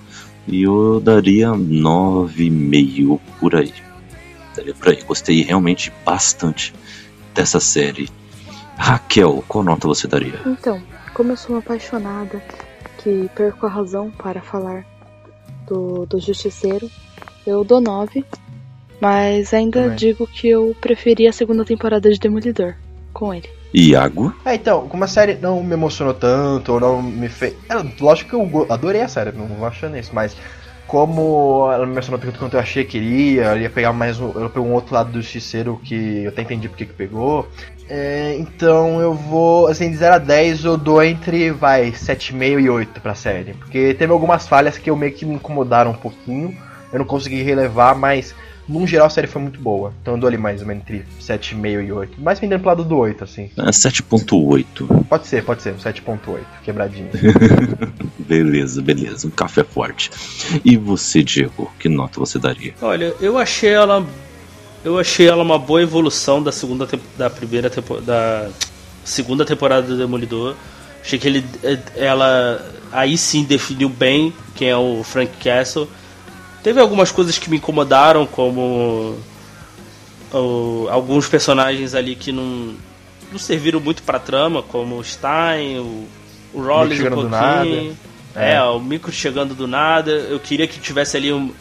[0.50, 3.72] e eu daria 9,5 por aí.
[4.56, 5.02] Daria por aí.
[5.02, 6.74] Gostei realmente bastante
[7.34, 8.08] dessa série.
[8.76, 10.40] Raquel, qual nota você daria?
[10.46, 10.82] Então,
[11.14, 12.42] como eu sou uma apaixonada
[12.98, 14.84] que perco a razão para falar
[15.66, 16.90] do, do Justiceiro,
[17.46, 18.24] eu dou 9.
[19.00, 19.96] Mas ainda Também.
[19.96, 22.74] digo que eu preferi a segunda temporada de Demolidor
[23.12, 23.48] com ele.
[23.72, 24.34] Iago?
[24.44, 27.54] É, então, como a série não me emocionou tanto, ou não me fez.
[27.68, 30.36] É, lógico que eu adorei a série, não vou achando isso, mas
[30.90, 34.30] como ela me emocionou tanto quanto eu achei que iria, ela ia pegar mais um.
[34.30, 37.48] Ela pegou um outro lado do Justiceiro que eu até entendi porque que pegou.
[37.88, 42.68] É, então eu vou, assim, de 0 a 10 eu dou entre, vai, 7,5 e
[42.68, 43.54] 8 pra série.
[43.54, 46.56] Porque teve algumas falhas que eu meio que me incomodaram um pouquinho,
[46.92, 48.34] eu não consegui relevar, mas
[48.68, 49.92] num geral a série foi muito boa.
[50.00, 52.20] Então eu dou ali mais ou menos entre 7,5 e 8.
[52.20, 53.50] Mais pendendo pro lado do 8, assim.
[53.56, 55.04] É 7.8.
[55.06, 57.10] Pode ser, pode ser, um 7.8, quebradinho.
[58.18, 59.26] Beleza, beleza.
[59.26, 60.10] Um café forte.
[60.64, 62.74] E você, Diego, que nota você daria?
[62.80, 64.06] Olha, eu achei ela.
[64.84, 66.88] Eu achei ela uma boa evolução da segunda
[67.18, 68.48] da primeira tempo, da
[69.04, 70.54] segunda temporada do Demolidor.
[71.02, 71.44] Achei que ele
[71.96, 75.88] ela aí sim definiu bem quem é o Frank Castle.
[76.62, 79.16] Teve algumas coisas que me incomodaram, como
[80.32, 82.74] o- alguns personagens ali que não,
[83.32, 86.06] não serviram muito pra trama, como o Stein, o,
[86.54, 87.02] o Rollins um
[87.62, 87.96] pouquinho.
[88.36, 88.54] É.
[88.54, 88.62] É.
[88.62, 90.10] o micro chegando do nada.
[90.10, 91.52] Eu queria que tivesse ali um.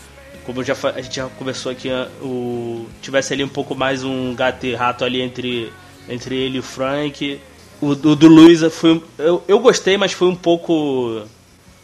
[0.46, 1.90] Como já, a gente já conversou aqui,
[2.22, 5.72] o, tivesse ali um pouco mais um gato e rato ali entre
[6.08, 7.40] entre ele e o Frank.
[7.82, 9.02] O, do, do Luiz foi.
[9.18, 11.22] Eu, eu gostei, mas foi um pouco.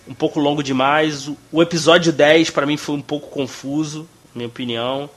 [0.07, 1.30] Um pouco longo demais.
[1.52, 5.10] O, episódio 10 para mim foi um pouco confuso, minha opinião.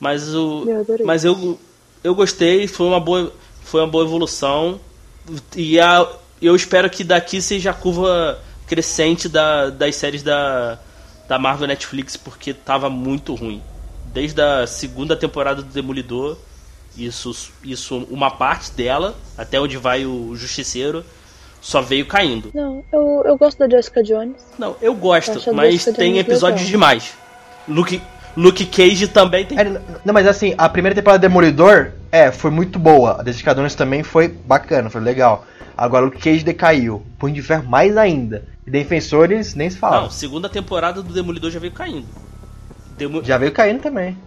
[0.00, 0.64] Mas o.
[0.68, 1.58] Eu mas eu,
[2.02, 3.32] eu gostei, foi uma boa,
[3.62, 4.80] foi uma boa evolução.
[5.56, 6.08] E a,
[6.40, 10.78] eu espero que daqui seja a curva crescente da, das séries da,
[11.28, 13.62] da Marvel Netflix, porque tava muito ruim.
[14.06, 16.36] Desde a segunda temporada do Demolidor,
[16.96, 21.04] isso, isso uma parte dela, até onde vai o Justiceiro,
[21.62, 22.50] só veio caindo.
[22.52, 24.36] Não, eu, eu gosto da Jessica Jones.
[24.58, 26.70] Não, eu gosto, a mas Jessica tem Jones episódios legal.
[26.72, 27.14] demais.
[27.68, 28.02] Luke,
[28.36, 29.58] Luke Cage também tem.
[29.58, 29.64] É,
[30.04, 33.20] não, mas assim, a primeira temporada do Demolidor, é, foi muito boa.
[33.20, 35.46] A Jessica Jones também foi bacana, foi legal.
[35.76, 37.06] Agora o Cage decaiu.
[37.16, 38.44] Punho de Ferro mais ainda.
[38.66, 40.02] E Defensores nem se fala.
[40.02, 42.06] Não, segunda temporada do Demolidor já veio caindo.
[42.98, 43.22] Demo...
[43.22, 44.18] Já veio caindo também.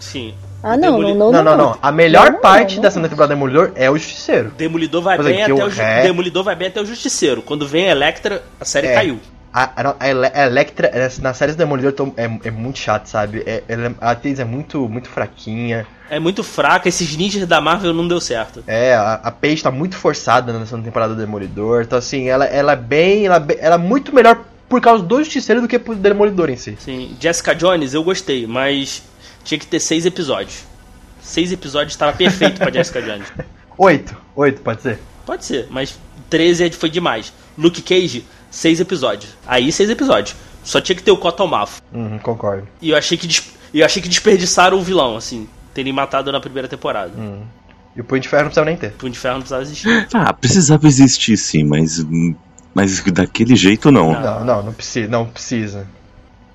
[0.00, 0.34] Sim.
[0.62, 1.78] Ah, não, Demoli- não, não, Não, não, não.
[1.80, 2.90] A melhor Não, parte não, da não.
[2.92, 4.50] segunda temporada do Demolidor é o Justiceiro.
[4.56, 7.40] Demolidor vai é bem até o Ju- ré- Demolidor vai bem até o Justiceiro.
[7.42, 8.94] Quando vem a Electra, a série É.
[8.94, 9.18] caiu.
[9.52, 13.06] A, a, a Ele- a Electra, é, na série do Demolidor, é, é muito chato,
[13.06, 13.42] sabe?
[13.46, 15.86] É, ela- a atriz é muito, muito fraquinha.
[16.10, 18.62] É muito fraca, esses ninjas da Marvel não deu certo.
[18.66, 21.82] É, a, a Paige tá muito forçada na segunda temporada do Demolidor.
[21.82, 23.26] Então, assim, ela, ela é bem.
[23.26, 24.38] Ela, é bem- ela é muito melhor
[24.68, 26.76] por causa do Justiceiro do que pro Demolidor em si.
[26.78, 29.02] Sim, Jessica Jones eu gostei, mas
[29.44, 30.64] tinha que ter seis episódios.
[31.22, 33.26] Seis episódios estava perfeito pra Jessica Jones.
[33.78, 34.16] Oito.
[34.36, 34.98] Oito, pode ser?
[35.26, 35.98] Pode ser, mas
[36.28, 37.32] 13 é- foi demais.
[37.56, 39.34] Luke Cage, seis episódios.
[39.46, 40.34] Aí seis episódios.
[40.64, 41.80] Só tinha que ter o Cottonmouth.
[41.92, 42.66] Uhum, concordo.
[42.82, 43.28] E eu achei que
[43.72, 47.12] eu achei que desperdiçaram o vilão, assim, terem matado na primeira temporada.
[47.16, 47.42] Uhum.
[47.96, 48.92] E o Punho de Ferro não precisava nem ter.
[48.92, 50.08] Punho de Ferro não precisava existir.
[50.14, 52.04] Ah, precisava existir sim, mas.
[52.74, 54.12] Mas daquele jeito não.
[54.12, 55.08] Não, não, não precisa.
[55.08, 55.86] Não precisa.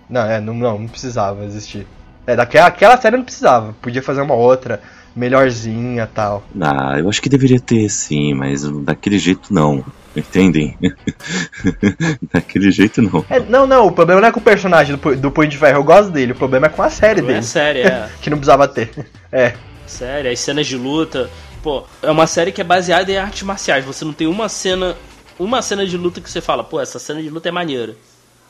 [0.09, 1.85] Não, é, não, não, não precisava existir.
[2.27, 3.75] É, daquela aquela série não precisava.
[3.81, 4.81] Podia fazer uma outra,
[5.15, 6.43] melhorzinha tal.
[6.59, 9.83] Ah, eu acho que deveria ter sim, mas daquele jeito não.
[10.15, 10.77] Entendem?
[12.33, 13.25] daquele jeito não.
[13.29, 15.79] É, não, não, o problema não é com o personagem do, do Punho de Ferro,
[15.79, 16.31] eu gosto dele.
[16.31, 17.45] O problema é com a série Não é dele.
[17.45, 18.09] série, é.
[18.21, 18.91] Que não precisava ter.
[19.31, 19.53] É.
[19.85, 21.29] Série, as cenas de luta.
[21.61, 23.83] Pô, é uma série que é baseada em artes marciais.
[23.83, 24.95] Você não tem uma cena.
[25.37, 27.93] Uma cena de luta que você fala, pô, essa cena de luta é maneira.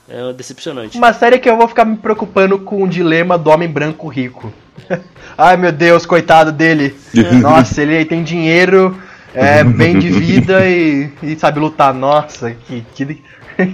[0.08, 0.98] É decepcionante.
[0.98, 4.54] Uma série que eu vou ficar me preocupando com o dilema do homem branco rico.
[5.38, 6.96] Ai meu Deus, coitado dele.
[7.42, 8.98] Nossa, ele tem dinheiro,
[9.34, 11.94] é, bem de vida e, e sabe lutar.
[11.94, 13.24] Nossa, que, que,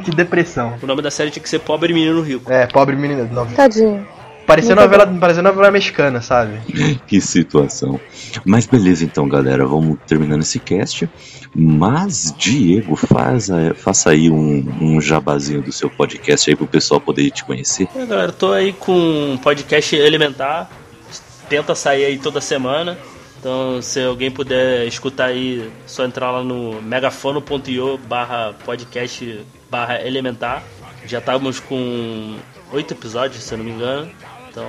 [0.03, 0.75] que depressão.
[0.81, 2.51] O nome da série tinha que ser Pobre Menino Rico.
[2.51, 3.27] É, pobre menina.
[3.31, 4.07] Não, Tadinho.
[4.51, 6.59] Parecia, novela, parecia novela mexicana, sabe?
[7.07, 7.99] Que situação.
[8.45, 11.09] Mas beleza então, galera, vamos terminando esse cast.
[11.53, 17.29] Mas, Diego, faz faça aí um, um jabazinho do seu podcast aí pro pessoal poder
[17.31, 17.87] te conhecer.
[17.95, 18.93] É, galera, tô aí com
[19.33, 20.69] um podcast elementar.
[21.49, 22.97] Tenta sair aí toda semana.
[23.39, 30.05] Então, se alguém puder escutar aí, é só entrar lá no megafono.io barra podcast barra
[30.05, 30.63] elementar.
[31.05, 32.37] Já estávamos com
[32.71, 34.11] oito episódios, se eu não me engano.
[34.51, 34.65] Então,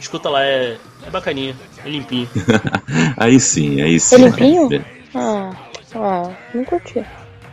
[0.00, 0.76] escuta lá, é,
[1.06, 1.54] é bacaninha,
[1.84, 2.28] é limpinho.
[3.16, 4.16] aí sim, aí sim.
[4.16, 4.74] É limpinho?
[4.74, 4.82] É.
[5.14, 5.52] Ah,
[5.94, 7.04] ah, não curti.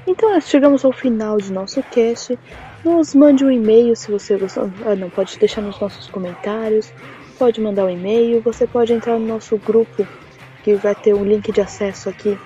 [0.08, 2.38] Então chegamos ao final de nosso cast.
[2.84, 4.70] Nos mande um e-mail se você gostou.
[4.84, 6.92] Ah, não, pode deixar nos nossos comentários.
[7.38, 8.42] Pode mandar um e-mail.
[8.42, 10.08] Você pode entrar no nosso grupo,
[10.64, 12.38] que vai ter um link de acesso aqui.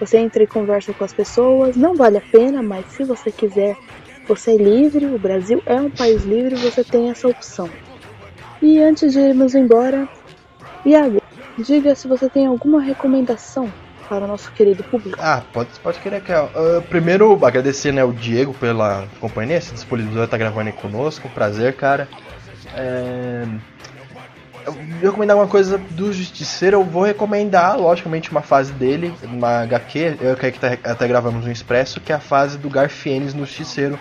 [0.00, 1.76] Você entra e conversa com as pessoas.
[1.76, 3.76] Não vale a pena, mas se você quiser,
[4.26, 5.04] você é livre.
[5.04, 7.68] O Brasil é um país livre, você tem essa opção.
[8.64, 10.08] E antes de irmos embora,
[10.86, 11.20] Iago,
[11.58, 13.70] diga se você tem alguma recomendação
[14.08, 15.18] para o nosso querido público.
[15.20, 16.48] Ah, pode, pode querer que ah,
[16.88, 21.28] Primeiro, agradecer né, o Diego pela companhia, se disponibilizou estar gravando aí conosco.
[21.28, 22.08] Prazer, cara.
[22.74, 23.44] É...
[24.64, 29.60] Eu vou recomendar uma coisa do Justiceiro, eu vou recomendar, logicamente, uma fase dele, uma
[29.64, 33.44] HQ, eu que tá, até gravamos um expresso, que é a fase do Garfienes no
[33.44, 33.98] Justiceiro,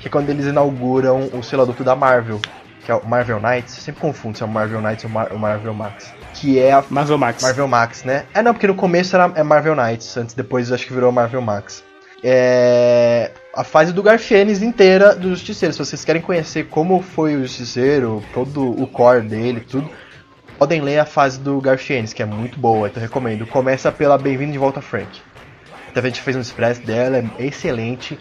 [0.00, 2.40] que é quando eles inauguram o selo adulto da Marvel,
[2.86, 5.32] que é o Marvel Knights, eu sempre confundo se é o Marvel Knights ou Mar-
[5.32, 7.42] o Marvel Max, que é a Marvel Max.
[7.42, 8.26] Marvel Max, né?
[8.32, 11.42] É não, porque no começo era é Marvel Knights, antes depois acho que virou Marvel
[11.42, 11.82] Max.
[12.22, 15.72] É a fase do Garfienes inteira do Justiceiro.
[15.72, 19.90] Se vocês querem conhecer como foi o Justiceiro, todo o core dele, tudo,
[20.56, 23.46] podem ler a fase do Garfienes, que é muito boa, então eu recomendo.
[23.46, 25.20] Começa pela Bem-vindo de Volta Frank.
[25.88, 28.16] Até a gente fez um express dela, é excelente.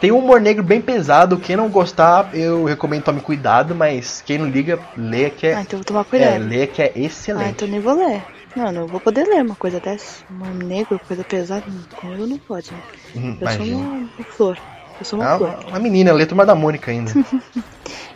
[0.00, 4.38] Tem um humor negro bem pesado, quem não gostar, eu recomendo tome cuidado, mas quem
[4.38, 6.44] não liga, lê que é, Ah, então vou tomar é, cuidado.
[6.48, 7.50] lê que é ah, excelente.
[7.50, 8.22] então nem vou ler.
[8.54, 10.22] Não, não vou poder ler uma coisa dessa.
[10.30, 11.64] Um negro, coisa pesada,
[11.96, 12.70] comigo não pode.
[12.72, 12.78] Né?
[13.16, 14.58] Uhum, Eu sou uma, uma flor.
[15.00, 15.54] Eu sou uma Ah, flor.
[15.68, 17.12] uma menina, lê Turma da Mônica ainda.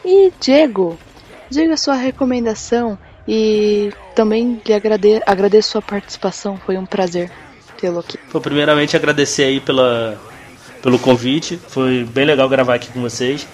[0.04, 0.96] E Diego,
[1.50, 2.96] diga sua recomendação
[3.26, 7.30] e também lhe agrade agradeço sua participação, foi um prazer.
[7.76, 8.16] tê-lo aqui.
[8.30, 10.18] Pô, primeiramente agradecer aí pela,
[10.82, 11.58] pelo convite.
[11.68, 13.46] Foi bem legal gravar aqui com vocês.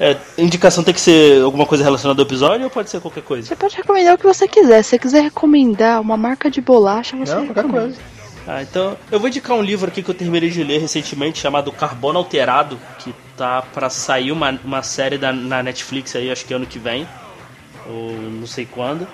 [0.00, 3.46] É, indicação tem que ser alguma coisa relacionada ao episódio ou pode ser qualquer coisa?
[3.46, 4.82] Você pode recomendar o que você quiser.
[4.82, 7.94] Se você quiser recomendar uma marca de bolacha, você Não, qualquer recomenda.
[7.94, 8.00] coisa.
[8.46, 11.70] Ah, então eu vou indicar um livro aqui que eu terminei de ler recentemente chamado
[11.70, 16.52] Carbono Alterado, que tá pra sair uma, uma série da, na Netflix aí, acho que
[16.52, 17.06] ano que vem,
[17.88, 19.06] ou não sei quando,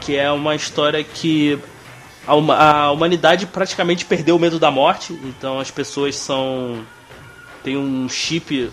[0.00, 1.58] que é uma história que
[2.26, 6.84] a, a humanidade praticamente perdeu o medo da morte, então as pessoas são
[7.66, 8.70] tem um chip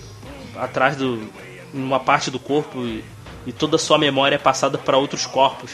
[0.55, 1.27] atrás do
[1.73, 3.03] uma parte do corpo e,
[3.47, 5.71] e toda a sua memória é passada para outros corpos.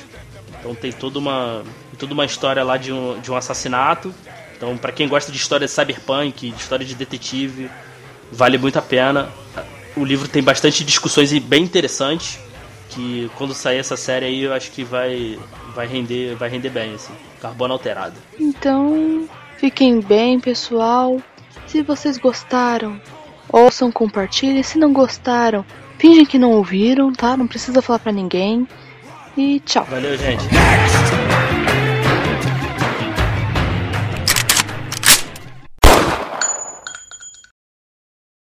[0.58, 1.62] Então tem toda uma
[1.98, 4.16] toda uma história lá de um, de um assassinato.
[4.56, 7.70] Então para quem gosta de história de cyberpunk, de história de detetive,
[8.32, 9.28] vale muito a pena.
[9.98, 12.40] O livro tem bastante discussões e bem interessantes
[12.90, 15.38] que quando sair essa série aí eu acho que vai
[15.76, 17.14] vai render vai render bem assim.
[17.42, 18.16] Carbono alterado.
[18.40, 19.28] Então,
[19.58, 21.22] fiquem bem, pessoal.
[21.70, 23.00] Se vocês gostaram,
[23.48, 24.64] ouçam, compartilhem.
[24.64, 25.64] Se não gostaram,
[26.00, 27.38] fingem que não ouviram, tá?
[27.38, 28.68] Não precisa falar pra ninguém.
[29.38, 29.86] E tchau.
[29.86, 30.46] Valeu, gente.